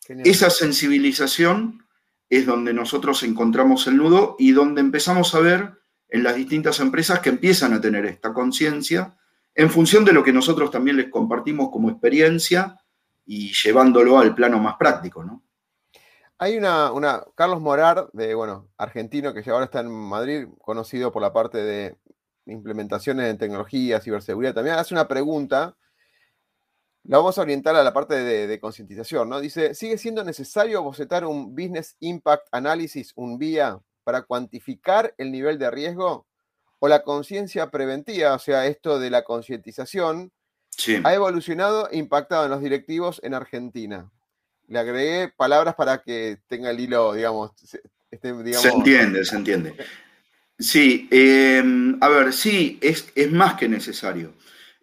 Esa 0.08 0.50
sensibilización 0.50 1.86
es 2.30 2.46
donde 2.46 2.74
nosotros 2.74 3.22
encontramos 3.24 3.86
el 3.88 3.98
nudo 3.98 4.38
y 4.40 4.54
donde 4.54 4.80
empezamos 4.80 5.36
a 5.36 5.42
ver 5.42 5.72
en 6.08 6.24
las 6.24 6.38
distintas 6.38 6.80
empresas 6.80 7.20
que 7.20 7.30
empiezan 7.30 7.74
a 7.74 7.82
tener 7.82 8.06
esta 8.06 8.32
conciencia 8.32 9.18
en 9.56 9.70
función 9.70 10.04
de 10.04 10.14
lo 10.14 10.24
que 10.24 10.34
nosotros 10.34 10.72
también 10.72 10.98
les 10.98 11.10
compartimos 11.10 11.70
como 11.70 11.90
experiencia 11.90 12.80
y 13.26 13.54
llevándolo 13.54 14.18
al 14.20 14.36
plano 14.36 14.60
más 14.60 14.76
práctico, 14.78 15.24
¿no? 15.24 15.44
Hay 16.40 16.58
una, 16.58 16.92
Carlos 17.36 17.62
Morar, 17.62 18.10
de, 18.12 18.34
bueno, 18.34 18.70
argentino, 18.78 19.34
que 19.34 19.50
ahora 19.50 19.66
está 19.66 19.80
en 19.80 19.92
Madrid, 19.92 20.48
conocido 20.60 21.12
por 21.12 21.22
la 21.22 21.32
parte 21.32 21.60
de 21.60 21.96
implementaciones 22.48 23.30
en 23.30 23.38
tecnología, 23.38 24.02
ciberseguridad, 24.02 24.54
también 24.54 24.76
hace 24.76 24.94
una 24.94 25.08
pregunta, 25.08 25.78
la 27.04 27.18
vamos 27.18 27.38
a 27.38 27.42
orientar 27.42 27.76
a 27.76 27.84
la 27.84 27.94
parte 27.94 28.16
de, 28.16 28.48
de 28.48 28.60
concientización, 28.60 29.30
¿no? 29.30 29.40
Dice, 29.40 29.74
¿sigue 29.74 29.98
siendo 29.98 30.24
necesario 30.24 30.84
bocetar 30.84 31.26
un 31.26 31.56
Business 31.56 31.96
Impact 32.00 32.48
Analysis, 32.52 33.14
un 33.16 33.38
BIA, 33.38 33.80
para 34.04 34.24
cuantificar 34.24 35.14
el 35.18 35.32
nivel 35.32 35.58
de 35.60 35.72
riesgo? 35.72 36.28
O 36.84 36.90
la 36.90 37.02
conciencia 37.02 37.72
preventiva, 37.72 38.34
o 38.34 38.40
sea, 38.40 38.68
esto 38.68 39.00
de 39.00 39.10
la 39.10 39.24
concientización, 39.24 40.34
ha 41.06 41.14
evolucionado 41.14 41.90
e 41.90 41.98
impactado 41.98 42.44
en 42.44 42.52
los 42.52 42.60
directivos 42.60 43.22
en 43.24 43.34
Argentina. 43.34 44.12
Le 44.68 44.80
agregué 44.80 45.30
palabras 45.30 45.76
para 45.76 46.02
que 46.02 46.40
tenga 46.50 46.72
el 46.72 46.82
hilo, 46.82 47.14
digamos. 47.14 47.52
se 47.62 48.68
entiende, 48.68 49.24
se 49.24 49.36
entiende. 49.38 49.78
Sí, 50.60 51.08
em, 51.10 51.98
a 52.02 52.10
ver, 52.10 52.34
sí, 52.34 52.80
es, 52.82 53.14
es, 53.16 53.32
más 53.32 53.54
que 53.54 53.70
necesario. 53.70 54.34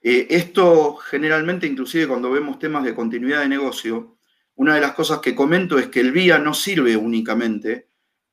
Eh, 0.02 0.26
esto 0.30 0.96
generalmente, 0.96 1.66
inclusive 1.66 2.08
cuando 2.08 2.30
vemos 2.30 2.58
temas 2.58 2.82
de 2.82 2.94
continuidad 2.94 3.42
de 3.42 3.48
negocio, 3.48 4.16
una 4.54 4.74
de 4.74 4.80
las 4.80 4.92
cosas 4.92 5.18
que 5.18 5.34
comento 5.34 5.78
es 5.78 5.88
que 5.88 6.00
el 6.00 6.12
VIA 6.12 6.38
no 6.38 6.54
sirve 6.54 6.96
únicamente 6.96 7.88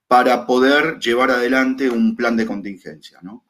para 0.08 0.46
poder 0.46 1.00
llevar 1.00 1.32
adelante 1.32 1.90
un 1.90 2.16
plan 2.16 2.38
de 2.38 2.46
contingencia, 2.46 3.20
¿no? 3.22 3.44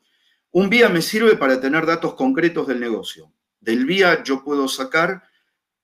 Un 0.58 0.72
vía 0.72 0.90
me 0.90 1.04
sirve 1.04 1.36
para 1.36 1.62
tener 1.62 1.86
datos 1.86 2.16
concretos 2.16 2.66
del 2.66 2.80
negocio. 2.80 3.32
Del 3.60 3.86
vía 3.86 4.24
yo 4.24 4.44
puedo 4.44 4.68
sacar 4.68 5.22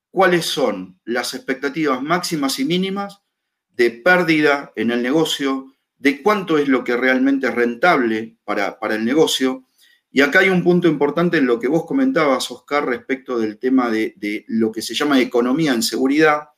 cuáles 0.10 0.48
son 0.48 1.00
las 1.06 1.36
expectativas 1.36 2.02
máximas 2.02 2.58
y 2.58 2.66
mínimas 2.66 3.22
de 3.70 3.92
pérdida 3.92 4.74
en 4.76 4.90
el 4.90 5.04
negocio, 5.04 5.72
de 6.00 6.24
cuánto 6.24 6.58
es 6.58 6.68
lo 6.70 6.84
que 6.84 6.98
realmente 6.98 7.46
es 7.46 7.54
rentable 7.54 8.40
para, 8.46 8.80
el 8.90 9.06
negocio. 9.06 9.68
Y 10.10 10.22
acá 10.22 10.40
hay 10.40 10.50
un 10.50 10.64
punto 10.64 10.88
importante 10.88 11.38
en 11.38 11.46
lo 11.46 11.60
que 11.60 11.68
vos 11.68 11.86
comentabas, 11.86 12.50
Oscar, 12.50 12.88
respecto 12.88 13.38
del 13.38 13.60
tema 13.60 13.92
de, 13.92 14.16
de 14.18 14.44
lo 14.48 14.72
que 14.72 14.82
se 14.82 14.96
llama 14.96 15.22
economía 15.22 15.76
en 15.76 15.84
seguridad, 15.84 16.50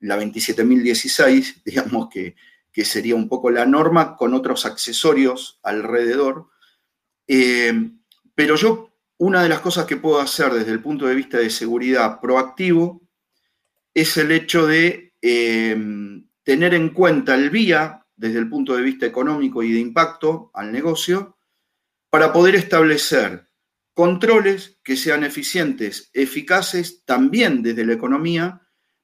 la 0.00 0.16
27016, 0.16 1.60
digamos 1.66 2.08
que, 2.08 2.34
que 2.72 2.86
sería 2.86 3.14
un 3.14 3.28
poco 3.28 3.50
la 3.50 3.66
norma, 3.66 4.16
con 4.16 4.32
otros 4.32 4.64
accesorios 4.64 5.60
alrededor. 5.62 6.55
Eh, 7.26 7.90
pero 8.34 8.56
yo, 8.56 8.92
una 9.18 9.42
de 9.42 9.48
las 9.48 9.60
cosas 9.60 9.86
que 9.86 9.96
puedo 9.96 10.20
hacer 10.20 10.52
desde 10.52 10.72
el 10.72 10.82
punto 10.82 11.06
de 11.06 11.14
vista 11.14 11.38
de 11.38 11.50
seguridad 11.50 12.20
proactivo 12.20 13.02
es 13.94 14.16
el 14.16 14.30
hecho 14.32 14.66
de 14.66 15.14
eh, 15.22 15.76
tener 16.42 16.74
en 16.74 16.90
cuenta 16.90 17.34
el 17.34 17.50
vía 17.50 18.06
desde 18.14 18.38
el 18.38 18.48
punto 18.48 18.76
de 18.76 18.82
vista 18.82 19.06
económico 19.06 19.62
y 19.62 19.72
de 19.72 19.80
impacto 19.80 20.50
al 20.54 20.70
negocio 20.72 21.36
para 22.10 22.32
poder 22.32 22.54
establecer 22.54 23.48
controles 23.94 24.78
que 24.84 24.96
sean 24.96 25.24
eficientes, 25.24 26.10
eficaces 26.12 27.04
también 27.04 27.62
desde 27.62 27.86
la 27.86 27.94
economía, 27.94 28.60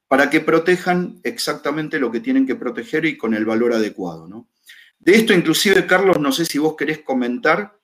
para 0.06 0.28
que 0.28 0.40
protejan 0.40 1.20
exactamente 1.22 1.98
lo 1.98 2.12
que 2.12 2.20
tienen 2.20 2.46
que 2.46 2.56
proteger 2.56 3.06
y 3.06 3.16
con 3.16 3.32
el 3.32 3.46
valor 3.46 3.72
adecuado. 3.72 4.28
¿no? 4.28 4.50
De 4.98 5.14
esto, 5.14 5.32
inclusive, 5.32 5.86
Carlos, 5.86 6.20
no 6.20 6.30
sé 6.32 6.44
si 6.44 6.58
vos 6.58 6.76
querés 6.76 6.98
comentar 6.98 7.80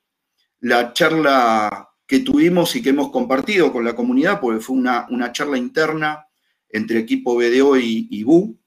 la 0.61 0.93
charla 0.93 1.89
que 2.07 2.21
tuvimos 2.21 2.75
y 2.75 2.83
que 2.83 2.89
hemos 2.89 3.11
compartido 3.11 3.71
con 3.73 3.85
la 3.85 3.95
comunidad, 3.95 4.41
porque 4.41 4.61
fue 4.61 4.77
una, 4.77 5.07
una 5.11 5.31
charla 5.31 5.59
interna 5.59 6.25
entre 6.71 6.99
equipo 6.99 7.37
BDO 7.37 7.77
y, 7.79 8.25
BU, 8.25 8.59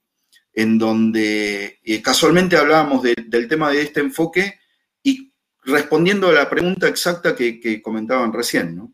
en 0.54 0.78
donde 0.78 1.80
eh, 1.84 2.02
casualmente 2.02 2.58
hablábamos 2.58 3.04
del 3.04 3.48
tema 3.48 3.72
de 3.72 3.82
este 3.82 4.00
enfoque 4.00 4.60
y 5.04 5.34
respondiendo 5.64 6.28
a 6.30 6.34
la 6.34 6.50
pregunta 6.50 6.88
exacta 6.88 7.36
que, 7.36 7.82
comentaban 7.82 8.34
recién. 8.34 8.94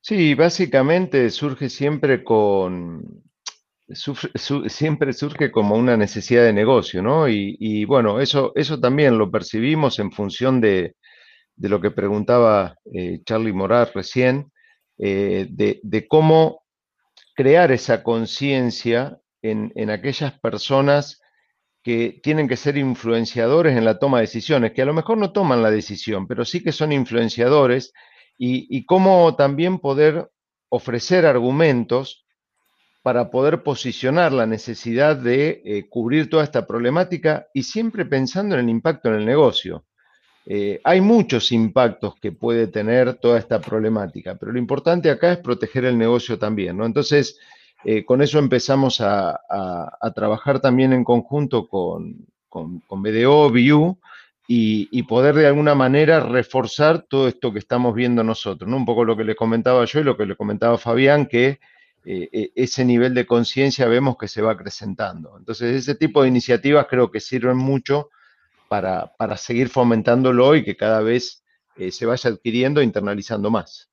Sí, 0.00 0.34
básicamente 0.34 1.28
surge 1.30 1.68
siempre 1.68 2.24
con, 2.24 3.22
siempre 4.66 5.12
surge 5.12 5.50
como 5.50 5.74
una 5.76 5.96
necesidad 5.96 6.44
de 6.44 6.52
negocio, 6.52 7.02
¿no? 7.02 7.28
Y, 7.28 7.84
bueno, 7.84 8.20
eso, 8.20 8.52
eso 8.54 8.80
también 8.80 9.18
lo 9.18 9.30
percibimos 9.30 9.98
en 9.98 10.10
función 10.10 10.60
de, 10.60 10.96
lo 11.68 11.80
que 11.80 11.90
preguntaba 11.90 12.76
eh, 12.92 13.20
Charlie 13.24 13.52
Morar 13.52 13.90
recién, 13.94 14.50
eh, 14.98 15.46
de, 15.50 16.08
cómo 16.08 16.62
crear 17.34 17.72
esa 17.72 18.02
conciencia 18.02 19.18
en, 19.42 19.72
en, 19.74 19.90
aquellas 19.90 20.38
personas 20.40 21.20
que 21.82 22.20
tienen 22.22 22.48
que 22.48 22.56
ser 22.56 22.76
influenciadores 22.76 23.76
en 23.76 23.84
la 23.84 23.98
toma 23.98 24.18
de 24.18 24.22
decisiones, 24.22 24.72
que 24.72 24.82
a 24.82 24.86
lo 24.86 24.92
mejor 24.92 25.16
no 25.18 25.32
toman 25.32 25.62
la 25.62 25.70
decisión, 25.70 26.26
pero 26.26 26.44
sí 26.44 26.62
que 26.62 26.72
son 26.72 26.92
influenciadores 26.92 27.92
y, 28.42 28.86
cómo 28.86 29.36
también 29.36 29.78
poder 29.78 30.30
ofrecer 30.70 31.26
argumentos 31.26 32.24
para 33.02 33.30
poder 33.30 33.62
posicionar 33.62 34.32
la 34.32 34.46
necesidad 34.46 35.16
de 35.16 35.62
eh, 35.64 35.88
cubrir 35.90 36.30
toda 36.30 36.44
esta 36.44 36.66
problemática 36.66 37.48
y 37.52 37.64
siempre 37.64 38.06
pensando 38.06 38.54
en 38.54 38.62
el 38.62 38.70
impacto 38.70 39.10
en 39.10 39.16
el 39.16 39.26
negocio. 39.26 39.84
Eh, 40.52 40.80
hay 40.82 41.00
muchos 41.00 41.52
impactos 41.52 42.16
que 42.16 42.32
puede 42.32 42.66
tener 42.66 43.14
toda 43.14 43.38
esta 43.38 43.60
problemática, 43.60 44.34
pero 44.34 44.50
lo 44.50 44.58
importante 44.58 45.08
acá 45.08 45.30
es 45.30 45.38
proteger 45.38 45.84
el 45.84 45.96
negocio 45.96 46.40
también, 46.40 46.76
¿no? 46.76 46.86
Entonces, 46.86 47.38
eh, 47.84 48.04
con 48.04 48.20
eso 48.20 48.40
empezamos 48.40 49.00
a, 49.00 49.40
trabajar 50.12 50.58
también 50.58 50.92
en 50.92 51.04
conjunto 51.04 51.68
con, 51.68 52.26
con, 52.48 52.82
BDO, 52.88 53.50
BU, 53.50 53.98
y, 54.48 55.02
poder 55.04 55.36
de 55.36 55.46
alguna 55.46 55.76
manera 55.76 56.18
reforzar 56.18 57.02
todo 57.02 57.28
esto 57.28 57.52
que 57.52 57.60
estamos 57.60 57.94
viendo 57.94 58.24
nosotros, 58.24 58.68
¿no? 58.68 58.76
Un 58.76 58.84
poco 58.84 59.04
lo 59.04 59.16
que 59.16 59.22
le 59.22 59.36
comentaba 59.36 59.84
yo 59.84 60.00
y 60.00 60.04
lo 60.04 60.16
que 60.16 60.26
le 60.26 60.34
comentaba 60.34 60.78
Fabián, 60.78 61.26
que 61.26 61.60
eh, 62.04 62.50
ese 62.56 62.84
nivel 62.84 63.14
de 63.14 63.24
conciencia 63.24 63.86
vemos 63.86 64.16
que 64.18 64.26
se 64.26 64.42
va 64.42 64.50
acrecentando. 64.50 65.36
Entonces, 65.38 65.76
ese 65.76 65.94
tipo 65.94 66.22
de 66.22 66.28
iniciativas 66.28 66.88
creo 66.90 67.08
que 67.08 67.20
sirven 67.20 67.56
mucho 67.56 68.10
para, 68.70 69.36
seguir 69.36 69.68
fomentándolo 69.68 70.54
y 70.54 70.62
que 70.62 70.76
cada 70.76 71.00
vez 71.00 71.42
eh, 71.74 71.90
se 71.90 72.06
vaya 72.06 72.30
adquiriendo 72.30 72.80
e 72.80 72.84
internalizando 72.84 73.50
más. 73.50 73.90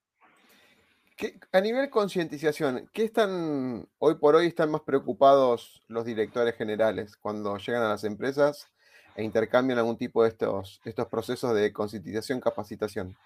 a 1.51 1.61
nivel 1.61 1.89
concientización, 1.89 2.87
¿qué 2.93 3.05
están, 3.05 3.87
hoy 3.97 4.15
por 4.15 4.35
hoy 4.35 4.45
están 4.45 4.69
más 4.69 4.81
preocupados 4.81 5.81
los 5.87 6.05
directores 6.05 6.55
generales 6.55 7.17
cuando 7.17 7.57
llegan 7.57 7.81
a 7.81 7.89
las 7.89 8.03
empresas 8.03 8.67
e 9.15 9.23
intercambian 9.23 9.79
algún 9.79 9.97
tipo 9.97 10.21
de 10.21 10.29
estos, 10.29 10.79
estos 10.85 11.07
procesos 11.07 11.55
de 11.55 11.73
concientización, 11.73 12.39
capacitación. 12.39 13.17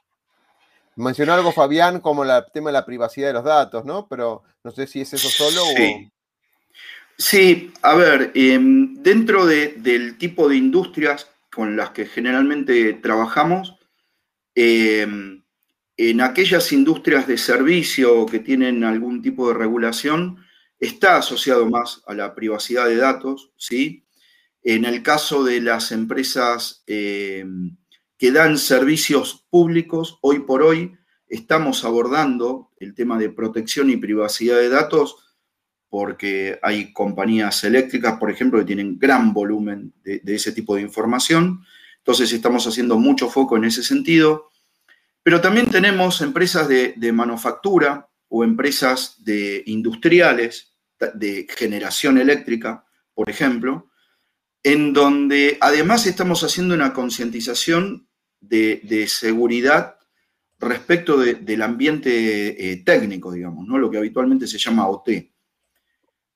Mencionó 0.96 1.34
algo 1.34 1.52
Fabián 1.52 2.00
como 2.00 2.24
el 2.24 2.32
tema 2.54 2.70
de 2.70 2.74
la 2.74 2.86
privacidad 2.86 3.28
de 3.28 3.34
los 3.34 3.44
datos, 3.44 3.84
¿no? 3.84 4.08
Pero 4.08 4.44
no 4.64 4.72
sé 4.72 4.88
si 4.88 5.02
es 5.02 5.14
eso 5.14 5.28
solo 5.28 5.64
sí. 5.76 6.10
o... 6.10 6.22
Sí, 7.18 7.74
a 7.82 7.94
ver, 7.96 8.32
em, 8.36 8.96
dentro 8.96 9.46
del 9.46 10.18
tipo 10.18 10.48
de 10.48 10.56
industrias 10.56 11.28
con 11.54 11.76
las 11.76 11.92
que 11.92 12.06
generalmente 12.06 12.94
trabajamos, 12.94 13.76
em, 14.56 15.44
en 15.98 16.22
aquellas 16.22 16.72
industrias 16.72 17.28
de 17.28 17.38
servicio 17.38 18.26
que 18.26 18.40
tienen 18.40 18.84
algún 18.84 19.22
tipo 19.22 19.48
de 19.48 19.54
regulación, 19.54 20.38
está 20.80 21.18
asociado 21.18 21.70
más 21.70 22.02
a 22.08 22.14
la 22.16 22.34
privacidad 22.34 22.88
de 22.88 22.96
datos, 22.96 23.52
¿sí? 23.58 24.06
En 24.64 24.86
el 24.86 25.04
caso 25.04 25.44
de 25.44 25.62
las 25.62 25.92
empresas 25.92 26.84
eh, 26.88 27.46
que 28.18 28.32
dan 28.32 28.58
servicios 28.58 29.46
públicos, 29.50 30.18
hoy 30.22 30.40
por 30.40 30.64
hoy 30.64 30.96
estamos 31.28 31.86
abordando 31.86 32.72
el 32.78 32.94
tema 32.94 33.18
de 33.18 33.30
protección 33.30 33.90
y 33.90 33.98
privacidad 33.98 34.58
de 34.58 34.70
datos 34.70 35.31
porque 35.92 36.58
hay 36.62 36.94
compañías 36.94 37.66
eléctricas, 37.66 38.18
por 38.18 38.32
ejemplo, 38.32 38.60
que 38.60 38.66
tienen 38.66 38.98
gran 38.98 39.34
volumen 39.34 39.94
de, 40.06 40.22
ese 40.26 40.54
tipo 40.54 40.74
de 40.74 40.82
información. 40.82 41.66
Entonces 41.98 42.32
estamos 42.32 42.66
haciendo 42.66 42.98
mucho 42.98 43.30
foco 43.30 43.58
en 43.58 43.66
ese 43.66 43.84
sentido. 43.84 44.52
Pero 45.22 45.42
también 45.42 45.70
tenemos 45.70 46.22
empresas 46.22 46.70
de, 46.70 47.12
manufactura 47.12 48.08
o 48.30 48.46
empresas 48.46 49.22
de 49.26 49.64
industriales 49.66 50.78
de 51.14 51.46
generación 51.58 52.18
eléctrica, 52.18 52.86
por 53.14 53.30
ejemplo, 53.30 53.90
en 54.64 54.94
donde 54.94 55.58
además 55.60 56.08
estamos 56.08 56.42
haciendo 56.46 56.74
una 56.74 56.94
concientización 56.94 58.08
de, 58.40 59.08
seguridad 59.10 59.98
respecto 60.58 61.18
del 61.18 61.62
ambiente 61.62 62.72
eh, 62.72 62.78
técnico, 62.78 63.30
digamos, 63.30 63.68
¿no? 63.68 63.78
lo 63.78 63.92
que 63.92 63.98
habitualmente 63.98 64.48
se 64.48 64.58
llama 64.58 64.88
OT. 64.88 65.31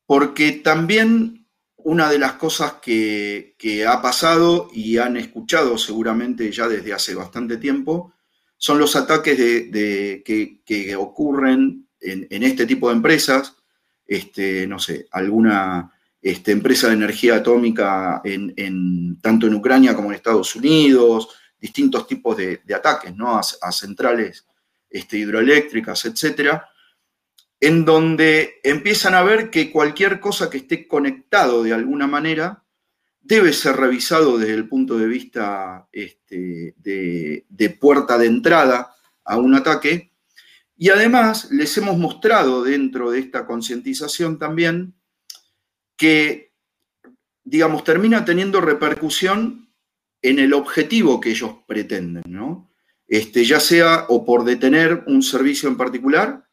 Porque 0.06 0.52
también 0.54 1.48
una 1.78 2.10
de 2.10 2.20
las 2.20 2.34
cosas 2.34 2.74
que, 2.82 3.56
ha 3.88 4.02
pasado 4.02 4.70
y 4.74 4.98
han 4.98 5.18
escuchado 5.18 5.78
seguramente 5.78 6.52
ya 6.52 6.68
desde 6.68 6.94
hace 6.94 7.16
bastante 7.16 7.58
tiempo 7.58 8.14
son 8.58 8.80
los 8.80 8.96
ataques 8.96 9.36
que, 9.36 10.96
ocurren 10.98 11.88
en, 12.00 12.28
en, 12.30 12.44
este 12.44 12.66
tipo 12.66 12.90
de 12.90 12.96
empresas, 12.96 13.56
este, 14.08 14.68
no 14.68 14.80
sé, 14.80 15.08
alguna 15.12 15.92
este, 16.26 16.54
empresa 16.54 16.88
de 16.88 16.96
energía 16.96 17.36
atómica 17.36 18.20
en, 18.24 19.20
tanto 19.22 19.46
en 19.46 19.54
Ucrania 19.54 19.96
como 19.96 20.10
en 20.10 20.16
Estados 20.16 20.56
Unidos, 20.56 21.30
distintos 21.62 22.08
tipos 22.08 22.36
de, 22.36 22.62
ataques 22.74 23.16
¿no? 23.16 23.38
a, 23.38 23.72
centrales 23.72 24.48
este, 24.90 25.20
hidroeléctricas, 25.20 26.04
etcétera, 26.06 26.68
en 27.66 27.84
donde 27.84 28.60
empiezan 28.62 29.16
a 29.16 29.24
ver 29.24 29.50
que 29.50 29.72
cualquier 29.72 30.20
cosa 30.20 30.52
que 30.52 30.58
esté 30.58 30.88
conectado 30.88 31.64
de 31.64 31.74
alguna 31.74 32.06
manera 32.06 32.64
debe 33.22 33.54
ser 33.54 33.76
revisado 33.78 34.38
desde 34.38 34.54
el 34.54 34.70
punto 34.70 35.00
de 35.00 35.08
vista 35.08 35.88
este, 35.92 36.76
de, 36.78 37.44
de 37.50 37.70
puerta 37.72 38.20
de 38.20 38.28
entrada 38.28 38.96
a 39.24 39.38
un 39.38 39.56
ataque. 39.56 40.12
Y 40.78 40.90
además 40.90 41.50
les 41.50 41.76
hemos 41.80 41.98
mostrado 41.98 42.64
dentro 42.64 43.10
de 43.10 43.18
esta 43.18 43.48
concientización 43.48 44.38
también 44.38 44.94
que, 45.98 46.54
digamos, 47.44 47.84
termina 47.84 48.26
teniendo 48.26 48.62
repercusión 48.62 49.72
en 50.22 50.38
el 50.38 50.54
objetivo 50.54 51.20
que 51.20 51.32
ellos 51.32 51.56
pretenden, 51.66 52.22
¿no? 52.28 52.70
Este, 53.08 53.44
ya 53.44 53.60
sea 53.60 54.06
o 54.10 54.24
por 54.24 54.44
detener 54.44 55.04
un 55.08 55.24
servicio 55.24 55.68
en 55.68 55.78
particular 55.78 56.45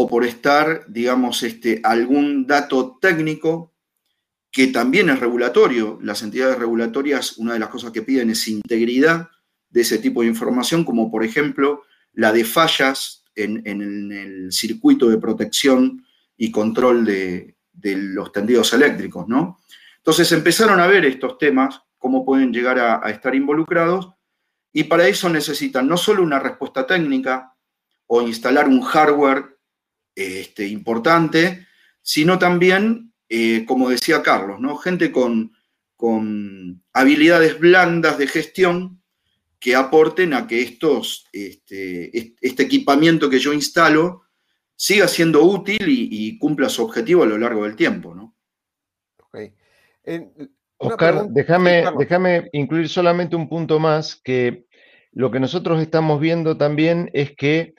o 0.00 0.08
por 0.08 0.24
estar, 0.24 0.84
digamos, 0.88 1.42
este, 1.42 1.80
algún 1.84 2.46
dato 2.46 2.98
técnico 3.00 3.74
que 4.50 4.68
también 4.68 5.10
es 5.10 5.20
regulatorio. 5.20 5.98
Las 6.02 6.22
entidades 6.22 6.58
regulatorias, 6.58 7.38
una 7.38 7.52
de 7.52 7.58
las 7.58 7.68
cosas 7.68 7.92
que 7.92 8.02
piden 8.02 8.30
es 8.30 8.48
integridad 8.48 9.28
de 9.68 9.82
ese 9.82 9.98
tipo 9.98 10.22
de 10.22 10.28
información, 10.28 10.84
como 10.84 11.10
por 11.10 11.24
ejemplo 11.24 11.82
la 12.12 12.32
de 12.32 12.44
fallas 12.44 13.24
en 13.36 13.66
el 14.12 14.52
circuito 14.52 15.08
de 15.08 15.18
protección 15.18 16.04
y 16.36 16.50
control 16.50 17.04
de, 17.04 17.56
de 17.80 17.96
los 17.96 18.32
tendidos 18.32 18.72
eléctricos, 18.72 19.26
¿no? 19.28 19.58
Entonces 19.98 20.30
empezaron 20.32 20.80
a 20.80 20.86
ver 20.86 21.04
estos 21.04 21.38
temas, 21.38 21.82
cómo 21.98 22.24
pueden 22.24 22.52
llegar 22.52 22.78
a, 22.78 23.10
estar 23.10 23.34
involucrados, 23.34 24.10
y 24.72 24.84
para 24.84 25.06
eso 25.08 25.28
necesitan 25.28 25.88
no 25.88 25.96
solo 25.96 26.22
una 26.22 26.38
respuesta 26.38 26.86
técnica 26.86 27.54
o 28.06 28.22
instalar 28.22 28.68
un 28.68 28.80
hardware 28.80 29.59
este, 30.14 30.66
importante, 30.66 31.66
sino 32.02 32.38
también, 32.38 33.12
eh, 33.28 33.64
como 33.66 33.90
decía 33.90 34.22
Carlos, 34.22 34.60
¿no? 34.60 34.76
gente 34.76 35.12
con, 35.12 35.52
con 35.96 36.82
habilidades 36.92 37.58
blandas 37.58 38.18
de 38.18 38.26
gestión 38.26 39.02
que 39.58 39.76
aporten 39.76 40.32
a 40.32 40.46
que 40.46 40.62
estos, 40.62 41.26
este, 41.32 42.34
este 42.40 42.62
equipamiento 42.62 43.28
que 43.28 43.38
yo 43.38 43.52
instalo 43.52 44.22
siga 44.74 45.06
siendo 45.06 45.44
útil 45.44 45.84
y, 45.86 46.38
cumpla 46.38 46.70
su 46.70 46.82
objetivo 46.82 47.22
a 47.22 47.26
lo 47.26 47.36
largo 47.36 47.64
del 47.64 47.76
tiempo. 47.76 48.14
¿no? 48.14 48.34
Oscar, 50.78 51.28
déjame, 51.28 51.84
déjame 51.98 52.48
incluir 52.52 52.88
solamente 52.88 53.36
un 53.36 53.50
punto 53.50 53.78
más, 53.78 54.16
que 54.16 54.64
lo 55.12 55.30
que 55.30 55.38
nosotros 55.38 55.82
estamos 55.82 56.18
viendo 56.18 56.56
también 56.56 57.10
es 57.12 57.36
que 57.36 57.74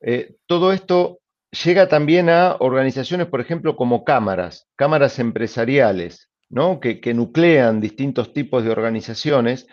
eh, 0.00 0.34
todo 0.46 0.72
esto 0.72 1.19
llega 1.50 1.88
también 1.88 2.28
a 2.28 2.56
organizaciones, 2.60 3.26
por 3.26 3.40
ejemplo, 3.40 3.76
como 3.76 4.04
cámaras, 4.04 4.68
cámaras 4.76 5.18
empresariales, 5.18 6.30
¿no? 6.48 6.80
que, 6.80 7.00
nuclean 7.14 7.80
distintos 7.80 8.32
tipos 8.32 8.64
de 8.64 8.70
organizaciones 8.70 9.66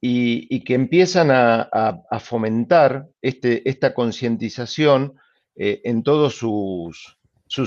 y, 0.00 0.64
que 0.64 0.74
empiezan 0.74 1.30
a, 1.30 2.02
fomentar 2.20 3.06
este, 3.20 3.68
esta 3.68 3.94
concientización 3.94 5.14
eh, 5.54 5.80
en 5.84 6.02
todos 6.02 6.36
sus, 6.36 7.16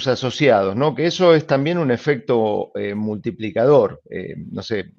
asociados, 0.08 0.76
¿no? 0.76 0.96
que 0.96 1.06
eso 1.06 1.36
es 1.36 1.46
también 1.46 1.78
un 1.78 1.92
efecto 1.92 2.72
eh, 2.76 2.96
multiplicador. 2.96 4.02
Eh, 4.10 4.36
no 4.52 4.62
sé, 4.62 4.92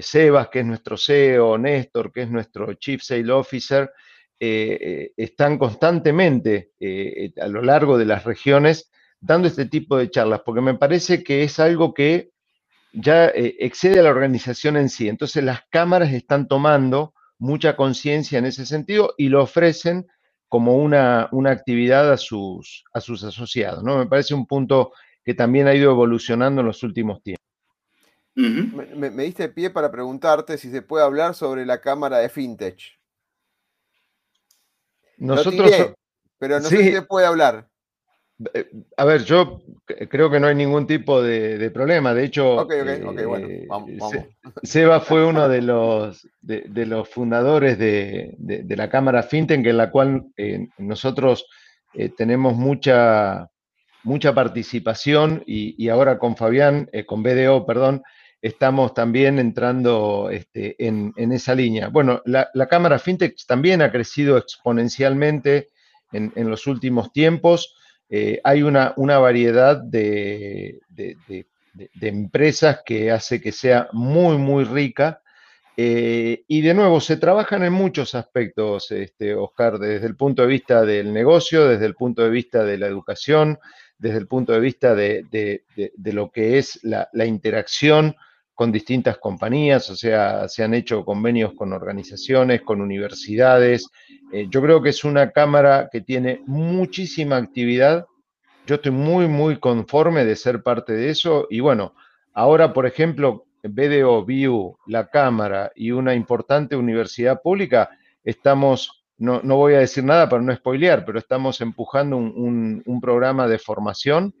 Sebas, 0.00 0.48
que 0.50 0.60
es 0.60 0.66
nuestro 0.66 0.96
CEO, 0.96 1.58
Néstor, 1.58 2.12
que 2.12 2.22
es 2.22 2.30
nuestro 2.30 2.74
Chief 2.74 3.02
Sale 3.02 3.32
Officer, 3.32 3.90
están 5.16 5.58
constantemente 5.58 6.72
a 7.40 7.46
lo 7.48 7.62
largo 7.62 7.98
de 7.98 8.04
las 8.04 8.24
regiones 8.24 8.90
dando 9.24 9.48
este 9.48 9.66
tipo 9.66 9.96
de 9.96 10.10
charlas, 10.10 10.42
porque 10.44 10.60
me 10.60 10.74
parece 10.74 11.24
que 11.24 11.44
es 11.44 11.58
algo 11.58 11.94
que 11.94 12.30
ya 12.92 13.26
eh, 13.26 13.56
excede 13.58 13.98
a 13.98 14.02
la 14.02 14.10
organización 14.10 14.76
en 14.76 14.88
sí. 14.88 15.08
Entonces 15.08 15.42
las 15.42 15.62
cámaras 15.70 16.12
están 16.12 16.46
tomando 16.46 17.14
mucha 17.38 17.74
conciencia 17.74 18.38
en 18.38 18.46
ese 18.46 18.66
sentido 18.66 19.14
y 19.16 19.28
lo 19.28 19.42
ofrecen 19.42 20.06
como 20.48 20.76
una, 20.76 21.28
actividad 21.46 22.12
a 22.12 22.16
sus, 22.16 22.84
a 22.92 23.00
sus 23.00 23.24
asociados. 23.24 23.82
¿no? 23.82 23.98
Me 23.98 24.06
parece 24.06 24.34
un 24.34 24.46
punto 24.46 24.92
que 25.24 25.34
también 25.34 25.66
ha 25.66 25.74
ido 25.74 25.90
evolucionando 25.90 26.60
en 26.60 26.68
los 26.68 26.82
últimos 26.82 27.22
tiempos. 27.22 27.44
me, 28.36 29.10
diste 29.10 29.48
pie 29.48 29.70
para 29.70 29.90
preguntarte 29.90 30.58
si 30.58 30.70
se 30.70 30.82
puede 30.82 31.04
hablar 31.04 31.34
sobre 31.34 31.66
la 31.66 31.80
cámara 31.80 32.18
de 32.18 32.28
FinTech. 32.28 32.78
Nosotros, 35.18 35.70
pero 36.38 36.60
no 36.60 36.68
sé 36.68 36.76
si 36.76 36.92
se 36.92 37.02
puede 37.02 37.26
hablar. 37.26 37.68
Eh, 38.52 38.68
a 38.96 39.04
ver, 39.04 39.24
yo 39.24 39.62
creo 40.10 40.28
que 40.28 40.40
no 40.40 40.48
hay 40.48 40.54
ningún 40.54 40.86
tipo 40.86 41.22
de, 41.22 41.70
problema. 41.70 42.14
De 42.14 42.24
hecho, 42.24 42.66
eh, 42.70 43.68
Seba 44.62 45.00
fue 45.00 45.24
uno 45.24 45.48
de 45.48 45.62
los, 45.62 46.28
de, 46.40 46.86
los 46.86 47.08
fundadores 47.08 47.78
de, 47.78 48.36
la 48.68 48.90
Cámara 48.90 49.22
FinTech, 49.22 49.64
en 49.64 49.76
la 49.76 49.90
cual 49.90 50.24
eh, 50.36 50.68
nosotros 50.78 51.46
tenemos 52.16 52.56
mucha, 52.56 53.48
mucha 54.02 54.34
participación 54.34 55.44
y, 55.46 55.88
ahora 55.88 56.18
con 56.18 56.36
Fabián, 56.36 56.90
con 57.06 57.22
BDO, 57.22 57.64
perdón, 57.66 58.02
estamos 58.44 58.92
también 58.92 59.38
entrando 59.38 60.28
este, 60.30 60.76
en, 60.86 61.14
esa 61.16 61.54
línea. 61.54 61.88
Bueno, 61.88 62.20
la, 62.26 62.50
Cámara 62.68 62.98
FinTech 62.98 63.34
también 63.46 63.80
ha 63.80 63.90
crecido 63.90 64.36
exponencialmente 64.36 65.70
en, 66.12 66.50
los 66.50 66.66
últimos 66.66 67.10
tiempos. 67.10 67.74
Eh, 68.10 68.42
hay 68.44 68.62
una, 68.62 68.92
variedad 68.96 69.78
de, 69.78 70.78
empresas 72.02 72.82
que 72.84 73.10
hace 73.10 73.40
que 73.40 73.50
sea 73.50 73.88
muy, 73.92 74.36
muy 74.36 74.64
rica. 74.64 75.22
Eh, 75.74 76.44
y 76.46 76.60
de 76.60 76.74
nuevo, 76.74 77.00
se 77.00 77.16
trabajan 77.16 77.64
en 77.64 77.72
muchos 77.72 78.14
aspectos, 78.14 78.90
este, 78.90 79.34
Oscar, 79.34 79.78
desde 79.78 80.06
el 80.06 80.16
punto 80.16 80.42
de 80.42 80.48
vista 80.48 80.84
del 80.84 81.14
negocio, 81.14 81.66
desde 81.66 81.86
el 81.86 81.94
punto 81.94 82.22
de 82.22 82.28
vista 82.30 82.62
de 82.62 82.76
la 82.76 82.88
educación, 82.88 83.58
desde 83.96 84.18
el 84.18 84.26
punto 84.26 84.52
de 84.52 84.60
vista 84.60 84.94
de, 84.94 85.62
lo 85.96 86.30
que 86.30 86.58
es 86.58 86.78
la, 86.82 87.08
interacción 87.24 88.14
con 88.54 88.70
distintas 88.70 89.18
compañías, 89.18 89.90
o 89.90 89.96
sea, 89.96 90.48
se 90.48 90.62
han 90.62 90.74
hecho 90.74 91.04
convenios 91.04 91.54
con 91.54 91.72
organizaciones, 91.72 92.62
con 92.62 92.80
universidades. 92.80 93.88
Eh, 94.32 94.46
yo 94.48 94.62
creo 94.62 94.80
que 94.80 94.90
es 94.90 95.04
una 95.04 95.32
cámara 95.32 95.88
que 95.90 96.00
tiene 96.00 96.40
muchísima 96.46 97.36
actividad. 97.36 98.06
Yo 98.66 98.76
estoy 98.76 98.92
muy, 98.92 99.26
muy 99.26 99.58
conforme 99.58 100.24
de 100.24 100.36
ser 100.36 100.62
parte 100.62 100.92
de 100.92 101.10
eso. 101.10 101.48
Y 101.50 101.60
bueno, 101.60 101.94
ahora, 102.32 102.72
por 102.72 102.86
ejemplo, 102.86 103.46
BDO, 103.64 104.24
BIU, 104.24 104.76
la 104.86 105.08
Cámara 105.08 105.72
y 105.74 105.90
una 105.90 106.14
importante 106.14 106.76
universidad 106.76 107.42
pública, 107.42 107.90
estamos, 108.22 109.04
no, 109.18 109.40
voy 109.42 109.74
a 109.74 109.80
decir 109.80 110.04
nada 110.04 110.28
para 110.28 110.42
no 110.42 110.54
spoilear, 110.54 111.04
pero 111.04 111.18
estamos 111.18 111.60
empujando 111.60 112.16
un 112.16 113.00
programa 113.02 113.48
de 113.48 113.58
formación 113.58 114.34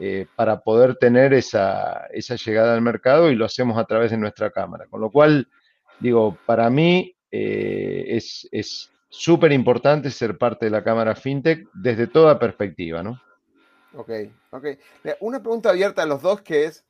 eh, 0.00 0.26
para 0.34 0.60
poder 0.60 0.96
tener 0.96 1.32
esa, 1.34 2.08
llegada 2.08 2.74
al 2.74 2.82
mercado 2.82 3.30
y 3.30 3.36
lo 3.36 3.44
hacemos 3.44 3.78
a 3.78 3.84
través 3.84 4.10
de 4.10 4.16
nuestra 4.16 4.50
cámara. 4.50 4.86
Con 4.88 5.00
lo 5.00 5.10
cual, 5.10 5.48
digo, 6.00 6.36
para 6.46 6.70
mí 6.70 7.14
eh, 7.30 8.06
es 8.10 8.90
súper 9.10 9.52
importante 9.52 10.10
ser 10.10 10.38
parte 10.38 10.66
de 10.66 10.70
la 10.70 10.82
cámara 10.82 11.14
FinTech 11.14 11.68
desde 11.74 12.06
toda 12.06 12.38
perspectiva, 12.38 13.02
¿no? 13.02 13.20
Ok, 13.94 14.10
ok. 14.50 14.66
Una 15.20 15.40
pregunta 15.40 15.70
abierta 15.70 16.02
a 16.02 16.06
los 16.06 16.22
dos 16.22 16.40
que 16.42 16.64
es, 16.64 16.84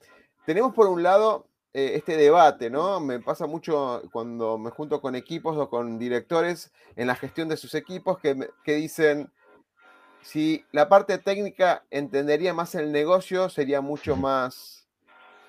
tenemos 0.45 0.75
por 0.75 0.87
un 0.87 1.03
lado 1.03 1.47
eh, 1.73 1.93
este 1.95 2.17
debate, 2.17 2.69
¿no? 2.69 3.01
Me 3.01 3.21
pasa 3.21 3.47
mucho 3.47 4.03
cuando 4.13 4.59
me 4.59 4.71
junto 4.71 5.01
con 5.01 5.15
equipos 5.15 5.57
o 5.57 5.71
con 5.71 5.99
directores 5.99 6.73
en 6.97 7.07
la 7.07 7.15
gestión 7.15 7.49
de 7.49 7.57
sus 7.57 7.75
equipos 7.75 8.19
que, 8.19 8.51
que 8.65 8.75
dicen, 8.75 9.31
si 10.23 10.65
la 10.73 10.89
parte 10.89 11.19
técnica 11.19 11.85
entendería 11.91 12.55
más 12.55 12.75
el 12.75 12.93
negocio, 12.93 13.49
sería 13.49 13.81
mucho 13.81 14.17
más 14.17 14.87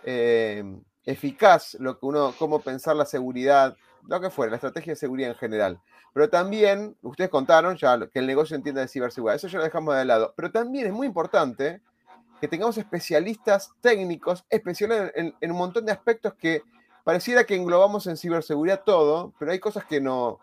eh, 0.04 0.64
eficaz 1.06 1.76
lo 1.80 2.00
que 2.00 2.06
uno, 2.06 2.34
cómo 2.38 2.62
pensar 2.62 2.96
la 2.96 3.06
seguridad, 3.06 3.76
lo 4.08 4.22
que 4.22 4.30
fuera, 4.30 4.52
la 4.52 4.58
estrategia 4.58 4.94
de 4.94 4.98
seguridad 4.98 5.32
en 5.32 5.38
general. 5.38 5.80
Pero 6.14 6.30
también, 6.30 6.98
ustedes 7.02 7.30
contaron 7.30 7.78
ya 7.78 7.98
que 8.08 8.20
el 8.20 8.28
negocio 8.28 8.56
entienda 8.56 8.82
de 8.82 8.88
ciberseguridad, 8.88 9.36
eso 9.36 9.48
ya 9.48 9.60
lo 9.60 9.64
dejamos 9.64 9.96
de 9.96 10.06
lado. 10.06 10.34
Pero 10.36 10.52
también 10.52 10.88
es 10.88 10.94
muy 10.94 11.08
importante 11.08 11.82
que 12.42 12.48
tengamos 12.48 12.78
especialistas 12.78 13.72
técnicos, 13.82 14.44
especiales 14.50 15.12
en, 15.16 15.34
un 15.42 15.58
montón 15.58 15.86
de 15.86 15.92
aspectos 15.92 16.34
que 16.34 16.64
pareciera 17.04 17.44
que 17.44 17.56
englobamos 17.56 18.08
en 18.08 18.18
ciberseguridad 18.18 18.82
todo, 18.84 19.34
pero 19.40 19.52
hay 19.52 19.60
cosas 19.60 19.86
que 19.86 20.02
no, 20.02 20.40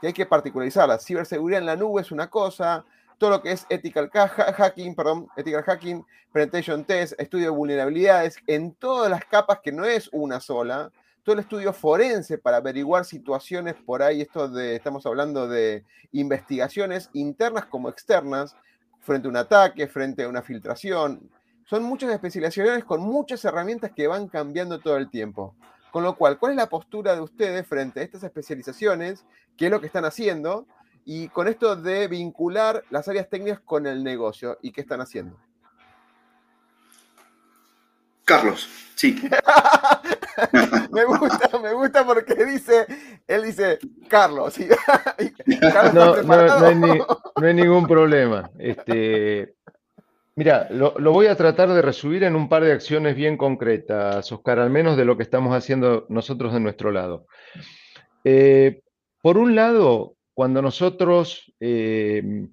que 0.00 0.08
hay 0.08 0.12
que 0.12 0.26
particularizarlas. 0.26 1.04
Ciberseguridad 1.04 1.60
en 1.60 1.66
la 1.66 1.76
nube 1.76 2.02
es 2.02 2.10
una 2.10 2.28
cosa, 2.28 2.84
todo 3.18 3.30
lo 3.30 3.42
que 3.42 3.52
es 3.52 3.66
ethical 3.68 4.10
hacking, 4.10 4.94
perdón, 4.94 5.28
ethical 5.36 5.62
hacking, 5.62 6.04
presentation 6.32 6.84
test, 6.84 7.14
estudio 7.18 7.46
de 7.46 7.56
vulnerabilidades, 7.56 8.36
en 8.46 8.74
todas 8.74 9.10
las 9.10 9.24
capas 9.24 9.60
que 9.62 9.72
no 9.72 9.84
es 9.84 10.08
una 10.12 10.40
sola, 10.40 10.90
todo 11.22 11.34
el 11.34 11.40
estudio 11.40 11.72
forense 11.72 12.38
para 12.38 12.58
averiguar 12.58 13.04
situaciones 13.04 13.74
por 13.74 14.02
ahí, 14.02 14.20
esto 14.20 14.48
de, 14.48 14.76
estamos 14.76 15.06
hablando 15.06 15.48
de 15.48 15.84
investigaciones 16.12 17.10
internas 17.14 17.66
como 17.66 17.88
externas, 17.88 18.54
frente 19.00 19.28
a 19.28 19.30
un 19.30 19.36
ataque, 19.36 19.86
frente 19.86 20.24
a 20.24 20.28
una 20.28 20.42
filtración. 20.42 21.30
Son 21.64 21.82
muchas 21.82 22.12
especializaciones 22.12 22.84
con 22.84 23.00
muchas 23.00 23.44
herramientas 23.44 23.92
que 23.94 24.06
van 24.06 24.28
cambiando 24.28 24.78
todo 24.78 24.96
el 24.96 25.08
tiempo. 25.08 25.54
Con 25.90 26.02
lo 26.02 26.16
cual, 26.16 26.38
¿cuál 26.38 26.52
es 26.52 26.56
la 26.56 26.68
postura 26.68 27.14
de 27.14 27.22
ustedes 27.22 27.66
frente 27.66 28.00
a 28.00 28.02
estas 28.02 28.22
especializaciones? 28.22 29.24
¿Qué 29.56 29.66
es 29.66 29.70
lo 29.70 29.80
que 29.80 29.86
están 29.86 30.04
haciendo? 30.04 30.66
Y 31.08 31.28
con 31.28 31.46
esto 31.46 31.76
de 31.76 32.08
vincular 32.08 32.82
las 32.90 33.06
áreas 33.06 33.28
técnicas 33.30 33.60
con 33.60 33.86
el 33.86 34.02
negocio 34.02 34.58
y 34.60 34.72
qué 34.72 34.80
están 34.80 35.00
haciendo. 35.00 35.38
Carlos, 38.24 38.68
sí. 38.96 39.16
me 40.90 41.04
gusta, 41.04 41.58
me 41.60 41.72
gusta 41.74 42.04
porque 42.04 42.44
dice, 42.44 42.86
él 43.28 43.44
dice 43.44 43.78
Carlos. 44.08 44.56
no, 45.94 46.14
hay 47.36 47.54
ningún 47.54 47.86
problema. 47.86 48.50
Este, 48.58 49.54
mira, 50.34 50.66
lo, 50.70 50.92
voy 51.12 51.28
a 51.28 51.36
tratar 51.36 51.68
de 51.68 51.82
resumir 51.82 52.24
en 52.24 52.34
un 52.34 52.48
par 52.48 52.64
de 52.64 52.72
acciones 52.72 53.14
bien 53.14 53.36
concretas, 53.36 54.32
Oscar, 54.32 54.58
al 54.58 54.70
menos 54.70 54.96
de 54.96 55.04
lo 55.04 55.16
que 55.16 55.22
estamos 55.22 55.54
haciendo 55.54 56.04
nosotros 56.08 56.52
de 56.52 56.58
nuestro 56.58 56.90
lado. 56.90 57.28
Eh, 58.24 58.82
por 59.22 59.38
un 59.38 59.54
lado, 59.54 60.15
cuando 60.36 60.60
nosotros 60.60 61.50
em, 61.60 62.52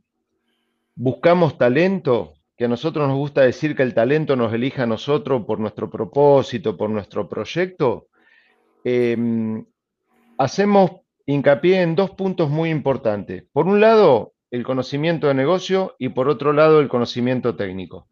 buscamos 0.96 1.58
talento, 1.58 2.36
que 2.56 2.63
a 2.63 2.69
nosotros 2.69 3.10
nos 3.10 3.17
gusta 3.17 3.41
decir 3.41 3.76
que 3.76 3.84
el 3.84 3.93
talento 3.93 4.38
nos 4.38 4.54
elija 4.54 4.84
a 4.84 4.86
nosotros 4.86 5.43
por 5.46 5.60
nuestro 5.60 5.89
propósito, 5.89 6.78
por 6.78 6.89
nuestro 6.89 7.28
proyecto, 7.28 8.08
em, 8.86 9.65
hacemos 10.38 10.91
hincapié 11.26 11.82
en 11.82 11.96
dos 11.96 12.12
puntos 12.12 12.50
muy 12.50 12.69
importantes. 12.69 13.43
Por 13.52 13.67
un 13.67 13.82
lado, 13.82 14.32
el 14.50 14.63
conocimiento 14.63 15.28
de 15.28 15.34
negocio 15.34 15.98
y 16.00 16.08
por 16.08 16.30
otro 16.30 16.54
lado, 16.54 16.80
el 16.80 16.88
conocimiento 16.88 17.58
técnico. 17.58 18.08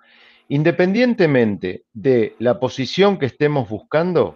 Independientemente 0.49 1.85
de 1.93 2.35
la 2.39 2.59
posición 2.59 3.17
que 3.17 3.27
estemos 3.27 3.69
buscando, 3.69 4.35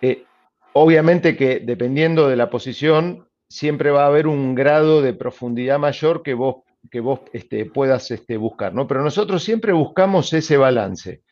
Eh, 0.00 0.24
obviamente 0.72 1.36
que 1.36 1.60
dependiendo 1.60 2.28
de 2.28 2.36
la 2.36 2.48
posición, 2.48 3.25
siempre 3.48 3.90
va 3.90 4.04
a 4.04 4.08
haber 4.08 4.26
un 4.26 4.54
grado 4.54 5.02
de 5.02 5.14
profundidad 5.14 5.78
mayor 5.78 6.22
que 6.22 6.34
vos, 6.34 6.56
que 6.90 7.00
vos 7.00 7.20
este, 7.32 7.64
puedas 7.66 8.10
este, 8.10 8.36
buscar, 8.36 8.74
¿no? 8.74 8.86
Pero 8.86 9.02
nosotros 9.02 9.42
siempre 9.42 9.72
buscamos 9.72 10.32
ese 10.32 10.56
balance, 10.56 11.22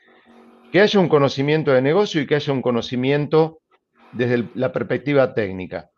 que 0.73 0.81
haya 0.81 1.01
un 1.01 1.09
conocimiento 1.09 1.73
de 1.73 1.83
negocio 1.83 2.21
y 2.21 2.27
que 2.27 2.37
haya 2.37 2.53
un 2.53 2.63
conocimiento 2.63 3.61
desde 4.13 4.49
la 4.55 4.73
perspectiva 4.73 5.35
técnica. 5.35 5.91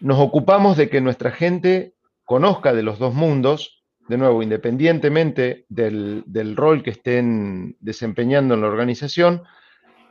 Nos 0.00 0.18
ocupamos 0.18 0.76
de 0.76 0.88
que 0.88 1.00
nuestra 1.00 1.30
gente 1.30 1.94
conozca 2.24 2.74
de 2.74 2.82
los 2.82 2.98
dos 2.98 3.14
mundos, 3.14 3.84
de 4.08 4.18
nuevo, 4.18 4.42
independientemente 4.42 5.64
del, 5.68 6.22
del 6.26 6.56
rol 6.56 6.82
que 6.82 6.90
estén 6.90 7.76
desempeñando 7.80 8.54
en 8.54 8.60
la 8.60 8.68
organización, 8.68 9.42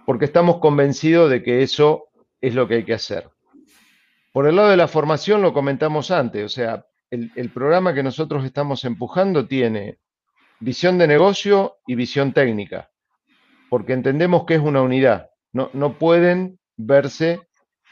porque 0.05 0.25
estamos 0.25 0.59
convencidos 0.59 1.29
de 1.29 1.43
que 1.43 1.61
eso 1.61 2.09
es 2.41 2.55
lo 2.55 2.67
que 2.67 2.75
hay 2.75 2.83
que 2.83 2.93
hacer. 2.93 3.29
Por 4.35 4.47
el 4.47 4.57
lado 4.57 4.67
de 4.67 4.75
la 4.75 4.89
formación 4.89 5.41
lo 5.41 5.53
comentamos 5.53 6.11
antes, 6.11 6.43
o 6.43 6.49
sea, 6.49 6.85
el, 7.09 7.49
programa 7.51 7.93
que 7.93 8.03
nosotros 8.03 8.43
estamos 8.43 8.83
empujando 8.83 9.47
tiene 9.47 9.99
visión 10.59 10.97
de 10.97 11.07
negocio 11.07 11.77
y 11.87 11.95
visión 11.95 12.33
técnica, 12.33 12.91
porque 13.69 13.93
entendemos 13.93 14.43
que 14.43 14.55
es 14.55 14.59
una 14.59 14.81
unidad, 14.81 15.29
no, 15.53 15.69
no 15.71 15.97
pueden 15.97 16.59
verse 16.75 17.47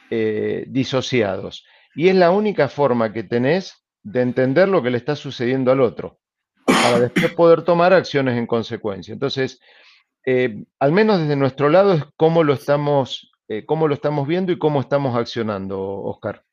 eh, 0.10 0.66
disociados. 0.68 1.66
Y 1.96 2.10
es 2.10 2.16
la 2.16 2.32
única 2.32 2.68
forma 2.68 3.14
que 3.14 3.24
tenés 3.24 3.82
de 4.02 4.20
entender 4.20 4.68
lo 4.68 4.84
que 4.84 4.90
le 4.90 4.98
está 4.98 5.16
sucediendo 5.16 5.72
al 5.72 5.80
otro, 5.80 6.20
para 6.66 7.00
después 7.00 7.32
poder 7.36 7.62
tomar 7.62 7.94
acciones 7.94 8.38
en 8.38 8.48
consecuencia. 8.48 9.14
Entonces, 9.14 9.62
eh, 10.26 10.66
al 10.78 10.92
menos 10.92 11.22
desde 11.22 11.38
nuestro 11.38 11.70
lado 11.70 11.94
es 11.94 12.04
cómo 12.18 12.44
lo 12.44 12.52
estamos 12.52 13.33
eh, 13.48 13.66
cómo 13.66 13.88
lo 13.88 13.94
estamos 13.94 14.28
viendo 14.28 14.52
y 14.52 14.58
cómo 14.58 14.82
estamos 14.82 15.16
accionando, 15.16 15.80
Oscar. 15.80 16.44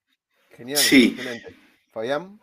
Genial, 0.57 0.79
sí. 0.79 1.15
excelente. 1.17 1.57
Fabián. 1.93 2.41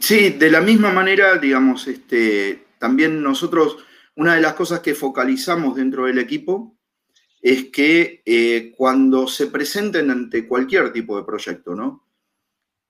sí, 0.00 0.30
de 0.30 0.50
la 0.50 0.60
misma 0.60 0.92
manera, 0.92 1.36
digamos, 1.38 1.86
este, 1.86 2.66
también 2.78 3.22
nosotros, 3.22 3.78
una 4.16 4.34
de 4.34 4.40
las 4.40 4.54
cosas 4.54 4.80
que 4.80 4.94
focalizamos 4.94 5.76
dentro 5.76 6.06
del 6.06 6.18
equipo 6.18 6.76
es 7.40 7.66
que 7.66 8.22
eh, 8.24 8.72
cuando 8.76 9.28
se 9.28 9.46
presenten 9.46 10.10
ante 10.10 10.46
cualquier 10.46 10.92
tipo 10.92 11.16
de 11.16 11.24
proyecto, 11.24 11.74
¿no? 11.74 12.06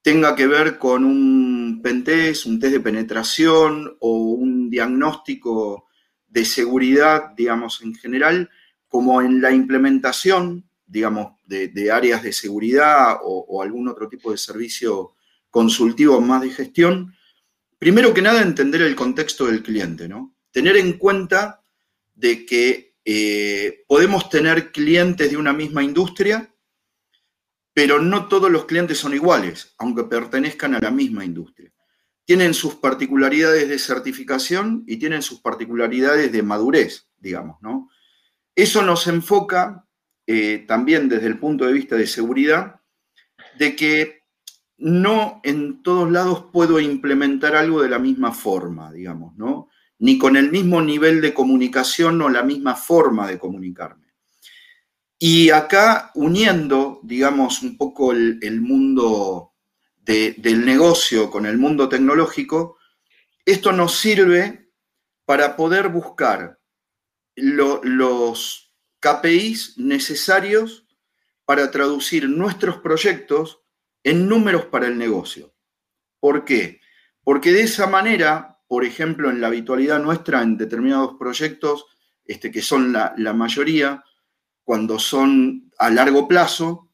tenga 0.06 0.36
que 0.36 0.46
ver 0.46 0.78
con 0.78 1.04
un 1.04 1.80
pentest, 1.82 2.46
un 2.46 2.60
test 2.60 2.74
de 2.74 2.78
penetración 2.78 3.96
o 3.98 4.34
un 4.34 4.70
diagnóstico 4.70 5.88
de 6.28 6.44
seguridad, 6.44 7.32
digamos, 7.36 7.82
en 7.82 7.92
general, 7.96 8.48
como 8.86 9.20
en 9.20 9.40
la 9.42 9.50
implementación 9.50 10.70
digamos, 10.86 11.32
de, 11.44 11.90
áreas 11.90 12.22
de 12.22 12.32
seguridad 12.32 13.18
o, 13.22 13.62
algún 13.62 13.88
otro 13.88 14.08
tipo 14.08 14.30
de 14.30 14.38
servicio 14.38 15.14
consultivo 15.50 16.20
más 16.20 16.42
de 16.42 16.50
gestión, 16.50 17.14
primero 17.78 18.14
que 18.14 18.22
nada 18.22 18.42
entender 18.42 18.82
el 18.82 18.94
contexto 18.94 19.46
del 19.46 19.62
cliente, 19.62 20.08
¿no? 20.08 20.34
Tener 20.50 20.76
en 20.76 20.94
cuenta 20.94 21.62
de 22.14 22.46
que 22.46 22.94
eh, 23.04 23.84
podemos 23.86 24.28
tener 24.30 24.72
clientes 24.72 25.30
de 25.30 25.36
una 25.36 25.52
misma 25.52 25.82
industria, 25.82 26.52
pero 27.72 28.00
no 28.00 28.28
todos 28.28 28.50
los 28.50 28.64
clientes 28.64 28.98
son 28.98 29.14
iguales, 29.14 29.74
aunque 29.78 30.04
pertenezcan 30.04 30.74
a 30.74 30.80
la 30.80 30.90
misma 30.90 31.24
industria. 31.24 31.72
Tienen 32.24 32.54
sus 32.54 32.76
particularidades 32.76 33.68
de 33.68 33.78
certificación 33.78 34.84
y 34.86 34.96
tienen 34.96 35.22
sus 35.22 35.40
particularidades 35.40 36.32
de 36.32 36.42
madurez, 36.42 37.08
digamos, 37.18 37.58
¿no? 37.60 37.90
Eso 38.54 38.82
nos 38.82 39.06
enfoca 39.06 39.85
eh, 40.26 40.64
también 40.66 41.08
desde 41.08 41.26
el 41.26 41.38
punto 41.38 41.66
de 41.66 41.72
vista 41.72 41.96
de 41.96 42.06
seguridad, 42.06 42.80
de 43.58 43.76
que 43.76 44.22
no 44.78 45.40
en 45.44 45.82
todos 45.82 46.10
lados 46.10 46.46
puedo 46.52 46.80
implementar 46.80 47.56
algo 47.56 47.82
de 47.82 47.88
la 47.88 47.98
misma 47.98 48.32
forma, 48.32 48.92
digamos, 48.92 49.36
¿no? 49.36 49.68
Ni 49.98 50.18
con 50.18 50.36
el 50.36 50.50
mismo 50.50 50.82
nivel 50.82 51.20
de 51.20 51.32
comunicación 51.32 52.20
o 52.20 52.28
la 52.28 52.42
misma 52.42 52.74
forma 52.74 53.26
de 53.26 53.38
comunicarme. 53.38 54.06
Y 55.18 55.50
acá, 55.50 56.10
uniendo, 56.14 57.00
digamos, 57.02 57.62
un 57.62 57.78
poco 57.78 58.12
el, 58.12 58.60
mundo 58.60 59.54
del 60.04 60.66
negocio 60.66 61.30
con 61.30 61.46
el 61.46 61.56
mundo 61.56 61.88
tecnológico, 61.88 62.76
esto 63.44 63.72
nos 63.72 63.96
sirve 63.96 64.70
para 65.24 65.56
poder 65.56 65.88
buscar 65.88 66.58
los 67.36 68.65
KPIs 69.06 69.78
necesarios 69.78 70.84
para 71.44 71.70
traducir 71.70 72.28
nuestros 72.28 72.78
proyectos 72.78 73.60
en 74.02 74.28
números 74.28 74.64
para 74.64 74.88
el 74.88 74.98
negocio. 74.98 75.54
¿Por 76.18 76.44
qué? 76.44 76.80
Porque 77.22 77.52
de 77.52 77.62
esa 77.62 77.86
manera, 77.86 78.58
por 78.66 78.84
ejemplo, 78.84 79.30
en 79.30 79.40
la 79.40 79.46
habitualidad 79.46 80.00
nuestra, 80.00 80.42
en 80.42 80.56
determinados 80.56 81.14
proyectos, 81.18 81.86
este, 82.24 82.50
que 82.50 82.62
son 82.62 82.92
la, 82.92 83.32
mayoría, 83.32 84.02
cuando 84.64 84.98
son 84.98 85.70
a 85.78 85.88
largo 85.90 86.26
plazo, 86.26 86.90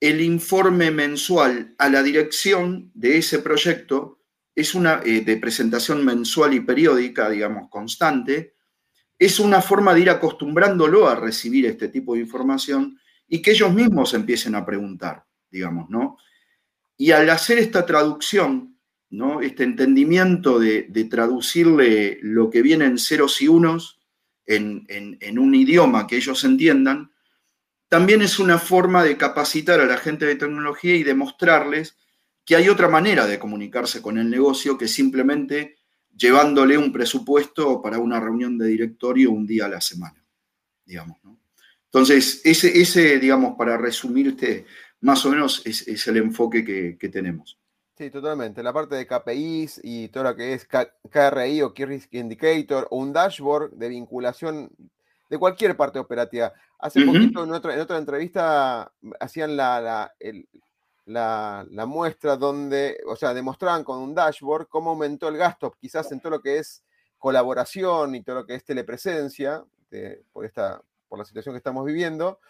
el 0.00 0.20
informe 0.20 0.90
mensual 0.90 1.76
a 1.78 1.88
la 1.88 2.02
dirección 2.02 2.90
de 2.92 3.18
ese 3.18 3.38
proyecto 3.38 4.20
es 4.52 4.74
una 4.74 5.00
eh, 5.04 5.20
de 5.20 5.36
presentación 5.36 6.04
mensual 6.04 6.54
y 6.54 6.60
periódica, 6.60 7.30
digamos, 7.30 7.68
constante, 7.70 8.55
es 9.18 9.40
una 9.40 9.62
forma 9.62 9.94
de 9.94 10.00
ir 10.00 10.10
acostumbrándolo 10.10 11.08
a 11.08 11.14
recibir 11.14 11.66
este 11.66 11.88
tipo 11.88 12.14
de 12.14 12.20
información 12.20 12.98
y 13.26 13.40
que 13.42 13.52
ellos 13.52 13.72
mismos 13.72 14.14
empiecen 14.14 14.54
a 14.54 14.64
preguntar, 14.64 15.24
digamos, 15.50 15.88
¿no? 15.88 16.18
Y 16.96 17.10
al 17.10 17.28
hacer 17.30 17.58
esta 17.58 17.84
traducción, 17.86 18.78
¿no? 19.10 19.40
Este 19.40 19.64
entendimiento 19.64 20.58
de, 20.58 20.82
traducirle 21.10 22.18
lo 22.22 22.50
que 22.50 22.62
viene 22.62 22.84
en 22.84 22.98
ceros 22.98 23.40
y 23.40 23.48
unos 23.48 24.00
en, 24.44 24.86
en 24.88 25.38
un 25.38 25.54
idioma 25.54 26.06
que 26.06 26.16
ellos 26.16 26.44
entiendan, 26.44 27.10
también 27.88 28.22
es 28.22 28.38
una 28.38 28.58
forma 28.58 29.02
de 29.02 29.16
capacitar 29.16 29.80
a 29.80 29.86
la 29.86 29.96
gente 29.96 30.26
de 30.26 30.36
tecnología 30.36 30.94
y 30.94 31.04
demostrarles 31.04 31.96
que 32.44 32.56
hay 32.56 32.68
otra 32.68 32.88
manera 32.88 33.26
de 33.26 33.38
comunicarse 33.38 34.02
con 34.02 34.18
el 34.18 34.30
negocio 34.30 34.78
que 34.78 34.88
simplemente 34.88 35.76
llevándole 36.16 36.78
un 36.78 36.92
presupuesto 36.92 37.80
para 37.82 37.98
una 37.98 38.18
reunión 38.20 38.56
de 38.58 38.68
directorio 38.68 39.30
un 39.30 39.46
día 39.46 39.66
a 39.66 39.68
la 39.68 39.80
semana, 39.80 40.24
digamos. 40.84 41.18
¿no? 41.22 41.38
Entonces, 41.86 42.40
ese, 42.44 42.78
ese, 42.80 43.18
digamos, 43.18 43.56
para 43.56 43.76
resumirte, 43.76 44.66
más 45.00 45.24
o 45.24 45.30
menos 45.30 45.62
es, 45.64 46.06
el 46.06 46.16
enfoque 46.18 46.64
que, 46.64 47.08
tenemos. 47.08 47.58
Sí, 47.96 48.10
totalmente. 48.10 48.62
La 48.62 48.72
parte 48.72 48.96
de 48.96 49.06
KPIs 49.06 49.80
y 49.82 50.08
todo 50.08 50.24
lo 50.24 50.36
que 50.36 50.52
es 50.52 50.66
KRI 50.66 51.62
o 51.62 51.72
Key 51.72 51.86
Risk 51.86 52.12
Indicator 52.14 52.86
o 52.90 52.98
un 52.98 53.12
dashboard 53.12 53.72
de 53.72 53.88
vinculación 53.88 54.70
de 55.30 55.38
cualquier 55.38 55.76
parte 55.76 55.98
operativa. 55.98 56.52
Hace 56.78 57.06
poquito 57.06 57.44
en 57.44 57.52
otra, 57.52 57.74
en 57.74 57.80
otra 57.80 57.96
entrevista 57.96 58.92
hacían 59.18 59.56
la, 59.56 60.12
el, 60.20 60.46
la, 61.06 61.64
muestra 61.86 62.36
donde, 62.36 62.98
o 63.06 63.16
sea, 63.16 63.32
demostraban 63.32 63.84
con 63.84 63.98
un 63.98 64.14
dashboard 64.14 64.68
cómo 64.68 64.90
aumentó 64.90 65.28
el 65.28 65.36
gasto, 65.36 65.74
quizás 65.80 66.10
en 66.12 66.20
todo 66.20 66.30
lo 66.30 66.42
que 66.42 66.58
es 66.58 66.84
colaboración 67.18 68.14
y 68.14 68.22
todo 68.22 68.36
lo 68.36 68.46
que 68.46 68.56
es 68.56 68.64
telepresencia, 68.64 69.64
por, 70.32 70.44
esta, 70.44 70.82
por 71.08 71.18
la 71.18 71.24
situación 71.24 71.54
que 71.54 71.58
estamos 71.58 71.84
viviendo, 71.86 72.40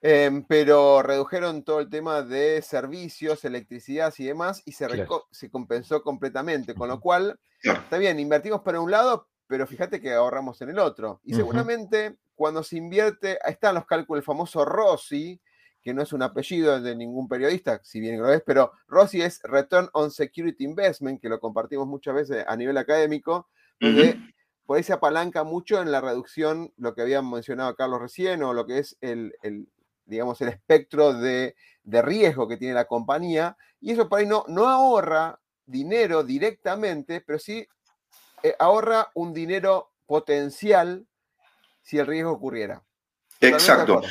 em, 0.00 0.44
pero 0.44 1.02
redujeron 1.02 1.64
todo 1.64 1.80
el 1.80 1.88
tema 1.88 2.22
de 2.22 2.62
servicios, 2.62 3.44
electricidad 3.44 4.12
y 4.18 4.26
demás, 4.26 4.62
y 4.64 4.72
se, 4.72 4.86
se 5.30 5.50
compensó 5.50 6.02
completamente, 6.02 6.74
con 6.74 6.88
lo 6.88 7.00
cual, 7.00 7.40
está 7.62 7.98
bien, 7.98 8.20
invertimos 8.20 8.60
para 8.60 8.80
un 8.80 8.90
lado, 8.90 9.28
pero 9.46 9.66
fíjate 9.66 10.00
que 10.00 10.12
ahorramos 10.12 10.60
en 10.62 10.70
el 10.70 10.78
otro. 10.78 11.20
Y 11.24 11.34
seguramente 11.34 12.16
cuando 12.34 12.62
se 12.62 12.76
invierte, 12.76 13.38
ahí 13.44 13.52
están 13.52 13.74
los 13.74 13.86
cálculos, 13.86 14.20
el 14.20 14.24
famoso 14.24 14.64
Rossi, 14.64 15.40
que 15.82 15.92
no 15.92 16.02
es 16.02 16.12
un 16.12 16.22
apellido 16.22 16.80
de 16.80 16.94
ningún 16.94 17.28
periodista, 17.28 17.80
si 17.82 18.00
bien 18.00 18.20
lo 18.20 18.32
es, 18.32 18.42
pero 18.46 18.72
Rossi 18.86 19.20
es 19.20 19.40
Return 19.42 19.88
on 19.92 20.10
Security 20.10 20.64
Investment, 20.64 21.20
que 21.20 21.28
lo 21.28 21.40
compartimos 21.40 21.86
muchas 21.86 22.14
veces 22.14 22.44
a 22.46 22.56
nivel 22.56 22.78
académico, 22.78 23.48
donde 23.80 24.16
por 24.64 24.76
ahí 24.76 24.84
se 24.84 24.92
apalanca 24.92 25.42
mucho 25.42 25.82
en 25.82 25.90
la 25.90 26.00
reducción, 26.00 26.72
lo 26.76 26.94
que 26.94 27.02
había 27.02 27.20
mencionado 27.20 27.74
Carlos 27.74 28.00
recién, 28.00 28.44
o 28.44 28.54
lo 28.54 28.64
que 28.64 28.78
es 28.78 28.96
el, 29.00 29.34
digamos, 30.04 30.40
el 30.40 30.48
espectro 30.48 31.14
de, 31.14 31.56
riesgo 31.84 32.46
que 32.46 32.56
tiene 32.56 32.74
la 32.74 32.84
compañía, 32.84 33.56
y 33.80 33.90
eso 33.90 34.08
por 34.08 34.20
ahí 34.20 34.26
no, 34.26 34.44
no 34.46 34.68
ahorra 34.68 35.40
dinero 35.66 36.22
directamente, 36.22 37.20
pero 37.20 37.40
sí 37.40 37.66
eh, 38.44 38.54
ahorra 38.58 39.10
un 39.14 39.34
dinero 39.34 39.90
potencial 40.06 41.06
si 41.82 41.98
el 41.98 42.06
riesgo 42.06 42.30
ocurriera. 42.30 42.84
Exacto. 43.40 44.02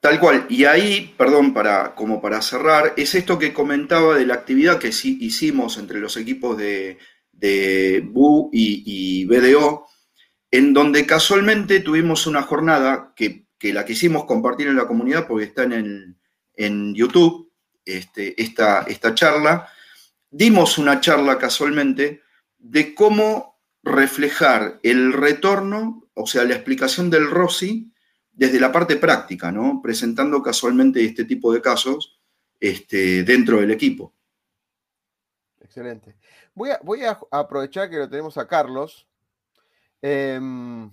Tal 0.00 0.20
cual. 0.20 0.46
Y 0.48 0.64
ahí, 0.64 1.14
perdón, 1.18 1.52
para, 1.52 1.94
como 1.94 2.20
para 2.20 2.40
cerrar, 2.40 2.94
es 2.96 3.14
esto 3.14 3.38
que 3.38 3.52
comentaba 3.52 4.16
de 4.16 4.26
la 4.26 4.34
actividad 4.34 4.78
que 4.78 4.92
sí 4.92 5.18
hicimos 5.20 5.76
entre 5.76 5.98
los 5.98 6.16
equipos 6.16 6.56
de, 6.56 6.98
de 7.32 8.02
BU 8.04 8.50
y, 8.52 9.24
BDO, 9.24 9.86
en 10.50 10.72
donde 10.72 11.04
casualmente 11.04 11.80
tuvimos 11.80 12.26
una 12.26 12.42
jornada 12.42 13.12
que 13.16 13.48
que 13.58 13.72
la 13.72 13.84
quisimos 13.84 14.24
compartir 14.24 14.68
en 14.68 14.76
la 14.76 14.86
comunidad 14.86 15.26
porque 15.26 15.46
está 15.46 15.64
en, 15.64 16.16
en 16.54 16.94
YouTube, 16.94 17.52
este, 17.84 18.40
esta, 18.40 18.82
esta 18.82 19.14
charla. 19.14 19.68
Dimos 20.30 20.78
una 20.78 21.00
charla 21.00 21.38
casualmente 21.38 22.22
de 22.58 22.94
cómo 22.94 23.60
reflejar 23.82 24.78
el 24.82 25.12
retorno, 25.12 26.08
o 26.14 26.26
sea, 26.26 26.44
la 26.44 26.54
explicación 26.54 27.10
del 27.10 27.28
Rossi 27.28 27.92
desde 28.38 28.60
la 28.60 28.70
parte 28.70 28.96
práctica, 28.96 29.50
¿no? 29.50 29.82
Presentando 29.82 30.40
casualmente 30.40 31.04
este 31.04 31.24
tipo 31.24 31.52
de 31.52 31.60
casos 31.60 32.20
este, 32.60 33.24
dentro 33.24 33.60
del 33.60 33.72
equipo. 33.72 34.14
Excelente. 35.60 36.14
Voy 36.54 37.02
a, 37.02 37.18
aprovechar 37.32 37.90
que 37.90 37.96
lo 37.96 38.08
tenemos 38.08 38.38
a 38.38 38.46
Carlos 38.46 39.08
em, 40.00 40.88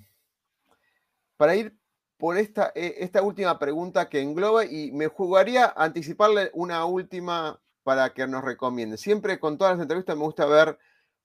para 1.37 1.55
ir 1.55 1.77
por 2.17 2.35
esta, 2.35 2.71
e, 2.73 2.95
esta 3.01 3.21
última 3.21 3.59
pregunta 3.59 4.09
que 4.09 4.21
engloba 4.21 4.65
y 4.65 4.91
me 4.91 5.07
jugaría 5.07 5.71
anticiparle 5.77 6.49
una 6.53 6.83
última 6.85 7.61
para 7.83 8.11
que 8.11 8.25
nos 8.25 8.43
recomiende. 8.43 8.97
Siempre 8.97 9.39
con 9.39 9.59
todas 9.59 9.77
las 9.77 9.83
entrevistas 9.83 10.17
me 10.17 10.23
gusta 10.23 10.47
ver 10.47 10.79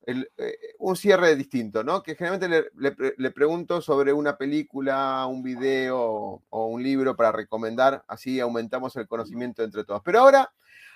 eh, 0.07 0.27
un 0.79 0.97
cierre 0.97 1.37
distinto, 1.37 1.85
¿no? 1.85 2.03
Que 2.03 2.15
generalmente 2.15 2.71
le, 2.75 3.31
pregunto 3.31 3.83
sobre 3.83 4.13
una 4.13 4.37
película, 4.39 5.27
un 5.27 5.43
video 5.43 6.43
o 6.49 6.67
un 6.67 6.83
libro 6.83 7.15
para 7.17 7.33
recomendar, 7.33 8.03
así 8.09 8.41
aumentamos 8.41 8.97
el 8.97 9.07
conocimiento 9.07 9.63
entre 9.63 9.85
todos. 9.85 10.01
Pero 10.03 10.21
ahora 10.21 10.53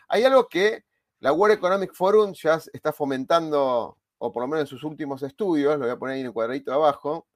hay 0.08 0.24
algo 0.24 0.48
que 0.48 0.84
la 1.20 1.32
World 1.32 1.56
Economic 1.56 1.94
Forum 1.94 2.32
ya 2.32 2.60
está 2.72 2.92
fomentando, 2.92 3.98
o 4.18 4.32
por 4.32 4.42
lo 4.42 4.48
menos 4.48 4.62
en 4.62 4.66
sus 4.66 4.84
últimos 4.84 5.22
estudios, 5.22 5.74
lo 5.74 5.84
voy 5.84 5.90
a 5.90 5.98
poner 5.98 6.14
ahí 6.14 6.20
en 6.20 6.26
el 6.26 6.32
cuadradito 6.32 6.70
de 6.70 6.76
abajo, 6.76 7.26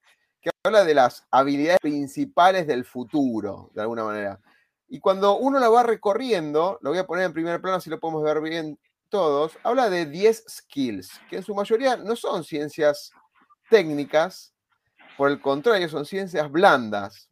que 0.41 0.51
habla 0.65 0.85
de 0.85 0.95
las 0.95 1.27
habilidades 1.31 1.81
principales 1.81 2.67
del 2.67 2.85
futuro, 2.85 3.71
de 3.75 3.83
alguna 3.83 4.05
manera. 4.05 4.41
Y 4.89 5.01
cuando 5.01 5.37
uno 5.37 5.59
la 5.59 5.69
va 5.69 5.83
recorriendo, 5.83 6.79
lo 6.81 6.91
voy 6.91 6.99
a 6.99 7.07
poner 7.07 7.27
en 7.27 7.35
primer 7.35 7.61
plano, 7.61 7.81
si 7.81 7.91
lo 7.91 8.01
podemos 8.01 8.23
ver 8.23 8.41
bien 8.41 8.79
todos, 9.09 9.59
habla 9.63 9.91
de 9.91 10.07
10 10.07 10.45
skills, 10.49 11.21
que 11.29 11.37
en 11.37 11.43
su 11.43 11.55
mayoría 11.55 11.97
no 11.97 12.17
son 12.17 12.45
ciencias 12.45 13.13
técnicas, 13.71 14.55
por 15.17 15.31
el 15.31 15.41
contrario, 15.41 15.89
son 15.89 16.05
ciencias 16.05 16.51
blandas. 16.51 17.29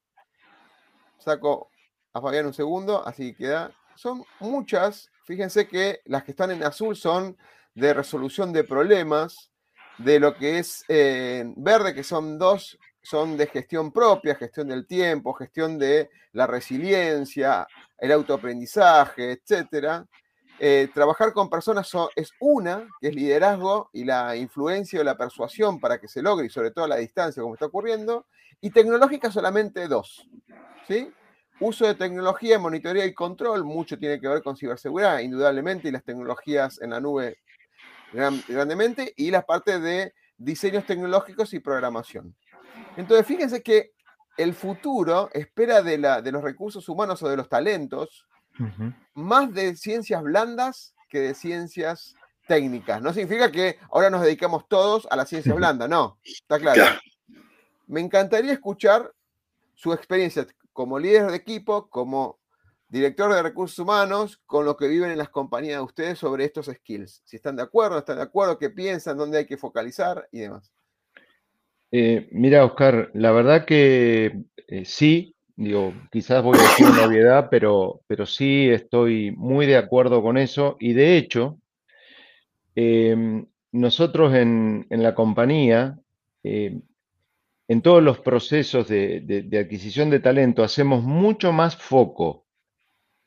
Saco 1.18 1.70
a 2.12 2.20
Fabián 2.20 2.46
un 2.46 2.54
segundo, 2.54 3.06
así 3.06 3.34
queda. 3.34 3.72
Son 3.94 4.24
muchas, 4.40 5.10
fíjense 5.24 5.68
que 5.68 6.00
las 6.04 6.24
que 6.24 6.32
están 6.32 6.50
en 6.50 6.64
azul 6.64 6.96
son 6.96 7.36
de 7.74 7.94
resolución 7.94 8.52
de 8.52 8.64
problemas, 8.64 9.50
de 9.98 10.18
lo 10.18 10.34
que 10.34 10.58
es 10.58 10.84
eh, 10.88 11.44
verde, 11.56 11.94
que 11.94 12.02
son 12.02 12.38
dos, 12.38 12.78
son 13.02 13.36
de 13.36 13.46
gestión 13.46 13.92
propia, 13.92 14.34
gestión 14.34 14.68
del 14.68 14.86
tiempo, 14.86 15.32
gestión 15.34 15.78
de 15.78 16.10
la 16.32 16.46
resiliencia, 16.46 17.66
el 17.98 18.12
autoaprendizaje, 18.12 19.32
etcétera. 19.32 20.06
Eh, 20.58 20.88
trabajar 20.94 21.34
con 21.34 21.50
personas 21.50 21.90
es 22.14 22.32
una, 22.40 22.88
que 23.00 23.08
es 23.08 23.14
liderazgo 23.14 23.90
y 23.92 24.04
la 24.04 24.36
influencia 24.36 25.00
o 25.00 25.04
la 25.04 25.16
persuasión 25.16 25.78
para 25.80 26.00
que 26.00 26.08
se 26.08 26.22
logre, 26.22 26.46
y 26.46 26.50
sobre 26.50 26.70
todo 26.70 26.86
a 26.86 26.88
la 26.88 26.96
distancia, 26.96 27.42
como 27.42 27.54
está 27.54 27.66
ocurriendo, 27.66 28.26
y 28.60 28.70
tecnológica 28.70 29.30
solamente 29.30 29.86
dos. 29.86 30.26
¿sí? 30.88 31.12
Uso 31.60 31.86
de 31.86 31.94
tecnología, 31.94 32.58
monitoría 32.58 33.04
y 33.04 33.12
control, 33.12 33.64
mucho 33.64 33.98
tiene 33.98 34.18
que 34.18 34.28
ver 34.28 34.42
con 34.42 34.56
ciberseguridad, 34.56 35.18
indudablemente, 35.18 35.88
y 35.88 35.90
las 35.90 36.04
tecnologías 36.04 36.80
en 36.80 36.90
la 36.90 37.00
nube 37.00 37.38
grandemente, 38.48 39.12
y 39.16 39.30
la 39.30 39.42
parte 39.42 39.78
de 39.78 40.14
diseños 40.38 40.86
tecnológicos 40.86 41.52
y 41.52 41.60
programación. 41.60 42.34
Entonces, 42.96 43.26
fíjense 43.26 43.62
que 43.62 43.92
el 44.38 44.54
futuro 44.54 45.28
espera 45.32 45.82
de, 45.82 45.98
la, 45.98 46.22
de 46.22 46.32
los 46.32 46.42
recursos 46.42 46.88
humanos 46.88 47.22
o 47.22 47.28
de 47.28 47.36
los 47.36 47.48
talentos, 47.48 48.26
más 49.16 49.52
de 49.52 49.74
ciencias 49.76 50.22
blandas 50.22 50.94
que 51.08 51.20
de 51.20 51.34
ciencias 51.34 52.14
técnicas. 52.46 53.02
No 53.02 53.12
significa 53.12 53.50
que 53.50 53.78
ahora 53.90 54.10
nos 54.10 54.22
dedicamos 54.22 54.68
todos 54.68 55.08
a 55.10 55.16
la 55.16 55.26
ciencia 55.26 55.54
blanda, 55.54 55.88
no, 55.88 56.18
está 56.22 56.58
claro. 56.58 56.84
Me 57.86 58.00
encantaría 58.00 58.52
escuchar 58.52 59.12
su 59.74 59.92
experiencia 59.92 60.46
como 60.72 60.98
líder 60.98 61.30
de 61.30 61.36
equipo, 61.36 61.88
como 61.88 62.38
director 62.88 63.32
de 63.32 63.42
recursos 63.42 63.78
humanos, 63.78 64.40
con 64.46 64.64
lo 64.64 64.76
que 64.76 64.88
viven 64.88 65.10
en 65.10 65.18
las 65.18 65.30
compañías 65.30 65.78
de 65.78 65.84
ustedes 65.84 66.18
sobre 66.18 66.44
estos 66.44 66.66
skills. 66.66 67.22
Si 67.24 67.36
están 67.36 67.56
de 67.56 67.62
acuerdo, 67.62 67.98
están 67.98 68.16
de 68.16 68.22
acuerdo, 68.22 68.58
qué 68.58 68.70
piensan, 68.70 69.16
dónde 69.16 69.38
hay 69.38 69.46
que 69.46 69.56
focalizar 69.56 70.28
y 70.30 70.40
demás. 70.40 70.72
Eh, 71.90 72.28
mira, 72.32 72.64
Oscar, 72.64 73.10
la 73.14 73.32
verdad 73.32 73.64
que 73.64 74.44
eh, 74.68 74.84
sí, 74.84 75.35
Digo, 75.56 75.94
quizás 76.12 76.42
voy 76.42 76.58
a 76.58 76.62
decir 76.62 76.86
una 76.86 77.48
pero, 77.48 78.02
pero 78.06 78.26
sí 78.26 78.68
estoy 78.68 79.30
muy 79.30 79.64
de 79.64 79.78
acuerdo 79.78 80.22
con 80.22 80.36
eso. 80.36 80.76
Y 80.78 80.92
de 80.92 81.16
hecho, 81.16 81.58
em, 82.74 83.46
nosotros 83.72 84.34
en, 84.34 84.86
la 84.90 85.14
compañía, 85.14 85.98
em, 86.42 86.82
en 87.68 87.80
todos 87.80 88.02
los 88.02 88.20
procesos 88.20 88.86
de, 88.88 89.48
adquisición 89.58 90.10
de 90.10 90.20
talento, 90.20 90.62
hacemos 90.62 91.02
mucho 91.02 91.52
más 91.52 91.76
foco 91.76 92.44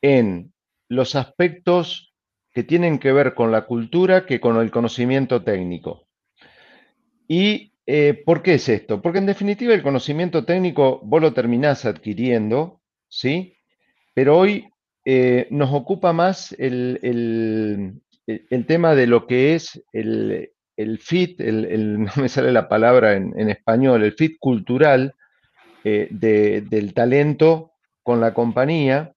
en 0.02 0.54
los 0.88 1.16
aspectos 1.16 2.14
que 2.54 2.64
tienen 2.64 3.00
que 3.00 3.12
ver 3.12 3.34
con 3.34 3.52
la 3.52 3.66
cultura 3.66 4.28
que 4.28 4.40
con 4.40 4.58
el 4.58 4.70
conocimiento 4.70 5.44
técnico. 5.44 6.08
Y 7.28 7.69
eh, 7.92 8.22
¿Por 8.24 8.44
qué 8.44 8.54
es 8.54 8.70
esto? 8.70 9.02
Porque 9.02 9.18
en 9.18 9.26
definitiva 9.26 9.74
el 9.74 9.82
conocimiento 9.82 10.46
técnico 10.46 11.02
vos 11.04 11.20
lo 11.24 11.34
terminás 11.34 11.86
adquiriendo, 11.86 12.82
¿sí? 13.08 13.56
Pero 14.14 14.38
hoy 14.38 14.70
eh, 15.06 15.48
nos 15.50 15.74
ocupa 15.74 16.14
más 16.14 16.56
el, 16.60 17.00
tema 18.68 18.94
de 18.94 19.08
lo 19.08 19.26
que 19.26 19.56
es 19.56 19.84
el, 19.92 20.52
fit, 21.00 21.40
no 21.42 22.12
me 22.18 22.30
sale 22.30 22.52
la 22.52 22.70
palabra 22.70 23.16
en, 23.16 23.50
español, 23.50 24.04
el 24.04 24.14
fit 24.14 24.38
cultural 24.40 25.16
eh, 25.84 26.10
del 26.12 26.94
talento 26.94 27.72
con 28.04 28.22
la 28.22 28.36
compañía. 28.36 29.14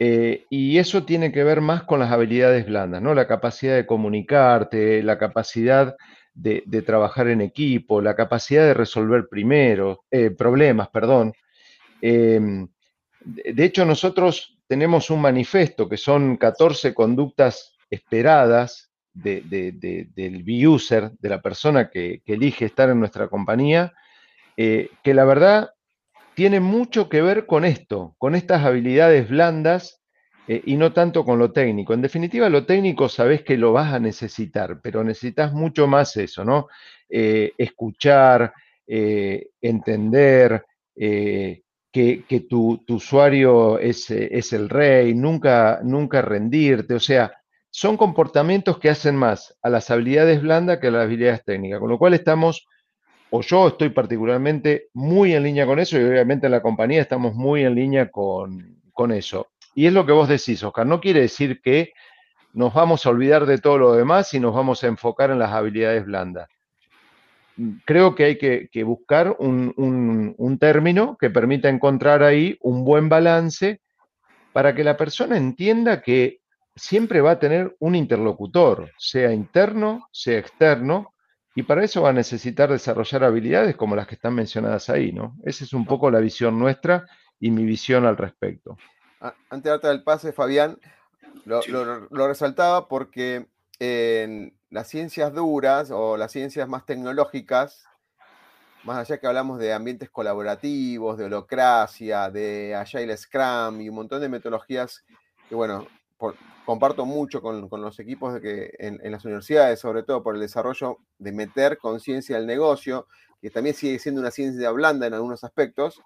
y 0.00 0.78
eso 0.78 1.04
tiene 1.04 1.30
que 1.30 1.44
ver 1.44 1.60
más 1.60 1.84
con 1.84 2.00
las 2.00 2.10
habilidades 2.10 2.66
blandas, 2.66 3.00
¿no? 3.00 3.14
La 3.14 3.28
capacidad 3.28 3.76
de 3.76 3.86
comunicarte, 3.86 5.04
la 5.04 5.18
capacidad 5.18 5.94
de, 6.38 6.82
trabajar 6.82 7.28
en 7.28 7.40
equipo, 7.40 8.00
la 8.00 8.14
capacidad 8.14 8.64
de 8.64 8.74
resolver 8.74 9.28
primero, 9.28 10.04
eh, 10.10 10.30
problemas, 10.30 10.88
perdón. 10.88 11.32
Em, 12.00 12.68
de 13.20 13.64
hecho, 13.64 13.84
nosotros 13.84 14.58
tenemos 14.68 15.10
un 15.10 15.20
manifiesto 15.20 15.88
que 15.88 15.96
son 15.96 16.36
14 16.36 16.94
conductas 16.94 17.76
esperadas 17.90 18.90
del 19.12 20.42
B-User, 20.44 21.10
de 21.18 21.28
la 21.28 21.42
persona 21.42 21.90
que, 21.90 22.22
elige 22.26 22.66
estar 22.66 22.88
en 22.88 23.00
nuestra 23.00 23.28
compañía, 23.28 23.92
eh, 24.56 24.90
que 25.02 25.14
la 25.14 25.24
verdad 25.24 25.70
tiene 26.34 26.60
mucho 26.60 27.08
que 27.08 27.20
ver 27.20 27.46
con 27.46 27.64
esto, 27.64 28.14
con 28.18 28.36
estas 28.36 28.64
habilidades 28.64 29.28
blandas 29.28 29.97
eh, 30.48 30.62
y 30.64 30.76
no 30.78 30.92
tanto 30.94 31.24
con 31.24 31.38
lo 31.38 31.52
técnico. 31.52 31.92
En 31.92 32.00
definitiva, 32.00 32.48
lo 32.48 32.64
técnico 32.64 33.08
sabes 33.10 33.42
que 33.42 33.58
lo 33.58 33.74
vas 33.74 33.92
a 33.92 34.00
necesitar, 34.00 34.80
pero 34.82 35.04
necesitas 35.04 35.52
mucho 35.52 35.86
más 35.86 36.16
eso, 36.16 36.42
¿no? 36.42 36.68
Eh, 37.08 37.52
escuchar, 37.58 38.54
eh, 38.86 39.50
entender 39.60 40.64
que, 40.96 42.46
tu, 42.48 42.82
usuario 42.88 43.78
es, 43.78 44.10
es, 44.10 44.52
el 44.52 44.68
rey, 44.68 45.14
nunca, 45.14 45.80
nunca 45.82 46.22
rendirte, 46.22 46.94
o 46.94 47.00
sea, 47.00 47.32
son 47.70 47.96
comportamientos 47.96 48.78
que 48.78 48.88
hacen 48.88 49.16
más 49.16 49.56
a 49.62 49.68
las 49.68 49.90
habilidades 49.90 50.40
blandas 50.40 50.78
que 50.78 50.88
a 50.88 50.90
las 50.90 51.04
habilidades 51.04 51.44
técnicas, 51.44 51.78
con 51.78 51.90
lo 51.90 51.98
cual 51.98 52.14
estamos 52.14 52.66
o 53.30 53.42
yo 53.42 53.68
estoy 53.68 53.90
particularmente 53.90 54.88
muy 54.94 55.34
en 55.34 55.42
línea 55.42 55.66
con 55.66 55.78
eso 55.78 55.98
y 55.98 56.04
obviamente 56.04 56.46
en 56.46 56.52
la 56.52 56.62
compañía 56.62 57.02
estamos 57.02 57.34
muy 57.34 57.64
en 57.64 57.74
línea 57.74 58.10
con, 58.10 58.80
con 58.92 59.12
eso. 59.12 59.48
Y 59.78 59.86
es 59.86 59.92
lo 59.92 60.04
que 60.04 60.10
vos 60.10 60.28
decís, 60.28 60.60
Oscar. 60.64 60.84
No 60.86 61.00
quiere 61.00 61.20
decir 61.20 61.60
que 61.62 61.92
nos 62.52 62.74
vamos 62.74 63.06
a 63.06 63.10
olvidar 63.10 63.46
de 63.46 63.58
todo 63.58 63.78
lo 63.78 63.92
demás 63.92 64.34
y 64.34 64.40
nos 64.40 64.52
vamos 64.52 64.82
a 64.82 64.88
enfocar 64.88 65.30
en 65.30 65.38
las 65.38 65.52
habilidades 65.52 66.04
blandas. 66.04 66.48
Creo 67.84 68.16
que 68.16 68.24
hay 68.24 68.38
que, 68.38 68.82
buscar 68.82 69.36
un, 69.38 70.58
término 70.58 71.16
que 71.16 71.30
permita 71.30 71.68
encontrar 71.68 72.24
ahí 72.24 72.58
un 72.60 72.84
buen 72.84 73.08
balance 73.08 73.80
para 74.52 74.74
que 74.74 74.82
la 74.82 74.96
persona 74.96 75.36
entienda 75.36 76.02
que 76.02 76.40
siempre 76.74 77.20
va 77.20 77.30
a 77.30 77.38
tener 77.38 77.76
un 77.78 77.94
interlocutor, 77.94 78.90
sea 78.98 79.32
interno, 79.32 80.08
sea 80.10 80.40
externo, 80.40 81.14
y 81.54 81.62
para 81.62 81.84
eso 81.84 82.02
va 82.02 82.10
a 82.10 82.12
necesitar 82.12 82.68
desarrollar 82.68 83.22
habilidades 83.22 83.76
como 83.76 83.94
las 83.94 84.08
que 84.08 84.16
están 84.16 84.34
mencionadas 84.34 84.90
ahí, 84.90 85.12
¿no? 85.12 85.36
Esa 85.44 85.62
es 85.62 85.72
un 85.72 85.86
poco 85.86 86.10
la 86.10 86.18
visión 86.18 86.58
nuestra 86.58 87.06
y 87.38 87.52
mi 87.52 87.64
visión 87.64 88.06
al 88.06 88.16
respecto 88.16 88.76
antes 89.20 89.62
de 89.62 89.70
darte 89.70 89.90
el 89.90 90.02
pase, 90.02 90.32
Fabián, 90.32 90.78
lo, 91.44 92.26
resaltaba 92.26 92.88
porque 92.88 93.46
en 93.78 94.56
las 94.70 94.88
ciencias 94.88 95.32
duras 95.32 95.90
o 95.90 96.16
las 96.16 96.32
ciencias 96.32 96.68
más 96.68 96.84
tecnológicas, 96.84 97.84
más 98.84 98.98
allá 98.98 99.18
que 99.18 99.26
hablamos 99.26 99.58
de 99.58 99.72
ambientes 99.72 100.10
colaborativos, 100.10 101.18
de 101.18 101.24
holocracia, 101.24 102.30
de 102.30 102.74
Agile 102.74 103.16
Scrum 103.16 103.80
y 103.80 103.88
un 103.88 103.94
montón 103.94 104.20
de 104.20 104.28
metodologías 104.28 105.04
que, 105.48 105.54
bueno, 105.54 105.86
comparto 106.64 107.06
mucho 107.06 107.40
con, 107.40 107.68
los 107.70 107.98
equipos 107.98 108.34
de 108.34 108.40
que 108.40 108.70
en, 108.78 109.10
las 109.10 109.24
universidades, 109.24 109.80
sobre 109.80 110.02
todo 110.02 110.22
por 110.22 110.34
el 110.34 110.40
desarrollo 110.40 110.98
de 111.18 111.32
meter 111.32 111.78
conciencia 111.78 112.36
al 112.36 112.46
negocio, 112.46 113.06
que 113.40 113.50
también 113.50 113.74
sigue 113.74 113.98
siendo 113.98 114.20
una 114.20 114.30
ciencia 114.30 114.70
blanda 114.70 115.06
en 115.06 115.14
algunos 115.14 115.44
aspectos, 115.44 116.02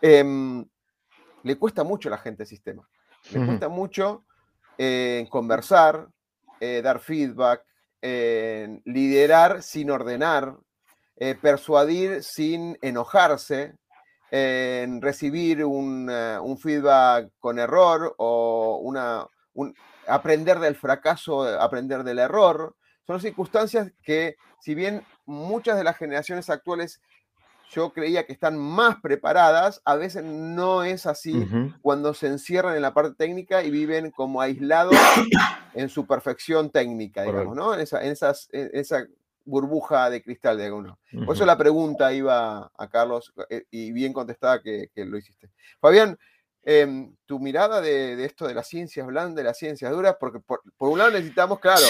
em, 0.00 0.64
le 1.42 1.56
cuesta 1.56 1.84
mucho 1.84 2.08
a 2.08 2.12
la 2.12 2.18
gente 2.18 2.42
el 2.44 2.48
sistema. 2.48 2.88
Le 3.32 3.44
cuesta 3.44 3.68
mucho 3.68 4.24
eh, 4.78 5.26
conversar, 5.30 6.08
eh, 6.58 6.80
dar 6.82 7.00
feedback, 7.00 7.64
liderar 8.02 9.62
sin 9.62 9.90
ordenar, 9.90 10.56
eh, 11.16 11.34
persuadir 11.34 12.22
sin 12.22 12.78
enojarse, 12.80 13.74
en 14.30 15.02
recibir 15.02 15.64
un, 15.64 16.08
feedback 16.58 17.30
con 17.38 17.58
error 17.58 18.14
o 18.16 18.80
una, 18.82 19.26
aprender 20.06 20.60
del 20.60 20.76
fracaso, 20.76 21.42
aprender 21.60 22.04
del 22.04 22.20
error. 22.20 22.74
Son 23.06 23.20
circunstancias 23.20 23.92
que, 24.02 24.36
si 24.60 24.74
bien 24.74 25.04
muchas 25.26 25.76
de 25.76 25.84
las 25.84 25.96
generaciones 25.96 26.48
actuales 26.48 27.02
yo 27.70 27.92
creía 27.92 28.26
que 28.26 28.32
están 28.32 28.58
más 28.58 28.96
preparadas, 29.00 29.80
a 29.84 29.94
veces 29.94 30.24
no 30.24 30.82
es 30.82 31.06
así 31.06 31.46
cuando 31.82 32.14
se 32.14 32.26
encierran 32.26 32.74
en 32.74 32.82
la 32.82 32.92
parte 32.92 33.14
técnica 33.14 33.62
y 33.62 33.70
viven 33.70 34.10
como 34.10 34.40
aislados 34.40 34.96
en 35.74 35.88
su 35.88 36.06
perfección 36.06 36.70
técnica, 36.70 37.22
digamos, 37.22 37.56
¿no? 37.56 37.72
En 37.74 37.80
esa, 37.80 38.02
en 38.02 38.10
esas, 38.10 38.48
esa 38.52 39.06
burbuja 39.44 40.10
de 40.10 40.22
cristal 40.22 40.58
de 40.58 40.66
alguno. 40.66 40.98
Por 41.24 41.36
eso 41.36 41.46
la 41.46 41.56
pregunta 41.56 42.12
iba 42.12 42.70
a 42.76 42.88
Carlos 42.88 43.32
eh, 43.48 43.64
y 43.70 43.92
bien 43.92 44.12
contestada 44.12 44.60
que, 44.62 44.90
lo 44.96 45.16
hiciste. 45.16 45.50
Fabián, 45.80 46.18
em, 46.64 47.14
tu 47.24 47.38
mirada 47.38 47.80
de, 47.80 48.24
esto 48.24 48.48
de 48.48 48.54
las 48.54 48.66
ciencias 48.66 49.06
blandas, 49.06 49.36
de 49.36 49.44
las 49.44 49.56
ciencias 49.56 49.92
duras, 49.92 50.16
porque 50.18 50.40
por, 50.40 50.60
un 50.78 50.98
lado 50.98 51.12
necesitamos, 51.12 51.60
claro, 51.60 51.80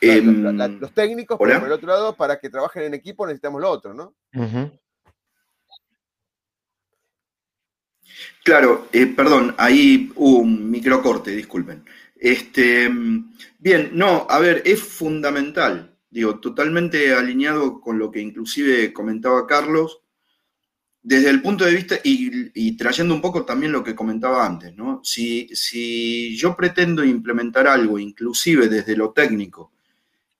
em, 0.00 0.78
los 0.78 0.92
técnicos, 0.92 1.38
pero 1.40 1.58
por 1.58 1.68
el 1.68 1.72
otro 1.72 1.88
lado, 1.88 2.16
para 2.16 2.38
que 2.38 2.50
trabajen 2.50 2.84
en 2.84 2.94
equipo 2.94 3.26
necesitamos 3.26 3.62
lo 3.62 3.70
otro, 3.70 3.94
¿no? 3.94 4.14
Claro, 8.44 8.88
eh, 8.92 9.06
perdón, 9.06 9.54
ahí 9.58 10.12
hubo 10.14 10.38
un 10.38 10.70
microcorte, 10.70 11.32
disculpen. 11.32 11.84
Este, 12.14 12.88
bien, 13.58 13.90
no, 13.92 14.26
a 14.30 14.38
ver, 14.38 14.62
es 14.64 14.80
fundamental, 14.80 15.96
digo, 16.08 16.38
totalmente 16.38 17.12
alineado 17.12 17.80
con 17.80 17.98
lo 17.98 18.10
que 18.10 18.20
inclusive 18.20 18.92
comentaba 18.92 19.46
Carlos, 19.46 20.00
desde 21.02 21.30
el 21.30 21.40
punto 21.40 21.64
de 21.64 21.74
vista, 21.74 21.96
y, 22.02 22.76
trayendo 22.76 23.14
un 23.14 23.20
poco 23.20 23.44
también 23.44 23.70
lo 23.70 23.84
que 23.84 23.94
comentaba 23.94 24.44
antes, 24.44 24.74
¿no? 24.74 25.00
Si, 25.04 25.48
si 25.54 26.36
yo 26.36 26.56
pretendo 26.56 27.04
implementar 27.04 27.68
algo, 27.68 27.98
inclusive 27.98 28.68
desde 28.68 28.96
lo 28.96 29.12
técnico, 29.12 29.72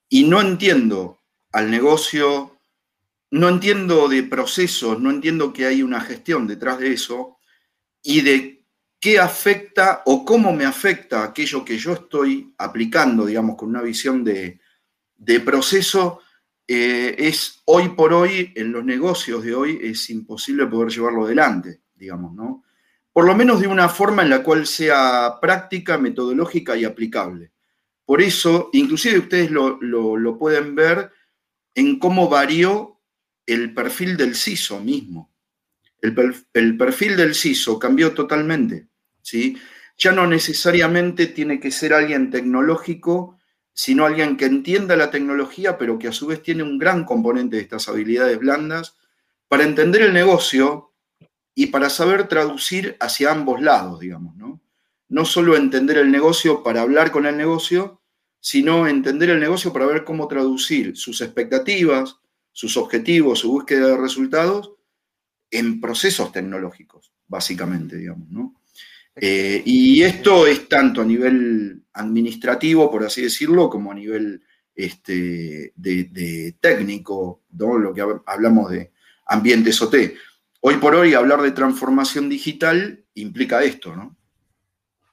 y 0.09 0.25
no 0.25 0.41
entiendo 0.41 1.19
al 1.53 1.71
negocio, 1.71 2.57
no 3.31 3.49
entiendo 3.49 4.07
de 4.07 4.23
procesos, 4.23 4.99
no 4.99 5.09
entiendo 5.09 5.53
que 5.53 5.65
hay 5.65 5.83
una 5.83 6.01
gestión 6.01 6.47
detrás 6.47 6.79
de 6.79 6.93
eso, 6.93 7.36
y 8.07 8.21
de 8.21 8.63
qué 9.01 9.19
afecta 9.19 10.01
o 10.05 10.23
cómo 10.23 10.53
me 10.53 10.63
afecta 10.63 11.25
aquello 11.25 11.65
que 11.65 11.77
yo 11.77 11.91
estoy 11.91 12.53
aplicando, 12.57 13.25
digamos, 13.25 13.57
con 13.57 13.67
una 13.67 13.81
visión 13.81 14.23
de, 14.23 14.61
proceso, 15.43 16.21
eh, 16.65 17.15
es 17.17 17.61
hoy 17.65 17.89
por 17.89 18.13
hoy, 18.13 18.53
en 18.55 18.71
los 18.71 18.85
negocios 18.85 19.43
de 19.43 19.53
hoy, 19.53 19.79
es 19.83 20.09
imposible 20.09 20.67
poder 20.67 20.89
llevarlo 20.89 21.25
adelante, 21.25 21.81
digamos, 21.95 22.33
¿no? 22.33 22.63
Por 23.11 23.25
lo 23.25 23.35
menos 23.35 23.59
de 23.59 23.67
una 23.67 23.89
forma 23.89 24.21
en 24.21 24.29
la 24.29 24.41
cual 24.41 24.65
sea 24.65 25.37
práctica, 25.41 25.97
metodológica 25.97 26.77
y 26.77 26.85
aplicable. 26.85 27.51
Por 28.05 28.21
eso, 28.21 28.69
inclusive 28.71 29.19
ustedes 29.19 29.51
lo, 29.51 29.81
lo 29.81 30.37
pueden 30.37 30.75
ver 30.75 31.11
en 31.75 31.99
cómo 31.99 32.29
varió 32.29 33.01
el 33.45 33.73
perfil 33.73 34.15
del 34.15 34.33
CISO 34.33 34.79
mismo. 34.79 35.36
El, 36.01 36.77
perfil 36.77 37.17
del 37.17 37.35
CISO 37.35 37.79
cambió 37.79 38.13
totalmente. 38.13 38.87
¿sí? 39.21 39.57
Ya 39.97 40.11
no 40.11 40.27
necesariamente 40.27 41.27
tiene 41.27 41.59
que 41.59 41.71
ser 41.71 41.93
alguien 41.93 42.29
tecnológico, 42.29 43.37
sino 43.73 44.05
alguien 44.05 44.37
que 44.37 44.45
entienda 44.45 44.95
la 44.95 45.11
tecnología, 45.11 45.77
pero 45.77 45.97
que 45.99 46.07
a 46.07 46.11
su 46.11 46.27
vez 46.27 46.41
tiene 46.41 46.63
un 46.63 46.77
gran 46.77 47.03
componente 47.03 47.57
de 47.57 47.63
estas 47.63 47.87
habilidades 47.89 48.39
blandas 48.39 48.95
para 49.47 49.63
entender 49.63 50.01
el 50.01 50.13
negocio 50.13 50.93
y 51.55 51.67
para 51.67 51.89
saber 51.89 52.27
traducir 52.27 52.97
hacia 52.99 53.31
ambos 53.31 53.61
lados, 53.61 53.99
digamos, 53.99 54.35
¿no? 54.35 54.61
No 55.09 55.25
solo 55.25 55.55
entender 55.55 55.97
el 55.97 56.11
negocio 56.11 56.63
para 56.63 56.81
hablar 56.81 57.11
con 57.11 57.25
el 57.25 57.37
negocio, 57.37 58.01
sino 58.39 58.87
entender 58.87 59.29
el 59.29 59.39
negocio 59.39 59.73
para 59.73 59.85
ver 59.85 60.03
cómo 60.03 60.27
traducir 60.27 60.95
sus 60.95 61.21
expectativas, 61.21 62.17
sus 62.51 62.77
objetivos, 62.77 63.39
su 63.39 63.51
búsqueda 63.51 63.87
de 63.87 63.97
resultados 63.97 64.76
en 65.51 65.79
procesos 65.79 66.31
tecnológicos, 66.31 67.11
básicamente, 67.27 67.97
digamos, 67.97 68.29
¿no? 68.29 68.55
Eh, 69.19 69.63
y 69.65 70.03
esto 70.03 70.45
es 70.45 70.69
tanto 70.69 71.01
a 71.01 71.05
nivel 71.05 71.83
administrativo, 71.93 72.91
por 72.91 73.03
así 73.03 73.23
decirlo, 73.23 73.69
como 73.69 73.91
a 73.91 73.95
nivel 73.95 74.43
este, 74.75 75.73
de, 75.75 76.55
técnico, 76.59 77.41
¿no? 77.51 77.79
lo 77.79 77.93
que 77.93 78.05
hablamos 78.27 78.69
de 78.69 78.91
ambientes 79.25 79.81
OT. 79.81 79.95
Hoy 80.61 80.75
por 80.77 80.93
hoy 80.93 81.15
hablar 81.15 81.41
de 81.41 81.51
transformación 81.51 82.29
digital 82.29 83.03
implica 83.15 83.63
esto, 83.63 83.95
¿no? 83.95 84.15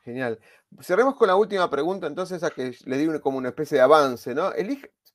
Genial. 0.04 0.38
Cerremos 0.80 1.16
con 1.16 1.28
la 1.28 1.36
última 1.36 1.70
pregunta, 1.70 2.06
entonces, 2.06 2.42
a 2.42 2.50
que 2.50 2.76
le 2.84 2.98
di 2.98 3.18
como 3.20 3.38
una 3.38 3.50
especie 3.50 3.78
de 3.78 3.82
avance, 3.82 4.34
¿no? 4.34 4.52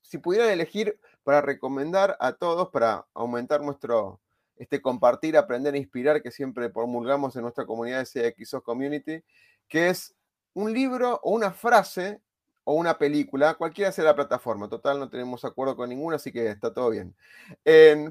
si 0.02 0.18
pudieran 0.18 0.50
elegir 0.50 0.98
para 1.22 1.40
recomendar 1.40 2.16
a 2.18 2.32
todos, 2.32 2.70
para 2.70 3.06
aumentar 3.14 3.60
nuestro, 3.60 4.20
este 4.60 4.82
compartir, 4.82 5.38
aprender 5.38 5.74
e 5.74 5.78
inspirar 5.78 6.22
que 6.22 6.30
siempre 6.30 6.68
promulgamos 6.68 7.34
en 7.34 7.42
nuestra 7.42 7.64
comunidad 7.64 8.06
de 8.06 8.34
CXO 8.34 8.62
Community, 8.62 9.24
que 9.66 9.88
es 9.88 10.14
un 10.52 10.74
libro 10.74 11.18
o 11.22 11.32
una 11.32 11.50
frase 11.50 12.20
o 12.64 12.74
una 12.74 12.98
película, 12.98 13.54
cualquiera 13.54 13.90
sea 13.90 14.04
la 14.04 14.14
plataforma, 14.14 14.68
total 14.68 15.00
no 15.00 15.08
tenemos 15.08 15.46
acuerdo 15.46 15.76
con 15.76 15.88
ninguna, 15.88 16.16
así 16.16 16.30
que 16.30 16.46
está 16.48 16.74
todo 16.74 16.90
bien. 16.90 17.16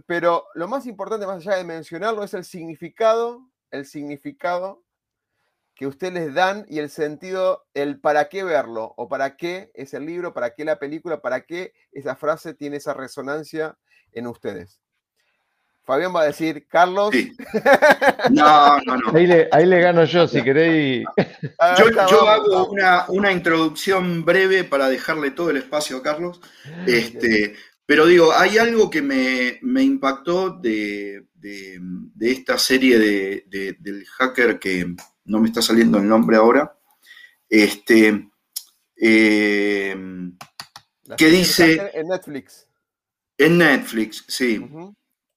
pero 0.08 0.48
lo 0.56 0.68
más 0.68 0.88
importante, 0.88 1.28
más 1.28 1.46
allá 1.46 1.58
de 1.58 1.64
mencionarlo, 1.64 2.24
es 2.24 2.34
el 2.34 2.44
significado, 2.44 3.48
el 3.70 3.86
significado 3.86 4.84
que 5.76 5.86
ustedes 5.86 6.14
les 6.14 6.34
dan 6.34 6.66
y 6.68 6.80
el 6.80 6.90
sentido, 6.90 7.68
el 7.76 8.00
para 8.00 8.28
qué 8.28 8.44
verlo, 8.44 8.96
o 8.98 9.08
para 9.08 9.38
qué 9.38 9.70
es 9.76 9.94
el 9.94 10.08
libro, 10.08 10.34
para 10.34 10.56
qué 10.56 10.66
la 10.66 10.80
película, 10.80 11.22
para 11.22 11.42
qué 11.42 11.74
esa 11.92 12.16
frase 12.16 12.56
tiene 12.56 12.78
esa 12.78 12.96
resonancia 12.96 13.78
en 14.14 14.26
ustedes. 14.26 14.82
Fabián 15.90 16.16
va 16.16 16.22
a 16.22 16.26
decir, 16.26 16.68
Carlos. 16.68 17.10
No, 18.30 18.80
no, 18.82 18.96
no. 18.98 19.12
Ahí 19.52 19.66
le, 19.66 19.82
gano 19.82 20.04
yo, 20.04 20.28
si 20.28 20.44
queréis. 20.44 21.04
Ah, 21.58 21.76
yo, 21.80 22.30
hago 22.30 22.70
una, 23.10 23.32
introducción 23.32 24.24
breve 24.24 24.64
para 24.66 24.88
dejarle 24.88 25.32
todo 25.32 25.50
el 25.50 25.58
espacio 25.58 25.98
a 25.98 26.04
Carlos. 26.04 26.42
Este, 26.86 27.56
pero 27.88 28.06
digo, 28.06 28.32
hay 28.34 28.60
algo 28.60 28.92
que 28.92 29.02
me, 29.02 29.82
impactó 29.82 30.52
de, 30.52 31.26
esta 32.20 32.60
serie 32.60 33.00
de, 33.00 33.76
del 33.80 34.06
hacker 34.06 34.60
que 34.60 34.94
no 35.26 35.40
me 35.40 35.48
está 35.48 35.64
saliendo 35.64 35.98
el 35.98 36.08
nombre 36.08 36.38
ahora. 36.38 36.78
Este, 37.50 38.30
eh, 38.96 39.98
que 41.18 41.28
dice. 41.30 41.90
En 41.96 42.10
Netflix. 42.10 42.68
En 43.40 43.58
Netflix, 43.58 44.24
sí. 44.28 44.64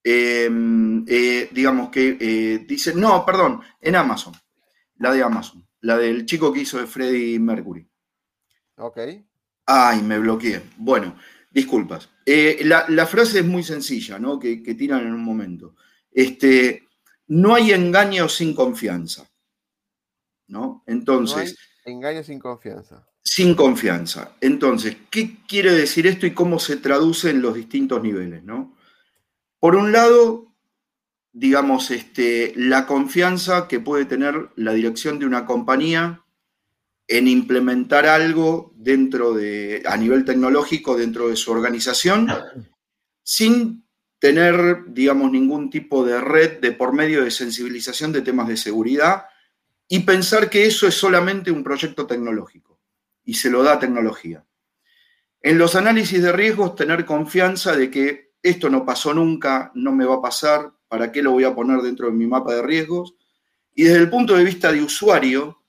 Eh, 0.05 1.49
digamos 1.53 1.91
que 1.91 2.17
eh, 2.21 2.65
dice, 2.67 2.95
no, 2.95 3.25
perdón, 3.25 3.61
en 3.81 3.97
Amazon, 3.97 4.35
la 4.97 5.13
de 5.13 5.23
Amazon, 5.23 5.67
la 5.81 5.97
del 5.97 6.27
chico 6.27 6.53
que 6.53 6.61
hizo 6.61 6.79
de 6.79 6.87
Freddie 6.87 7.39
Mercury. 7.39 7.89
Ok. 8.77 8.99
Ay, 9.67 10.03
me 10.03 10.19
bloqueé. 10.19 10.63
Bueno, 10.77 11.17
disculpas. 11.51 12.09
Eh, 12.27 12.63
la, 12.65 13.07
frase 13.07 13.41
es 13.41 13.45
muy 13.45 13.63
sencilla, 13.63 14.19
¿no? 14.19 14.39
Que, 14.39 14.57
tiran 14.75 15.07
en 15.07 15.13
un 15.13 15.23
momento. 15.23 15.77
Este, 16.11 16.89
no 17.29 17.55
hay 17.55 17.73
engaño 17.73 18.29
sin 18.29 18.55
confianza. 18.55 19.29
¿No? 20.49 20.83
Entonces. 20.87 21.57
engaño 21.85 22.23
sin 22.23 22.39
confianza. 22.39 23.07
Sin 23.23 23.55
confianza. 23.55 24.37
Entonces, 24.41 24.97
¿qué 25.11 25.39
quiere 25.47 25.73
decir 25.73 26.07
esto 26.07 26.27
y 26.27 26.33
cómo 26.33 26.59
se 26.59 26.77
traduce 26.77 27.31
en 27.31 27.41
los 27.41 27.55
distintos 27.55 28.03
niveles, 28.03 28.43
¿no? 28.43 28.77
Por 29.63 29.77
un 29.77 29.93
lado, 29.93 30.53
digamos, 31.33 31.93
este, 31.93 32.53
la 32.57 32.85
confianza 32.85 33.69
que 33.69 33.79
puede 33.79 34.07
tener 34.07 34.49
la 34.57 34.73
dirección 34.73 35.21
de 35.21 35.27
una 35.27 35.47
compañía 35.47 36.25
en 37.07 37.29
implementar 37.29 38.07
algo 38.07 38.73
dentro 38.75 39.35
de, 39.35 39.85
a 39.87 39.97
nivel 39.97 40.25
tecnológico 40.25 40.97
dentro 40.97 41.29
de 41.29 41.37
su 41.37 41.53
organización, 41.53 42.27
sin 43.23 43.87
tener, 44.19 44.83
digamos, 44.89 45.31
ningún 45.31 45.71
tipo 45.71 46.05
de 46.05 46.21
red 46.21 46.59
de 46.59 46.73
por 46.73 46.93
medio 46.93 47.23
de 47.23 47.31
sensibilización 47.31 48.11
de 48.11 48.23
temas 48.23 48.49
de 48.49 48.57
seguridad 48.57 49.27
y 49.87 50.01
pensar 50.01 50.51
que 50.51 50.67
eso 50.67 50.89
es 50.89 50.95
solamente 50.95 51.53
un 51.53 51.63
proyecto 51.63 52.05
tecnológico 52.05 52.81
y 53.25 53.35
se 53.35 53.49
lo 53.49 53.63
da 53.63 53.79
tecnología. 53.79 54.45
En 55.41 55.57
los 55.57 55.77
análisis 55.77 56.21
de 56.21 56.33
riesgos, 56.33 56.75
tener 56.75 57.05
confianza 57.05 57.77
de 57.77 57.93
que 57.93 58.32
esto 58.43 58.69
no 58.69 58.85
pasó 58.85 59.15
nunca, 59.15 59.71
no 59.75 59.93
me 59.93 60.05
va 60.05 60.17
a 60.17 60.23
pasar, 60.23 60.73
¿para 60.89 61.13
qué 61.13 61.23
lo 61.23 61.33
voy 61.33 61.45
a 61.45 61.55
poner 61.55 61.81
dentro 61.81 62.07
de 62.07 62.13
mi 62.13 62.27
mapa 62.27 62.55
de 62.55 62.63
riesgos? 62.63 63.15
Y 63.75 63.85
desde 63.85 63.99
el 63.99 64.11
punto 64.11 64.37
de 64.37 64.45
vista 64.45 64.73
de 64.73 64.83
usuario, 64.83 65.63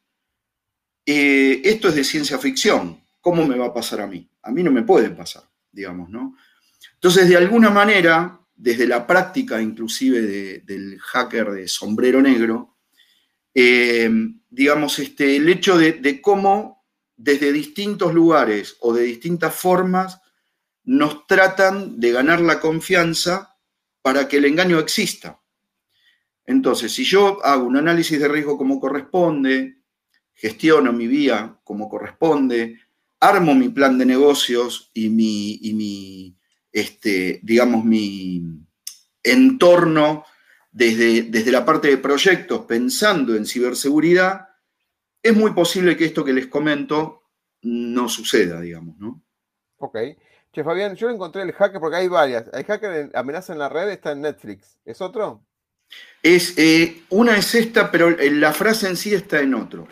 eh, 1.06 1.62
esto 1.64 1.90
es 1.90 1.96
de 1.96 2.04
ciencia 2.04 2.38
ficción. 2.38 3.00
¿Cómo 3.22 3.46
me 3.46 3.58
va 3.58 3.68
a 3.68 3.74
pasar 3.74 4.02
a 4.02 4.08
mí? 4.08 4.28
A 4.42 4.52
mí 4.52 4.64
no 4.64 4.72
me 4.72 4.84
puede 4.84 5.10
pasar, 5.12 5.44
digamos, 5.72 6.10
¿no? 6.10 6.36
Entonces, 6.96 7.30
de 7.30 7.38
alguna 7.38 7.70
manera, 7.70 8.40
desde 8.56 8.88
la 8.88 9.06
práctica 9.06 9.62
inclusive 9.62 10.62
del 10.66 11.00
hacker 11.00 11.52
de 11.52 11.68
sombrero 11.68 12.22
negro, 12.22 12.78
eh, 13.54 14.10
digamos, 14.50 15.00
este, 15.00 15.36
el 15.36 15.48
hecho 15.48 15.78
de 15.78 16.22
cómo 16.22 16.84
desde 17.16 17.54
distintos 17.54 18.14
lugares 18.14 18.76
o 18.80 18.94
de 18.94 19.04
distintas 19.04 19.56
formas 19.56 20.20
nos 20.84 21.26
tratan 21.28 22.00
de 22.00 22.12
ganar 22.12 22.42
la 22.42 22.60
confianza 22.60 23.58
para 24.02 24.28
que 24.28 24.38
el 24.38 24.46
engaño 24.46 24.80
exista. 24.80 25.40
Entonces, 26.46 26.92
si 26.92 27.06
yo 27.06 27.44
hago 27.46 27.64
un 27.64 27.78
análisis 27.78 28.20
de 28.20 28.28
riesgo 28.28 28.58
como 28.58 28.80
corresponde, 28.80 29.78
gestiono 30.34 30.92
mi 30.92 31.08
vía 31.08 31.58
como 31.64 31.88
corresponde, 31.88 32.80
armo 33.20 33.56
mi 33.56 33.70
plan 33.70 33.98
de 33.98 34.06
negocios 34.06 34.92
y 34.94 35.10
mi, 35.10 36.36
este, 36.72 37.40
digamos, 37.44 37.86
mi 37.86 38.44
entorno 39.24 40.26
desde, 40.70 41.24
desde 41.24 41.52
la 41.52 41.64
parte 41.64 41.88
de 41.88 41.98
proyectos 41.98 42.66
pensando 42.66 43.36
en 43.36 43.46
ciberseguridad, 43.46 44.50
es 45.22 45.34
muy 45.34 45.54
posible 45.54 45.96
que 45.96 46.06
esto 46.06 46.26
que 46.26 46.34
les 46.34 46.48
comento 46.48 47.24
no 47.62 48.10
suceda, 48.10 48.60
digamos, 48.60 48.98
¿no? 48.98 49.24
Ok. 49.78 49.98
Che, 50.54 50.64
Fabián, 50.64 50.96
yo 50.96 51.10
encontré 51.10 51.42
el 51.42 51.52
hacker 51.52 51.80
porque 51.80 51.98
hay 51.98 52.08
varias. 52.08 52.48
El 52.54 52.64
hacker 52.64 52.94
en 52.94 53.12
amenaza 53.16 53.54
en 53.54 53.60
la 53.60 53.70
red 53.70 53.90
está 53.90 54.12
en 54.12 54.22
Netflix. 54.22 54.78
¿Es 54.86 55.02
otro? 55.02 55.44
Es, 56.22 56.56
eh, 56.60 57.02
una 57.10 57.36
es 57.36 57.56
esta, 57.56 57.90
pero 57.90 58.12
la 58.12 58.54
frase 58.54 58.88
en 58.88 58.96
sí 58.96 59.16
está 59.16 59.40
en 59.40 59.56
otro. 59.56 59.88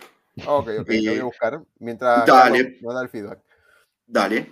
Ok, 0.45 0.67
ok, 0.67 0.75
lo 0.77 0.83
voy 0.83 1.07
a 1.07 1.13
eh, 1.13 1.21
buscar 1.23 1.61
mientras 1.79 2.27
dale, 2.27 2.77
nos 2.79 2.93
da 2.93 3.01
el 3.01 3.09
feedback. 3.09 3.39
Dale. 4.05 4.51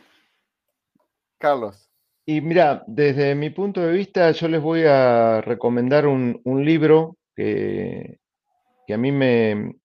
Carlos. 1.38 1.88
Y 2.26 2.42
mira, 2.42 2.84
desde 2.88 3.36
mi 3.36 3.52
punto 3.52 3.80
de 3.80 3.94
vista, 3.94 4.32
yo 4.32 4.48
les 4.48 4.62
voy 4.62 4.86
a 4.86 5.42
recomendar 5.42 6.08
un, 6.08 6.42
libro 6.66 7.18
que, 7.36 8.20
que, 8.88 8.94
a 8.96 8.98
mí 8.98 9.12
me, 9.12 9.76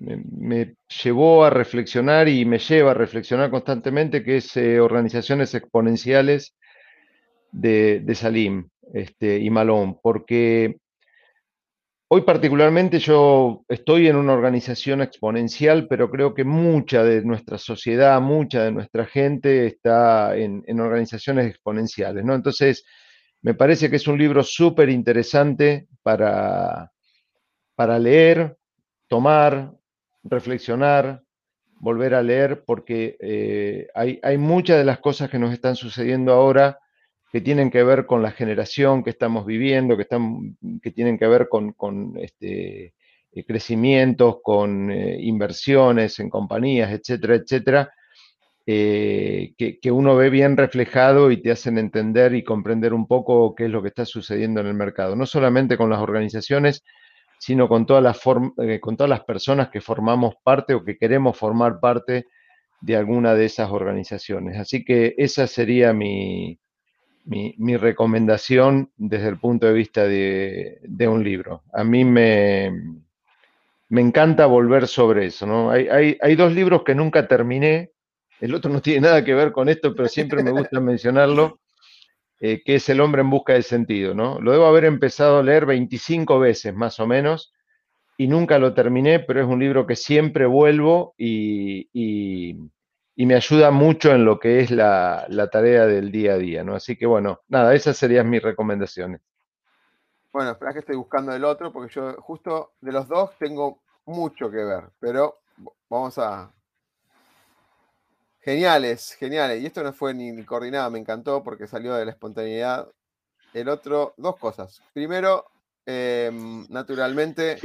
me, 0.00 0.74
llevó 1.02 1.44
a 1.44 1.50
reflexionar 1.50 2.28
y 2.28 2.44
me 2.44 2.58
lleva 2.58 2.92
a 2.92 2.94
reflexionar 2.94 3.50
constantemente, 3.50 4.22
que 4.22 4.38
es 4.38 4.56
eh, 4.56 4.80
Organizaciones 4.80 5.54
Exponenciales 5.54 6.54
de, 7.52 8.14
Salim 8.14 8.68
este, 8.92 9.38
y 9.38 9.50
Malón, 9.50 9.98
porque 10.02 10.76
hoy 12.08 12.22
particularmente 12.22 12.98
yo 12.98 13.64
estoy 13.68 14.08
en 14.08 14.16
una 14.16 14.32
organización 14.32 15.02
exponencial, 15.02 15.86
pero 15.88 16.10
creo 16.10 16.34
que 16.34 16.44
mucha 16.44 17.04
de 17.04 17.22
nuestra 17.22 17.58
sociedad, 17.58 18.20
mucha 18.20 18.64
de 18.64 18.72
nuestra 18.72 19.04
gente 19.04 19.66
está 19.66 20.36
en, 20.36 20.80
organizaciones 20.80 21.50
exponenciales, 21.50 22.24
¿no? 22.24 22.34
Entonces, 22.34 22.84
me 23.42 23.54
parece 23.54 23.88
que 23.88 23.96
es 23.96 24.08
un 24.08 24.18
libro 24.18 24.42
súper 24.42 24.88
interesante 24.88 25.86
para, 26.02 26.90
para 27.74 27.98
leer, 27.98 28.56
tomar, 29.08 29.72
reflexionar, 30.22 31.22
volver 31.80 32.14
a 32.14 32.22
leer, 32.22 32.64
porque 32.64 33.16
eh, 33.20 33.88
hay, 33.94 34.38
muchas 34.38 34.78
de 34.78 34.84
las 34.84 34.98
cosas 34.98 35.30
que 35.30 35.38
nos 35.38 35.52
están 35.52 35.76
sucediendo 35.76 36.32
ahora 36.32 36.78
que 37.32 37.40
tienen 37.40 37.70
que 37.70 37.82
ver 37.82 38.06
con 38.06 38.22
la 38.22 38.30
generación 38.30 39.04
que 39.04 39.10
estamos 39.10 39.44
viviendo, 39.44 39.96
que, 39.96 40.02
están, 40.02 40.56
que 40.82 40.90
tienen 40.90 41.18
que 41.18 41.26
ver 41.26 41.48
con, 41.48 42.14
este, 42.18 42.94
eh, 43.32 43.44
crecimientos, 43.46 44.38
con 44.42 44.90
eh, 44.90 45.18
inversiones 45.20 46.18
en 46.20 46.30
compañías, 46.30 46.90
etcétera, 46.90 47.34
etcétera, 47.36 47.92
que, 48.64 49.90
uno 49.90 50.14
ve 50.16 50.28
bien 50.28 50.56
reflejado 50.56 51.30
y 51.30 51.40
te 51.40 51.50
hacen 51.50 51.78
entender 51.78 52.34
y 52.34 52.44
comprender 52.44 52.92
un 52.92 53.06
poco 53.06 53.54
qué 53.54 53.64
es 53.64 53.70
lo 53.70 53.80
que 53.82 53.88
está 53.88 54.04
sucediendo 54.04 54.60
en 54.60 54.66
el 54.66 54.74
mercado, 54.74 55.16
no 55.16 55.24
solamente 55.24 55.78
con 55.78 55.88
las 55.88 56.00
organizaciones, 56.00 56.82
sino 57.38 57.68
con 57.68 57.86
todas, 57.86 58.02
las 58.02 58.20
eh, 58.58 58.80
con 58.80 58.96
todas 58.96 59.10
las 59.10 59.24
personas 59.24 59.68
que 59.70 59.80
formamos 59.80 60.34
parte 60.42 60.74
o 60.74 60.84
que 60.84 60.96
queremos 60.96 61.36
formar 61.36 61.80
parte 61.80 62.26
de 62.80 62.96
alguna 62.96 63.34
de 63.34 63.46
esas 63.46 63.70
organizaciones. 63.70 64.58
Así 64.58 64.84
que 64.84 65.14
esa 65.18 65.46
sería 65.46 65.92
mi, 65.92 66.58
mi, 67.24 67.76
recomendación 67.76 68.90
desde 68.96 69.28
el 69.28 69.38
punto 69.38 69.66
de 69.66 69.72
vista 69.72 70.04
de, 70.04 71.08
un 71.08 71.22
libro. 71.22 71.62
A 71.72 71.84
mí 71.84 72.04
me, 72.04 72.72
me 73.88 74.00
encanta 74.00 74.46
volver 74.46 74.86
sobre 74.86 75.26
eso. 75.26 75.46
¿no? 75.46 75.70
Hay, 75.70 75.88
hay, 75.88 76.18
hay, 76.20 76.36
dos 76.36 76.52
libros 76.52 76.82
que 76.84 76.94
nunca 76.94 77.26
terminé. 77.26 77.92
El 78.40 78.54
otro 78.54 78.70
no 78.72 78.80
tiene 78.80 79.00
nada 79.02 79.24
que 79.24 79.34
ver 79.34 79.52
con 79.52 79.68
esto, 79.68 79.94
pero 79.94 80.08
siempre 80.08 80.42
me 80.42 80.52
gusta 80.52 80.80
mencionarlo. 80.80 81.60
Eh, 82.40 82.62
que 82.64 82.76
es 82.76 82.88
El 82.88 83.00
hombre 83.00 83.22
en 83.22 83.30
busca 83.30 83.54
de 83.54 83.62
sentido, 83.62 84.14
¿no? 84.14 84.40
Lo 84.40 84.52
debo 84.52 84.66
haber 84.66 84.84
empezado 84.84 85.38
a 85.38 85.42
leer 85.42 85.66
25 85.66 86.38
veces 86.38 86.72
más 86.72 87.00
o 87.00 87.06
menos 87.06 87.52
y 88.16 88.28
nunca 88.28 88.60
lo 88.60 88.74
terminé, 88.74 89.18
pero 89.18 89.40
es 89.40 89.46
un 89.46 89.58
libro 89.58 89.86
que 89.86 89.96
siempre 89.96 90.46
vuelvo 90.46 91.14
y, 91.16 91.90
me 93.16 93.34
ayuda 93.34 93.72
mucho 93.72 94.12
en 94.12 94.24
lo 94.24 94.38
que 94.38 94.60
es 94.60 94.70
la, 94.70 95.26
tarea 95.50 95.86
del 95.86 96.12
día 96.12 96.34
a 96.34 96.38
día, 96.38 96.62
¿no? 96.62 96.76
Así 96.76 96.96
que 96.96 97.06
bueno, 97.06 97.40
nada, 97.48 97.74
esas 97.74 97.96
serían 97.96 98.30
mis 98.30 98.42
recomendaciones. 98.42 99.20
Bueno, 100.32 100.52
espera 100.52 100.72
que 100.72 100.80
estoy 100.80 100.96
buscando 100.96 101.32
el 101.32 101.42
otro, 101.44 101.72
porque 101.72 101.92
yo 101.92 102.14
justo 102.20 102.74
de 102.80 102.92
los 102.92 103.08
dos 103.08 103.36
tengo 103.38 103.82
mucho 104.04 104.48
que 104.48 104.58
ver, 104.58 104.84
pero 105.00 105.40
vamos 105.88 106.16
a, 106.18 106.52
Geniales, 108.48 109.14
geniales. 109.16 109.62
Y 109.62 109.66
esto 109.66 109.82
no 109.82 109.92
fue 109.92 110.14
ni, 110.14 110.42
coordinado, 110.42 110.90
me 110.90 110.98
encantó 110.98 111.44
porque 111.44 111.66
salió 111.66 111.92
de 111.92 112.06
la 112.06 112.12
espontaneidad. 112.12 112.90
El 113.52 113.68
otro, 113.68 114.14
dos 114.16 114.38
cosas. 114.38 114.80
Primero, 114.94 115.44
em, 115.84 116.66
naturalmente, 116.70 117.58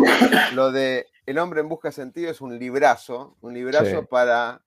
lo 0.54 0.74
de 0.74 1.08
El 1.26 1.40
hombre 1.40 1.62
en 1.62 1.70
busca 1.70 1.88
de 1.88 1.94
sentido 1.94 2.30
es 2.30 2.42
un 2.42 2.60
librazo, 2.60 3.38
un 3.40 3.54
librazo 3.54 4.06
para 4.08 4.62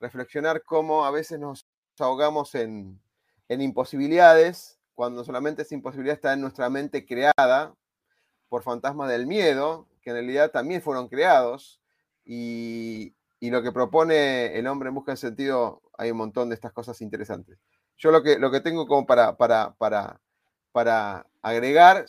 reflexionar 0.00 0.64
cómo 0.64 1.04
a 1.04 1.12
veces 1.12 1.38
nos 1.38 1.68
ahogamos 1.96 2.56
en, 2.56 3.00
imposibilidades, 3.48 4.80
cuando 4.96 5.22
solamente 5.22 5.62
esa 5.62 5.76
imposibilidad 5.76 6.16
está 6.16 6.32
en 6.32 6.40
nuestra 6.40 6.70
mente 6.70 7.06
creada 7.06 7.72
por 8.48 8.64
fantasmas 8.64 9.08
del 9.08 9.28
miedo, 9.28 9.86
que 10.00 10.10
en 10.10 10.16
realidad 10.16 10.50
también 10.50 10.82
fueron 10.82 11.06
creados, 11.06 11.80
y, 12.24 13.14
y 13.42 13.50
lo 13.50 13.60
que 13.60 13.72
propone 13.72 14.56
el 14.56 14.68
hombre 14.68 14.88
en 14.88 14.94
busca 14.94 15.10
de 15.10 15.16
sentido, 15.16 15.82
hay 15.98 16.12
un 16.12 16.16
montón 16.16 16.48
de 16.48 16.54
estas 16.54 16.72
cosas 16.72 17.00
interesantes. 17.00 17.58
Yo 17.98 18.12
lo 18.12 18.22
que, 18.22 18.38
lo 18.38 18.52
que 18.52 18.60
tengo 18.60 18.86
como 18.86 19.04
para, 19.04 19.36
para, 19.36 19.74
para, 19.78 20.20
para 20.70 21.26
agregar, 21.42 22.06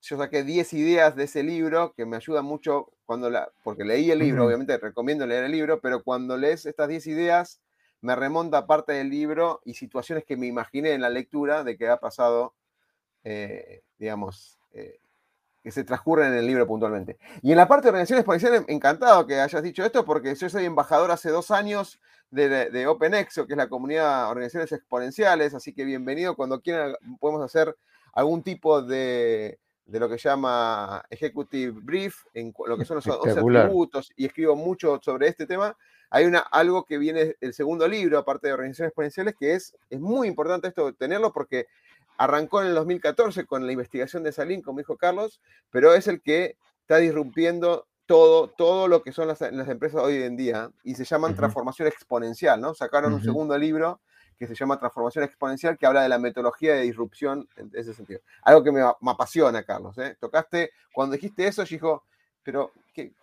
yo 0.00 0.16
saqué 0.16 0.44
10 0.44 0.74
ideas 0.74 1.16
de 1.16 1.24
ese 1.24 1.42
libro 1.42 1.92
que 1.96 2.06
me 2.06 2.14
ayudan 2.14 2.44
mucho 2.44 2.92
cuando 3.04 3.30
la, 3.30 3.50
porque 3.64 3.82
leí 3.82 4.12
el 4.12 4.20
libro, 4.20 4.46
obviamente 4.46 4.78
recomiendo 4.78 5.26
leer 5.26 5.42
el 5.42 5.50
libro, 5.50 5.80
pero 5.80 6.04
cuando 6.04 6.36
lees 6.36 6.66
estas 6.66 6.86
10 6.86 7.08
ideas, 7.08 7.60
me 8.00 8.14
remonta 8.14 8.68
parte 8.68 8.92
del 8.92 9.10
libro 9.10 9.62
y 9.64 9.74
situaciones 9.74 10.24
que 10.24 10.36
me 10.36 10.46
imaginé 10.46 10.92
en 10.92 11.00
la 11.00 11.10
lectura 11.10 11.64
de 11.64 11.76
que 11.76 11.88
ha 11.88 11.96
pasado, 11.96 12.54
eh, 13.24 13.82
digamos, 13.98 14.60
eh, 14.70 15.00
que 15.66 15.72
se 15.72 15.82
transcurren 15.82 16.28
en 16.28 16.38
el 16.38 16.46
libro 16.46 16.64
puntualmente. 16.64 17.18
Y 17.42 17.50
en 17.50 17.56
la 17.56 17.66
parte 17.66 17.86
de 17.86 17.88
organizaciones 17.88 18.24
policiales, 18.24 18.62
encantado 18.68 19.26
que 19.26 19.40
hayas 19.40 19.64
dicho 19.64 19.84
esto, 19.84 20.04
porque 20.04 20.32
yo 20.32 20.48
soy 20.48 20.64
embajador 20.64 21.10
hace 21.10 21.28
dos 21.28 21.50
años 21.50 22.00
de, 22.30 22.70
de 22.70 22.86
OpenExo, 22.86 23.48
que 23.48 23.54
es 23.54 23.56
la 23.56 23.68
comunidad 23.68 24.26
de 24.26 24.30
organizaciones 24.30 24.70
exponenciales, 24.70 25.54
así 25.54 25.72
que 25.72 25.84
bienvenido 25.84 26.36
cuando 26.36 26.60
quieran, 26.60 26.94
podemos 27.18 27.42
hacer 27.42 27.76
algún 28.12 28.44
tipo 28.44 28.80
de, 28.80 29.58
de 29.86 29.98
lo 29.98 30.08
que 30.08 30.18
llama 30.18 31.04
Executive 31.10 31.80
Brief, 31.82 32.14
en 32.32 32.54
lo 32.64 32.78
que 32.78 32.84
son 32.84 32.98
los 32.98 33.06
11 33.08 33.40
atributos, 33.40 34.12
y 34.14 34.26
escribo 34.26 34.54
mucho 34.54 35.00
sobre 35.02 35.26
este 35.26 35.48
tema. 35.48 35.76
Hay 36.10 36.26
una, 36.26 36.38
algo 36.38 36.84
que 36.84 36.96
viene 36.96 37.34
del 37.40 37.54
segundo 37.54 37.88
libro, 37.88 38.18
aparte 38.18 38.46
de 38.46 38.52
organizaciones 38.52 38.90
exponenciales, 38.90 39.34
que 39.36 39.54
es, 39.54 39.76
es 39.90 39.98
muy 39.98 40.28
importante 40.28 40.68
esto 40.68 40.94
tenerlo 40.94 41.32
porque 41.32 41.66
Arrancó 42.18 42.62
en 42.62 42.68
el 42.68 42.74
2014 42.74 43.46
con 43.46 43.66
la 43.66 43.72
investigación 43.72 44.22
de 44.22 44.32
Salín, 44.32 44.62
como 44.62 44.78
dijo 44.78 44.96
Carlos, 44.96 45.40
pero 45.70 45.94
es 45.94 46.08
el 46.08 46.22
que 46.22 46.56
está 46.80 46.98
disrumpiendo 46.98 47.86
todo, 48.06 48.48
todo 48.48 48.88
lo 48.88 49.02
que 49.02 49.12
son 49.12 49.28
las, 49.28 49.42
empresas 49.42 50.02
hoy 50.02 50.22
en 50.22 50.36
día 50.36 50.70
y 50.84 50.94
se 50.94 51.04
llaman 51.04 51.34
transformación 51.34 51.88
exponencial, 51.88 52.60
¿no? 52.60 52.74
Sacaron 52.74 53.12
un 53.12 53.22
segundo 53.22 53.58
libro 53.58 54.00
que 54.38 54.46
se 54.46 54.54
llama 54.54 54.78
Transformación 54.78 55.24
Exponencial, 55.24 55.78
que 55.78 55.86
habla 55.86 56.02
de 56.02 56.08
la 56.08 56.18
metodología 56.18 56.74
de 56.74 56.82
disrupción 56.82 57.48
en 57.56 57.70
ese 57.72 57.94
sentido. 57.94 58.20
Algo 58.42 58.62
que 58.62 58.70
me, 58.70 58.82
apasiona, 58.82 59.62
Carlos. 59.62 59.96
¿eh? 59.98 60.16
Tocaste, 60.20 60.72
cuando 60.92 61.14
dijiste 61.14 61.46
eso, 61.46 61.64
yo 61.64 61.74
dijo, 61.74 62.04
pero 62.42 62.72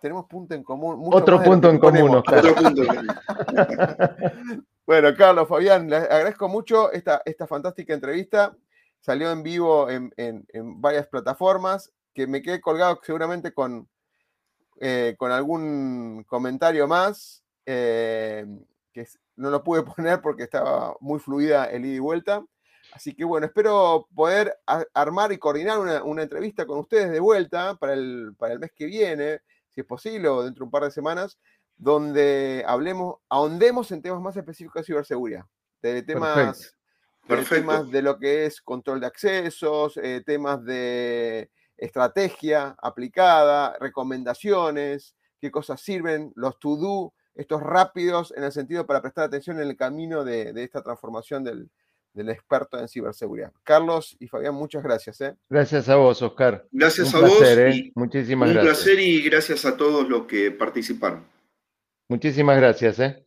tenemos 0.00 0.26
punto 0.26 0.54
en 0.54 0.62
común. 0.62 1.08
Otro 1.12 1.42
punto 1.42 1.70
en 1.70 1.78
común, 1.78 2.16
Otro 2.16 2.54
punto 2.54 2.82
bueno, 4.86 5.14
Carlos, 5.16 5.48
Fabián, 5.48 5.88
les 5.88 6.02
agradezco 6.02 6.48
mucho 6.48 6.92
esta, 6.92 7.22
esta 7.24 7.46
fantástica 7.46 7.94
entrevista. 7.94 8.54
Salió 9.04 9.30
en 9.30 9.42
vivo 9.42 9.90
en, 9.90 10.10
varias 10.80 11.06
plataformas, 11.08 11.92
que 12.14 12.26
me 12.26 12.40
quedé 12.40 12.62
colgado 12.62 12.98
seguramente 13.02 13.52
con, 13.52 13.86
eh, 14.80 15.14
con 15.18 15.30
algún 15.30 16.24
comentario 16.26 16.88
más, 16.88 17.44
eh, 17.66 18.46
que 18.94 19.06
no 19.36 19.50
lo 19.50 19.62
pude 19.62 19.82
poner 19.96 20.22
porque 20.22 20.44
estaba 20.44 20.96
muy 21.00 21.20
fluida 21.20 21.66
el 21.66 21.84
ida 21.84 21.96
y 21.96 21.98
vuelta. 21.98 22.46
Así 22.94 23.14
que 23.14 23.26
bueno, 23.26 23.44
espero 23.44 24.08
poder 24.14 24.56
armar 24.94 25.32
y 25.32 25.38
coordinar 25.38 25.80
una, 26.02 26.22
entrevista 26.22 26.64
con 26.64 26.78
ustedes 26.78 27.10
de 27.10 27.20
vuelta 27.20 27.74
para 27.74 27.92
el, 27.92 28.34
para 28.38 28.54
el 28.54 28.58
mes 28.58 28.72
que 28.74 28.86
viene, 28.86 29.40
si 29.74 29.82
es 29.82 29.86
posible, 29.86 30.28
o 30.28 30.44
dentro 30.44 30.60
de 30.60 30.64
un 30.64 30.70
par 30.70 30.84
de 30.84 30.90
semanas, 30.90 31.38
donde 31.76 32.64
hablemos, 32.66 33.16
ahondemos 33.28 33.92
en 33.92 34.00
temas 34.00 34.22
más 34.22 34.34
específicos 34.34 34.80
de 34.80 34.86
ciberseguridad, 34.86 35.44
de 35.82 36.02
temas, 36.02 36.74
de, 37.28 37.44
temas 37.44 37.90
de 37.90 38.02
lo 38.02 38.18
que 38.18 38.46
es 38.46 38.60
control 38.60 39.00
de 39.00 39.06
accesos, 39.06 39.96
eh, 39.96 40.22
temas 40.24 40.64
de 40.64 41.50
estrategia 41.76 42.76
aplicada, 42.80 43.76
recomendaciones, 43.80 45.14
qué 45.40 45.50
cosas 45.50 45.80
sirven, 45.80 46.32
los 46.36 46.58
to-do, 46.58 47.12
estos 47.34 47.62
rápidos 47.62 48.32
en 48.36 48.44
el 48.44 48.52
sentido 48.52 48.86
para 48.86 49.02
prestar 49.02 49.24
atención 49.24 49.60
en 49.60 49.68
el 49.68 49.76
camino 49.76 50.24
de, 50.24 50.52
esta 50.56 50.82
transformación 50.82 51.44
del, 51.44 51.68
experto 52.28 52.78
en 52.78 52.88
ciberseguridad. 52.88 53.52
Carlos 53.64 54.16
y 54.20 54.28
Fabián, 54.28 54.54
muchas 54.54 54.82
gracias. 54.82 55.20
¿eh? 55.20 55.34
Gracias 55.50 55.88
a 55.88 55.96
vos, 55.96 56.22
Oscar. 56.22 56.66
Gracias 56.70 57.12
a 57.14 57.20
vos. 57.20 57.42
¿eh? 57.42 57.90
Muchísimas 57.96 58.50
gracias. 58.50 58.78
Un 58.78 58.84
placer 58.84 59.00
y 59.00 59.22
gracias 59.22 59.64
a 59.64 59.76
todos 59.76 60.08
los 60.08 60.26
que 60.26 60.52
participaron. 60.52 61.26
Muchísimas 62.08 62.56
gracias. 62.56 63.00
¿eh? 63.00 63.26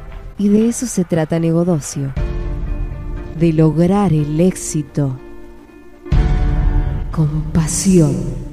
Y 0.41 0.49
de 0.49 0.69
eso 0.69 0.87
se 0.87 1.05
trata 1.05 1.37
Negodocio, 1.37 2.15
de 3.37 3.53
lograr 3.53 4.11
el 4.11 4.39
éxito 4.39 5.15
con 7.11 7.43
pasión. 7.53 8.50